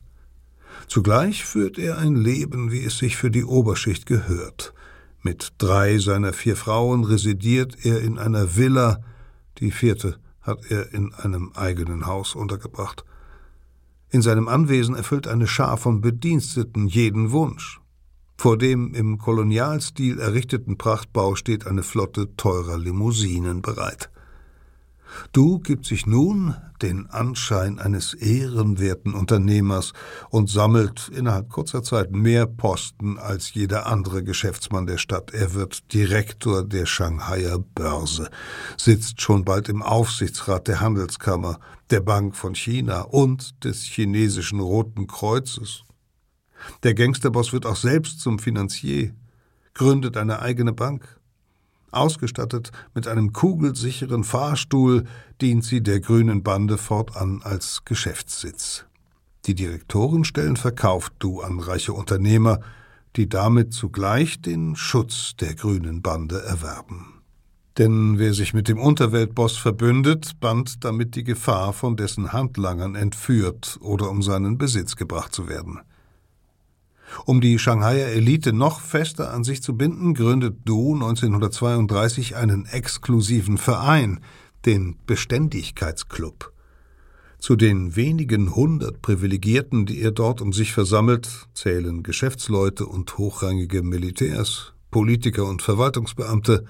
Zugleich 0.86 1.44
führt 1.44 1.78
er 1.78 1.98
ein 1.98 2.14
Leben, 2.14 2.70
wie 2.70 2.84
es 2.84 2.98
sich 2.98 3.16
für 3.16 3.30
die 3.30 3.44
Oberschicht 3.44 4.06
gehört. 4.06 4.74
Mit 5.22 5.52
drei 5.58 5.98
seiner 5.98 6.32
vier 6.32 6.56
Frauen 6.56 7.04
residiert 7.04 7.84
er 7.84 8.00
in 8.00 8.18
einer 8.18 8.56
Villa, 8.56 9.00
die 9.58 9.70
vierte 9.70 10.18
hat 10.40 10.70
er 10.70 10.94
in 10.94 11.12
einem 11.14 11.52
eigenen 11.54 12.06
Haus 12.06 12.34
untergebracht. 12.34 13.04
In 14.08 14.22
seinem 14.22 14.48
Anwesen 14.48 14.94
erfüllt 14.94 15.28
eine 15.28 15.46
Schar 15.46 15.76
von 15.76 16.00
Bediensteten 16.00 16.88
jeden 16.88 17.30
Wunsch. 17.30 17.80
Vor 18.36 18.56
dem 18.56 18.94
im 18.94 19.18
Kolonialstil 19.18 20.18
errichteten 20.18 20.78
Prachtbau 20.78 21.34
steht 21.34 21.66
eine 21.66 21.82
Flotte 21.82 22.34
teurer 22.36 22.78
Limousinen 22.78 23.60
bereit. 23.60 24.10
Du 25.32 25.58
gibt 25.58 25.86
sich 25.86 26.06
nun 26.06 26.54
den 26.82 27.08
Anschein 27.10 27.78
eines 27.78 28.14
ehrenwerten 28.14 29.14
Unternehmers 29.14 29.92
und 30.30 30.48
sammelt 30.48 31.10
innerhalb 31.14 31.50
kurzer 31.50 31.82
Zeit 31.82 32.10
mehr 32.12 32.46
Posten 32.46 33.18
als 33.18 33.52
jeder 33.54 33.86
andere 33.86 34.24
Geschäftsmann 34.24 34.86
der 34.86 34.98
Stadt. 34.98 35.32
Er 35.32 35.54
wird 35.54 35.92
Direktor 35.92 36.64
der 36.64 36.86
Shanghaier 36.86 37.58
Börse, 37.58 38.30
sitzt 38.76 39.20
schon 39.20 39.44
bald 39.44 39.68
im 39.68 39.82
Aufsichtsrat 39.82 40.68
der 40.68 40.80
Handelskammer, 40.80 41.60
der 41.90 42.00
Bank 42.00 42.36
von 42.36 42.54
China 42.54 43.02
und 43.02 43.64
des 43.64 43.82
chinesischen 43.82 44.60
Roten 44.60 45.06
Kreuzes. 45.06 45.84
Der 46.82 46.94
Gangsterboss 46.94 47.52
wird 47.52 47.66
auch 47.66 47.76
selbst 47.76 48.20
zum 48.20 48.38
Finanzier, 48.38 49.14
gründet 49.74 50.16
eine 50.16 50.40
eigene 50.40 50.72
Bank, 50.72 51.19
Ausgestattet 51.92 52.72
mit 52.94 53.08
einem 53.08 53.32
kugelsicheren 53.32 54.24
Fahrstuhl 54.24 55.04
dient 55.40 55.64
sie 55.64 55.82
der 55.82 56.00
grünen 56.00 56.42
Bande 56.42 56.78
fortan 56.78 57.40
als 57.42 57.82
Geschäftssitz. 57.84 58.86
Die 59.46 59.54
Direktorenstellen 59.54 60.56
verkauft 60.56 61.14
Du 61.18 61.40
an 61.40 61.60
reiche 61.60 61.92
Unternehmer, 61.92 62.60
die 63.16 63.28
damit 63.28 63.72
zugleich 63.72 64.40
den 64.40 64.76
Schutz 64.76 65.34
der 65.36 65.54
grünen 65.54 66.02
Bande 66.02 66.42
erwerben. 66.42 67.20
Denn 67.78 68.18
wer 68.18 68.34
sich 68.34 68.52
mit 68.52 68.68
dem 68.68 68.78
Unterweltboss 68.78 69.56
verbündet, 69.56 70.38
band 70.40 70.84
damit 70.84 71.14
die 71.14 71.24
Gefahr, 71.24 71.72
von 71.72 71.96
dessen 71.96 72.32
Handlangern 72.32 72.94
entführt 72.94 73.78
oder 73.80 74.10
um 74.10 74.22
seinen 74.22 74.58
Besitz 74.58 74.96
gebracht 74.96 75.34
zu 75.34 75.48
werden. 75.48 75.80
Um 77.24 77.40
die 77.40 77.58
Shanghaier 77.58 78.08
Elite 78.08 78.52
noch 78.52 78.80
fester 78.80 79.32
an 79.32 79.44
sich 79.44 79.62
zu 79.62 79.76
binden, 79.76 80.14
gründet 80.14 80.58
Du 80.64 80.94
1932 80.94 82.36
einen 82.36 82.66
exklusiven 82.66 83.58
Verein, 83.58 84.20
den 84.66 84.96
Beständigkeitsclub. 85.06 86.52
Zu 87.38 87.56
den 87.56 87.96
wenigen 87.96 88.54
hundert 88.54 89.00
Privilegierten, 89.00 89.86
die 89.86 90.02
er 90.02 90.10
dort 90.10 90.42
um 90.42 90.52
sich 90.52 90.72
versammelt, 90.72 91.48
zählen 91.54 92.02
Geschäftsleute 92.02 92.84
und 92.84 93.16
hochrangige 93.16 93.82
Militärs, 93.82 94.74
Politiker 94.90 95.46
und 95.46 95.62
Verwaltungsbeamte, 95.62 96.66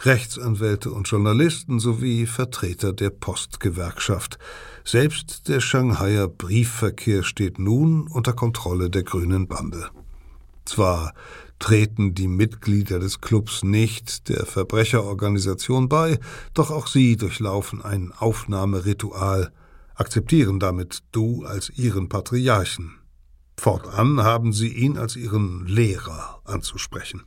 Rechtsanwälte 0.00 0.92
und 0.92 1.08
Journalisten 1.08 1.80
sowie 1.80 2.26
Vertreter 2.26 2.92
der 2.92 3.10
Postgewerkschaft. 3.10 4.38
Selbst 4.84 5.48
der 5.48 5.60
Shanghaier 5.60 6.28
Briefverkehr 6.28 7.24
steht 7.24 7.58
nun 7.58 8.06
unter 8.06 8.32
Kontrolle 8.32 8.90
der 8.90 9.02
Grünen 9.02 9.48
Bande. 9.48 9.90
Zwar 10.64 11.14
treten 11.58 12.14
die 12.14 12.28
Mitglieder 12.28 13.00
des 13.00 13.20
Clubs 13.20 13.64
nicht 13.64 14.28
der 14.28 14.46
Verbrecherorganisation 14.46 15.88
bei, 15.88 16.20
doch 16.54 16.70
auch 16.70 16.86
sie 16.86 17.16
durchlaufen 17.16 17.82
ein 17.82 18.12
Aufnahmeritual, 18.16 19.52
akzeptieren 19.94 20.60
damit 20.60 21.02
Du 21.10 21.44
als 21.44 21.70
ihren 21.70 22.08
Patriarchen. 22.08 22.94
Fortan 23.58 24.22
haben 24.22 24.52
sie 24.52 24.68
ihn 24.68 24.96
als 24.96 25.16
ihren 25.16 25.66
Lehrer 25.66 26.40
anzusprechen. 26.44 27.24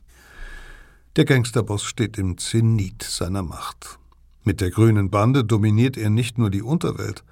Der 1.16 1.26
Gangsterboss 1.26 1.84
steht 1.84 2.16
im 2.16 2.38
Zenit 2.38 3.02
seiner 3.02 3.42
Macht. 3.42 3.98
Mit 4.44 4.62
der 4.62 4.70
grünen 4.70 5.10
Bande 5.10 5.44
dominiert 5.44 5.98
er 5.98 6.08
nicht 6.08 6.38
nur 6.38 6.48
die 6.48 6.62
Unterwelt, 6.62 7.22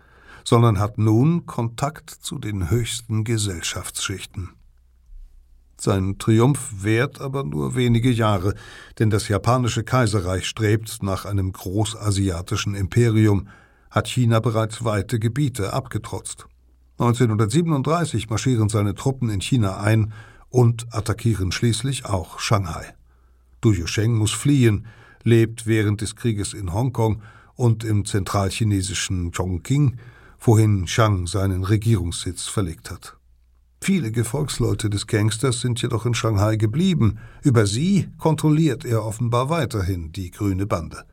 sondern 0.45 0.79
hat 0.79 0.99
nun 0.99 1.47
Kontakt 1.47 2.11
zu 2.11 2.39
den 2.39 2.69
höchsten 2.69 3.25
Gesellschaftsschichten. 3.25 4.51
Sein 5.79 6.19
Triumph 6.19 6.83
währt 6.83 7.23
aber 7.23 7.43
nur 7.43 7.75
wenige 7.75 8.11
Jahre, 8.11 8.55
denn 8.99 9.09
das 9.09 9.29
japanische 9.29 9.83
Kaiserreich 9.83 10.47
strebt 10.47 11.03
nach 11.03 11.25
einem 11.25 11.51
großasiatischen 11.51 12.75
Imperium, 12.75 13.49
hat 13.91 14.09
China 14.09 14.41
bereits 14.41 14.85
weite 14.85 15.19
Gebiete 15.19 15.73
abgetrotzt. 15.73 16.45
1937 16.99 18.29
marschieren 18.29 18.69
seine 18.69 18.95
Truppen 18.95 19.31
in 19.31 19.41
China 19.41 19.81
ein 19.81 20.13
und 20.51 20.87
attackieren 20.95 21.51
schließlich 21.51 22.05
auch 22.05 22.41
Shanghai. 22.41 22.95
Du 23.61 23.73
Yusheng 23.73 24.15
muss 24.15 24.33
fliehen, 24.33 24.87
lebt 25.23 25.67
während 25.67 26.01
des 26.01 26.17
Krieges 26.17 26.55
in 26.55 26.73
Hongkong 26.73 27.23
und 27.55 27.85
im 27.85 28.05
zentralchinesischen 28.05 29.33
Chongqing, 29.33 29.99
wohin 30.39 30.87
Shang 30.87 31.27
seinen 31.27 31.65
Regierungssitz 31.65 32.47
verlegt 32.47 32.91
hat. 32.91 33.17
Viele 33.83 34.13
Gefolgsleute 34.13 34.91
des 34.91 35.07
Gangsters 35.07 35.61
sind 35.61 35.81
jedoch 35.81 36.07
in 36.07 36.15
Shanghai 36.15 36.57
geblieben. 36.57 37.19
Über 37.43 37.67
sie 37.67 38.09
kontrolliert 38.19 38.85
er 38.85 39.05
offenbar 39.05 39.49
weiterhin 39.51 40.13
die 40.13 40.31
grüne 40.31 40.67
Bande. 40.67 41.05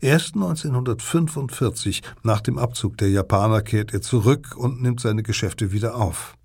Erst 0.00 0.34
1945, 0.34 2.02
nach 2.22 2.40
dem 2.40 2.58
Abzug 2.58 2.96
der 2.98 3.10
Japaner, 3.10 3.62
kehrt 3.62 3.92
er 3.92 4.00
zurück 4.00 4.56
und 4.56 4.82
nimmt 4.82 5.00
seine 5.00 5.22
Geschäfte 5.22 5.72
wieder 5.72 5.96
auf. 5.96 6.37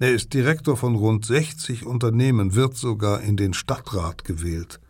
Er 0.00 0.14
ist 0.14 0.32
Direktor 0.32 0.78
von 0.78 0.94
rund 0.94 1.26
60 1.26 1.84
Unternehmen, 1.84 2.54
wird 2.54 2.74
sogar 2.74 3.20
in 3.20 3.36
den 3.36 3.52
Stadtrat 3.52 4.24
gewählt. 4.24 4.80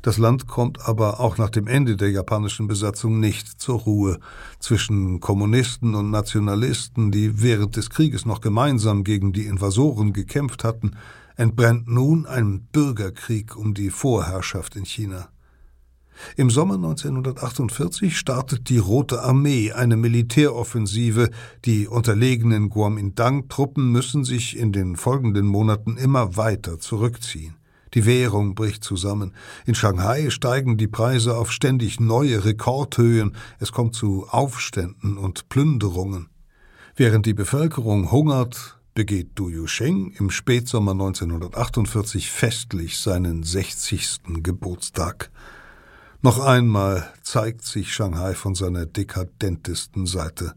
Das 0.00 0.16
Land 0.16 0.46
kommt 0.46 0.88
aber 0.88 1.20
auch 1.20 1.36
nach 1.36 1.50
dem 1.50 1.66
Ende 1.66 1.98
der 1.98 2.10
japanischen 2.10 2.66
Besatzung 2.68 3.20
nicht 3.20 3.60
zur 3.60 3.80
Ruhe. 3.80 4.18
Zwischen 4.60 5.20
Kommunisten 5.20 5.94
und 5.94 6.10
Nationalisten, 6.10 7.10
die 7.10 7.42
während 7.42 7.76
des 7.76 7.90
Krieges 7.90 8.24
noch 8.24 8.40
gemeinsam 8.40 9.04
gegen 9.04 9.34
die 9.34 9.44
Invasoren 9.44 10.14
gekämpft 10.14 10.64
hatten, 10.64 10.92
entbrennt 11.36 11.86
nun 11.86 12.24
ein 12.24 12.62
Bürgerkrieg 12.72 13.54
um 13.58 13.74
die 13.74 13.90
Vorherrschaft 13.90 14.74
in 14.74 14.86
China. 14.86 15.28
Im 16.36 16.50
Sommer 16.50 16.74
1948 16.74 18.16
startet 18.16 18.68
die 18.68 18.78
Rote 18.78 19.22
Armee 19.22 19.72
eine 19.72 19.96
Militäroffensive. 19.96 21.30
Die 21.64 21.88
unterlegenen 21.88 22.70
Kuomintang-Truppen 22.70 23.90
müssen 23.90 24.24
sich 24.24 24.56
in 24.56 24.72
den 24.72 24.96
folgenden 24.96 25.46
Monaten 25.46 25.96
immer 25.96 26.36
weiter 26.36 26.78
zurückziehen. 26.78 27.54
Die 27.94 28.06
Währung 28.06 28.54
bricht 28.54 28.84
zusammen. 28.84 29.34
In 29.66 29.74
Shanghai 29.74 30.30
steigen 30.30 30.78
die 30.78 30.88
Preise 30.88 31.36
auf 31.36 31.52
ständig 31.52 32.00
neue 32.00 32.44
Rekordhöhen. 32.44 33.36
Es 33.58 33.72
kommt 33.72 33.94
zu 33.94 34.26
Aufständen 34.28 35.18
und 35.18 35.48
Plünderungen. 35.50 36.28
Während 36.96 37.26
die 37.26 37.34
Bevölkerung 37.34 38.10
hungert, 38.10 38.78
begeht 38.94 39.30
Du 39.34 39.48
Yusheng 39.48 40.12
im 40.18 40.30
Spätsommer 40.30 40.92
1948 40.92 42.30
festlich 42.30 42.98
seinen 42.98 43.42
60. 43.42 44.20
Geburtstag. 44.42 45.30
Noch 46.24 46.38
einmal 46.38 47.12
zeigt 47.22 47.64
sich 47.64 47.92
Shanghai 47.92 48.34
von 48.34 48.54
seiner 48.54 48.86
dekadentesten 48.86 50.06
Seite. 50.06 50.54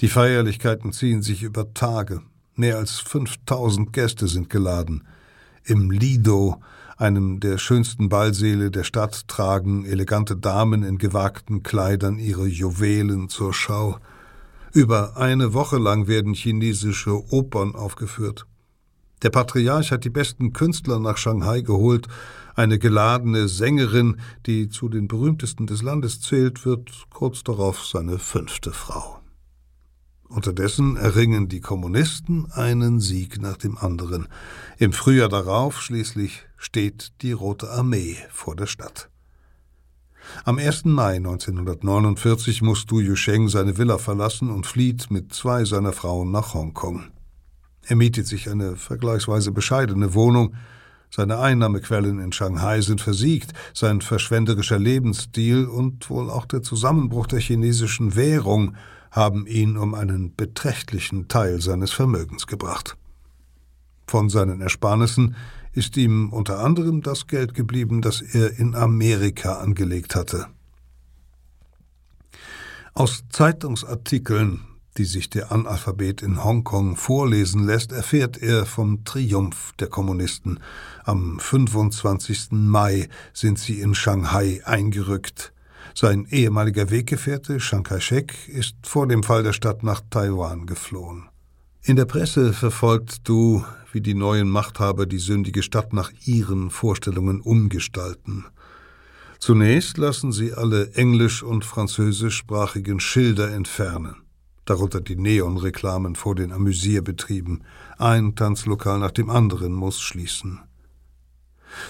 Die 0.00 0.08
Feierlichkeiten 0.08 0.92
ziehen 0.92 1.22
sich 1.22 1.44
über 1.44 1.72
Tage. 1.72 2.22
Mehr 2.56 2.78
als 2.78 2.98
5000 2.98 3.92
Gäste 3.92 4.26
sind 4.26 4.50
geladen. 4.50 5.06
Im 5.62 5.92
Lido, 5.92 6.60
einem 6.96 7.38
der 7.38 7.58
schönsten 7.58 8.08
Ballsäle 8.08 8.72
der 8.72 8.82
Stadt, 8.82 9.28
tragen 9.28 9.84
elegante 9.84 10.36
Damen 10.36 10.82
in 10.82 10.98
gewagten 10.98 11.62
Kleidern 11.62 12.18
ihre 12.18 12.48
Juwelen 12.48 13.28
zur 13.28 13.54
Schau. 13.54 14.00
Über 14.72 15.16
eine 15.16 15.54
Woche 15.54 15.78
lang 15.78 16.08
werden 16.08 16.34
chinesische 16.34 17.32
Opern 17.32 17.76
aufgeführt. 17.76 18.46
Der 19.22 19.30
Patriarch 19.30 19.92
hat 19.92 20.04
die 20.04 20.10
besten 20.10 20.52
Künstler 20.52 20.98
nach 20.98 21.16
Shanghai 21.16 21.60
geholt. 21.60 22.08
Eine 22.54 22.78
geladene 22.78 23.48
Sängerin, 23.48 24.20
die 24.46 24.68
zu 24.68 24.88
den 24.88 25.08
berühmtesten 25.08 25.66
des 25.66 25.82
Landes 25.82 26.20
zählt, 26.20 26.66
wird 26.66 26.90
kurz 27.10 27.44
darauf 27.44 27.86
seine 27.86 28.18
fünfte 28.18 28.72
Frau. 28.72 29.20
Unterdessen 30.28 30.96
erringen 30.96 31.48
die 31.48 31.60
Kommunisten 31.60 32.50
einen 32.50 33.00
Sieg 33.00 33.40
nach 33.40 33.58
dem 33.58 33.76
anderen. 33.76 34.28
Im 34.78 34.92
Frühjahr 34.92 35.28
darauf 35.28 35.80
schließlich 35.82 36.46
steht 36.56 37.12
die 37.22 37.32
Rote 37.32 37.70
Armee 37.70 38.16
vor 38.30 38.56
der 38.56 38.66
Stadt. 38.66 39.10
Am 40.44 40.58
1. 40.58 40.86
Mai 40.86 41.16
1949 41.16 42.62
muss 42.62 42.86
Du 42.86 43.00
Yusheng 43.00 43.48
seine 43.48 43.76
Villa 43.76 43.98
verlassen 43.98 44.50
und 44.50 44.66
flieht 44.66 45.10
mit 45.10 45.34
zwei 45.34 45.64
seiner 45.64 45.92
Frauen 45.92 46.30
nach 46.30 46.54
Hongkong. 46.54 47.04
Er 47.86 47.96
mietet 47.96 48.26
sich 48.26 48.48
eine 48.48 48.76
vergleichsweise 48.76 49.52
bescheidene 49.52 50.14
Wohnung. 50.14 50.54
Seine 51.10 51.38
Einnahmequellen 51.38 52.20
in 52.20 52.32
Shanghai 52.32 52.80
sind 52.80 53.00
versiegt, 53.00 53.52
sein 53.74 54.00
verschwenderischer 54.00 54.78
Lebensstil 54.78 55.66
und 55.66 56.08
wohl 56.08 56.30
auch 56.30 56.46
der 56.46 56.62
Zusammenbruch 56.62 57.26
der 57.26 57.40
chinesischen 57.40 58.14
Währung 58.14 58.76
haben 59.10 59.46
ihn 59.46 59.76
um 59.76 59.94
einen 59.94 60.34
beträchtlichen 60.34 61.28
Teil 61.28 61.60
seines 61.60 61.92
Vermögens 61.92 62.46
gebracht. 62.46 62.96
Von 64.06 64.30
seinen 64.30 64.62
Ersparnissen 64.62 65.36
ist 65.72 65.96
ihm 65.96 66.30
unter 66.32 66.60
anderem 66.60 67.02
das 67.02 67.26
Geld 67.26 67.54
geblieben, 67.54 68.00
das 68.00 68.22
er 68.22 68.58
in 68.58 68.74
Amerika 68.74 69.58
angelegt 69.58 70.14
hatte. 70.14 70.46
Aus 72.94 73.24
Zeitungsartikeln 73.30 74.60
die 74.98 75.04
sich 75.04 75.30
der 75.30 75.52
Analphabet 75.52 76.22
in 76.22 76.44
Hongkong 76.44 76.96
vorlesen 76.96 77.64
lässt, 77.64 77.92
erfährt 77.92 78.36
er 78.36 78.66
vom 78.66 79.04
Triumph 79.04 79.72
der 79.78 79.88
Kommunisten. 79.88 80.60
Am 81.04 81.38
25. 81.38 82.48
Mai 82.52 83.08
sind 83.32 83.58
sie 83.58 83.80
in 83.80 83.94
Shanghai 83.94 84.60
eingerückt. 84.64 85.52
Sein 85.94 86.26
ehemaliger 86.30 86.90
Weggefährte 86.90 87.58
Chiang 87.58 87.82
Kai-shek 87.82 88.48
ist 88.48 88.76
vor 88.82 89.06
dem 89.06 89.22
Fall 89.22 89.42
der 89.42 89.52
Stadt 89.52 89.82
nach 89.82 90.00
Taiwan 90.10 90.66
geflohen. 90.66 91.28
In 91.84 91.96
der 91.96 92.04
Presse 92.04 92.52
verfolgt 92.52 93.28
du, 93.28 93.64
wie 93.92 94.00
die 94.00 94.14
neuen 94.14 94.48
Machthaber 94.48 95.04
die 95.04 95.18
sündige 95.18 95.62
Stadt 95.62 95.92
nach 95.92 96.12
ihren 96.24 96.70
Vorstellungen 96.70 97.40
umgestalten. 97.40 98.44
Zunächst 99.38 99.98
lassen 99.98 100.30
sie 100.30 100.52
alle 100.52 100.92
englisch- 100.92 101.42
und 101.42 101.64
französischsprachigen 101.64 103.00
Schilder 103.00 103.52
entfernen, 103.52 104.21
darunter 104.64 105.00
die 105.00 105.16
Neonreklamen 105.16 106.14
vor 106.14 106.34
den 106.34 106.52
Amüsierbetrieben. 106.52 107.64
Ein 107.98 108.34
Tanzlokal 108.34 108.98
nach 108.98 109.10
dem 109.10 109.30
anderen 109.30 109.72
muss 109.72 110.00
schließen. 110.00 110.60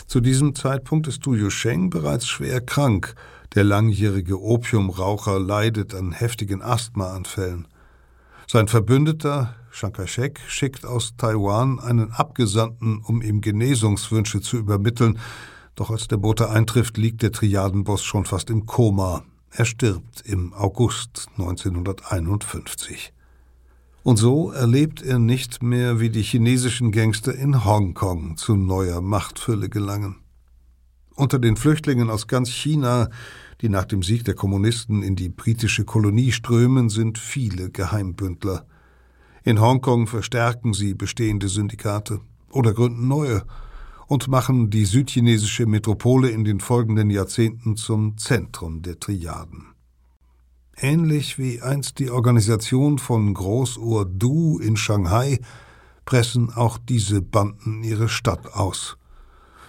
Zu 0.06 0.20
diesem 0.20 0.54
Zeitpunkt 0.54 1.06
ist 1.08 1.24
Du 1.26 1.34
Yusheng 1.34 1.90
bereits 1.90 2.28
schwer 2.28 2.60
krank. 2.60 3.14
Der 3.54 3.64
langjährige 3.64 4.40
Opiumraucher 4.40 5.38
leidet 5.38 5.94
an 5.94 6.12
heftigen 6.12 6.62
Asthmaanfällen. 6.62 7.68
Sein 8.46 8.68
Verbündeter, 8.68 9.54
Chiang 9.72 9.92
Kai-shek, 9.92 10.40
schickt 10.46 10.84
aus 10.84 11.16
Taiwan 11.16 11.78
einen 11.80 12.12
Abgesandten, 12.12 13.02
um 13.02 13.22
ihm 13.22 13.40
Genesungswünsche 13.40 14.40
zu 14.40 14.56
übermitteln, 14.58 15.18
doch 15.74 15.90
als 15.90 16.06
der 16.06 16.18
Bote 16.18 16.50
eintrifft, 16.50 16.98
liegt 16.98 17.22
der 17.22 17.32
Triadenboss 17.32 18.04
schon 18.04 18.24
fast 18.24 18.50
im 18.50 18.66
Koma. 18.66 19.22
Er 19.52 19.64
stirbt 19.64 20.22
im 20.24 20.52
August 20.54 21.28
1951. 21.38 23.12
Und 24.02 24.16
so 24.16 24.50
erlebt 24.50 25.02
er 25.02 25.18
nicht 25.18 25.62
mehr, 25.62 26.00
wie 26.00 26.10
die 26.10 26.22
chinesischen 26.22 26.90
Gangster 26.90 27.34
in 27.34 27.64
Hongkong 27.64 28.36
zu 28.36 28.56
neuer 28.56 29.00
Machtfülle 29.00 29.68
gelangen. 29.68 30.16
Unter 31.14 31.38
den 31.38 31.56
Flüchtlingen 31.56 32.10
aus 32.10 32.26
ganz 32.26 32.48
China 32.48 33.08
die 33.62 33.68
nach 33.68 33.84
dem 33.84 34.02
Sieg 34.02 34.24
der 34.24 34.34
Kommunisten 34.34 35.02
in 35.04 35.14
die 35.14 35.28
britische 35.28 35.84
Kolonie 35.84 36.32
strömen, 36.32 36.88
sind 36.88 37.16
viele 37.16 37.70
Geheimbündler. 37.70 38.66
In 39.44 39.60
Hongkong 39.60 40.08
verstärken 40.08 40.74
sie 40.74 40.94
bestehende 40.94 41.48
Syndikate 41.48 42.20
oder 42.50 42.74
gründen 42.74 43.06
neue 43.06 43.44
und 44.12 44.28
machen 44.28 44.68
die 44.68 44.84
südchinesische 44.84 45.64
Metropole 45.64 46.28
in 46.28 46.44
den 46.44 46.60
folgenden 46.60 47.08
Jahrzehnten 47.08 47.76
zum 47.76 48.18
Zentrum 48.18 48.82
der 48.82 49.00
Triaden. 49.00 49.68
Ähnlich 50.76 51.38
wie 51.38 51.62
einst 51.62 51.98
die 51.98 52.10
Organisation 52.10 52.98
von 52.98 53.32
Großohr 53.32 54.04
Du 54.04 54.58
in 54.58 54.76
Shanghai 54.76 55.40
pressen 56.04 56.52
auch 56.52 56.76
diese 56.76 57.22
Banden 57.22 57.82
ihre 57.82 58.10
Stadt 58.10 58.52
aus. 58.52 58.98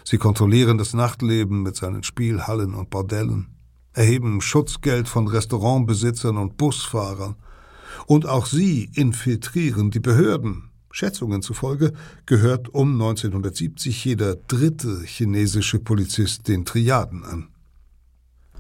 Sie 0.03 0.17
kontrollieren 0.17 0.77
das 0.77 0.93
Nachtleben 0.93 1.63
mit 1.63 1.77
seinen 1.77 2.03
Spielhallen 2.03 2.73
und 2.73 2.89
Bordellen 2.89 3.47
erheben 3.93 4.41
Schutzgeld 4.41 5.07
von 5.07 5.29
Restaurantbesitzern 5.29 6.35
und 6.35 6.57
Busfahrern. 6.57 7.37
Und 8.07 8.25
auch 8.25 8.45
sie 8.45 8.89
infiltrieren 8.93 9.89
die 9.89 10.01
Behörden. 10.01 10.72
Schätzungen 10.93 11.41
zufolge 11.41 11.91
gehört 12.27 12.69
um 12.69 12.93
1970 12.93 14.05
jeder 14.05 14.35
dritte 14.35 15.01
chinesische 15.03 15.79
Polizist 15.79 16.47
den 16.47 16.65
Triaden 16.65 17.25
an. 17.25 17.47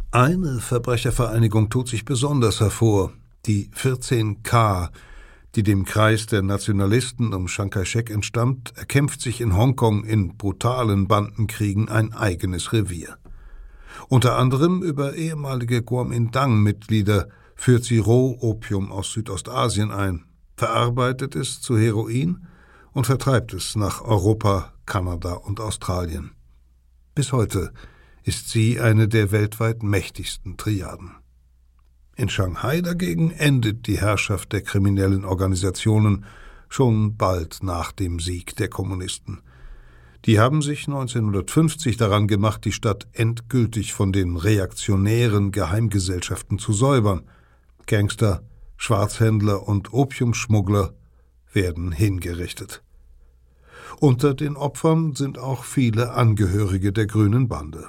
Eine 0.09 0.59
Verbrechervereinigung 0.59 1.69
tut 1.69 1.87
sich 1.87 2.05
besonders 2.05 2.59
hervor, 2.59 3.13
die 3.45 3.69
14K, 3.69 4.89
die 5.53 5.61
dem 5.61 5.85
Kreis 5.85 6.25
der 6.25 6.41
Nationalisten 6.41 7.35
um 7.35 7.45
Chiang 7.45 7.69
Kai-shek 7.69 8.09
entstammt, 8.09 8.73
erkämpft 8.77 9.21
sich 9.21 9.39
in 9.39 9.55
Hongkong 9.55 10.03
in 10.03 10.35
brutalen 10.35 11.07
Bandenkriegen 11.07 11.87
ein 11.87 12.13
eigenes 12.13 12.73
Revier. 12.73 13.17
Unter 14.09 14.39
anderem 14.39 14.81
über 14.81 15.13
ehemalige 15.13 15.83
Kuomintang-Mitglieder 15.83 17.29
führt 17.55 17.83
sie 17.83 17.99
Rohopium 17.99 18.91
aus 18.91 19.11
Südostasien 19.11 19.91
ein, 19.91 20.25
verarbeitet 20.55 21.35
es 21.35 21.61
zu 21.61 21.77
Heroin 21.77 22.47
und 22.91 23.05
vertreibt 23.05 23.53
es 23.53 23.75
nach 23.75 24.01
Europa, 24.01 24.73
Kanada 24.85 25.33
und 25.33 25.59
Australien. 25.59 26.31
Bis 27.15 27.31
heute 27.31 27.71
ist 28.23 28.49
sie 28.49 28.79
eine 28.79 29.07
der 29.07 29.31
weltweit 29.31 29.83
mächtigsten 29.83 30.57
Triaden. 30.57 31.11
In 32.15 32.29
Shanghai 32.29 32.81
dagegen 32.81 33.31
endet 33.31 33.87
die 33.87 33.99
Herrschaft 33.99 34.53
der 34.53 34.61
kriminellen 34.61 35.25
Organisationen 35.25 36.25
schon 36.69 37.17
bald 37.17 37.63
nach 37.63 37.91
dem 37.91 38.19
Sieg 38.19 38.55
der 38.55 38.69
Kommunisten– 38.69 39.41
die 40.25 40.39
haben 40.39 40.61
sich 40.61 40.87
1950 40.87 41.97
daran 41.97 42.27
gemacht, 42.27 42.63
die 42.63 42.71
Stadt 42.71 43.07
endgültig 43.11 43.93
von 43.93 44.13
den 44.13 44.37
reaktionären 44.37 45.51
Geheimgesellschaften 45.51 46.59
zu 46.59 46.71
säubern. 46.71 47.23
Gangster, 47.87 48.41
Schwarzhändler 48.85 49.65
und 49.65 49.93
Opiumschmuggler 49.93 50.93
werden 51.53 51.93
hingerichtet. 51.93 52.83
Unter 54.01 54.33
den 54.33 54.57
Opfern 54.57 55.15
sind 55.15 55.37
auch 55.37 55.63
viele 55.63 56.11
Angehörige 56.11 56.91
der 56.91 57.05
grünen 57.05 57.47
Bande. 57.47 57.87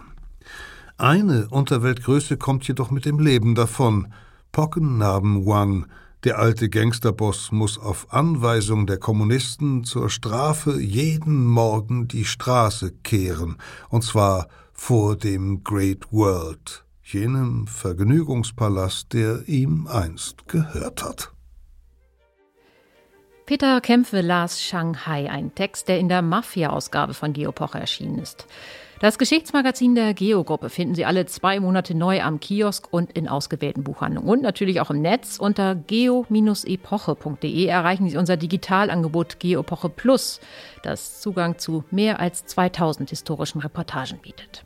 Eine 0.97 1.49
Unterweltgröße 1.49 2.37
kommt 2.37 2.69
jedoch 2.69 2.93
mit 2.93 3.07
dem 3.07 3.19
Leben 3.19 3.57
davon. 3.57 4.15
Pockennarben 4.53 5.45
Wang, 5.47 5.87
der 6.23 6.39
alte 6.39 6.69
Gangsterboss 6.69 7.51
muss 7.51 7.77
auf 7.77 8.13
Anweisung 8.13 8.87
der 8.87 8.99
Kommunisten 8.99 9.83
zur 9.83 10.09
Strafe 10.09 10.81
jeden 10.81 11.45
Morgen 11.45 12.07
die 12.07 12.25
Straße 12.25 12.93
kehren, 13.03 13.57
und 13.89 14.05
zwar 14.05 14.47
vor 14.73 15.17
dem 15.17 15.65
Great 15.65 16.13
World, 16.13 16.84
jenem 17.05 17.67
Vergnügungspalast, 17.67 19.13
der 19.13 19.47
ihm 19.47 19.87
einst 19.87 20.49
gehört 20.49 21.05
hat. 21.05 21.33
Peter 23.47 23.83
Kämpfe 23.83 24.23
las 24.23 24.63
Shanghai, 24.63 25.31
ein 25.31 25.55
Text, 25.55 25.89
der 25.89 25.99
in 25.99 26.09
der 26.09 26.23
Mafia-Ausgabe 26.23 27.13
von 27.13 27.35
Geopoche 27.35 27.79
erschienen 27.79 28.19
ist. 28.19 28.47
Das 29.01 29.19
Geschichtsmagazin 29.19 29.97
der 29.97 30.15
Geo-Gruppe 30.15 30.71
finden 30.71 30.95
Sie 30.95 31.05
alle 31.05 31.27
zwei 31.27 31.59
Monate 31.59 31.95
neu 31.97 32.23
am 32.23 32.39
Kiosk 32.39 32.87
und 32.91 33.13
in 33.13 33.29
ausgewählten 33.29 33.83
Buchhandlungen. 33.83 34.31
Und 34.31 34.43
natürlich 34.43 34.81
auch 34.81 34.91
im 34.91 35.03
Netz 35.03 35.39
unter 35.39 35.75
geo-epoche.de 35.75 37.67
erreichen 37.67 38.09
Sie 38.09 38.17
unser 38.17 38.37
Digitalangebot 38.37 39.41
Geo-Epoche 39.41 39.89
Plus, 39.89 40.41
das 40.83 41.21
Zugang 41.21 41.59
zu 41.59 41.85
mehr 41.91 42.21
als 42.21 42.47
2000 42.47 43.11
historischen 43.11 43.61
Reportagen 43.61 44.19
bietet. 44.19 44.65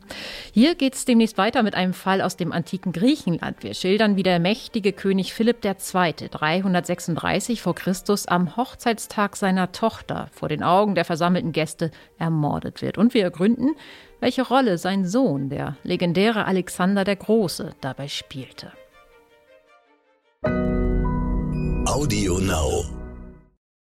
Hier 0.53 0.75
geht 0.75 0.93
es 0.93 1.05
demnächst 1.05 1.37
weiter 1.37 1.63
mit 1.63 1.73
einem 1.73 1.93
Fall 1.93 2.21
aus 2.21 2.37
dem 2.37 2.51
antiken 2.51 2.91
Griechenland. 2.91 3.63
Wir 3.63 3.73
schildern, 3.73 4.15
wie 4.15 4.23
der 4.23 4.39
mächtige 4.39 4.93
König 4.93 5.33
Philipp 5.33 5.65
II. 5.65 6.13
336 6.29 7.61
vor 7.61 7.73
Christus 7.73 8.27
am 8.27 8.55
Hochzeitstag 8.55 9.35
seiner 9.35 9.71
Tochter 9.71 10.27
vor 10.31 10.49
den 10.49 10.63
Augen 10.63 10.93
der 10.93 11.05
versammelten 11.05 11.51
Gäste 11.51 11.91
ermordet 12.17 12.81
wird. 12.81 12.97
Und 12.97 13.13
wir 13.13 13.23
ergründen, 13.23 13.75
welche 14.19 14.47
Rolle 14.47 14.77
sein 14.77 15.05
Sohn, 15.05 15.49
der 15.49 15.77
legendäre 15.83 16.45
Alexander 16.45 17.03
der 17.03 17.15
Große, 17.15 17.73
dabei 17.81 18.07
spielte. 18.07 18.71
Audio 21.85 22.39
Now. 22.39 22.98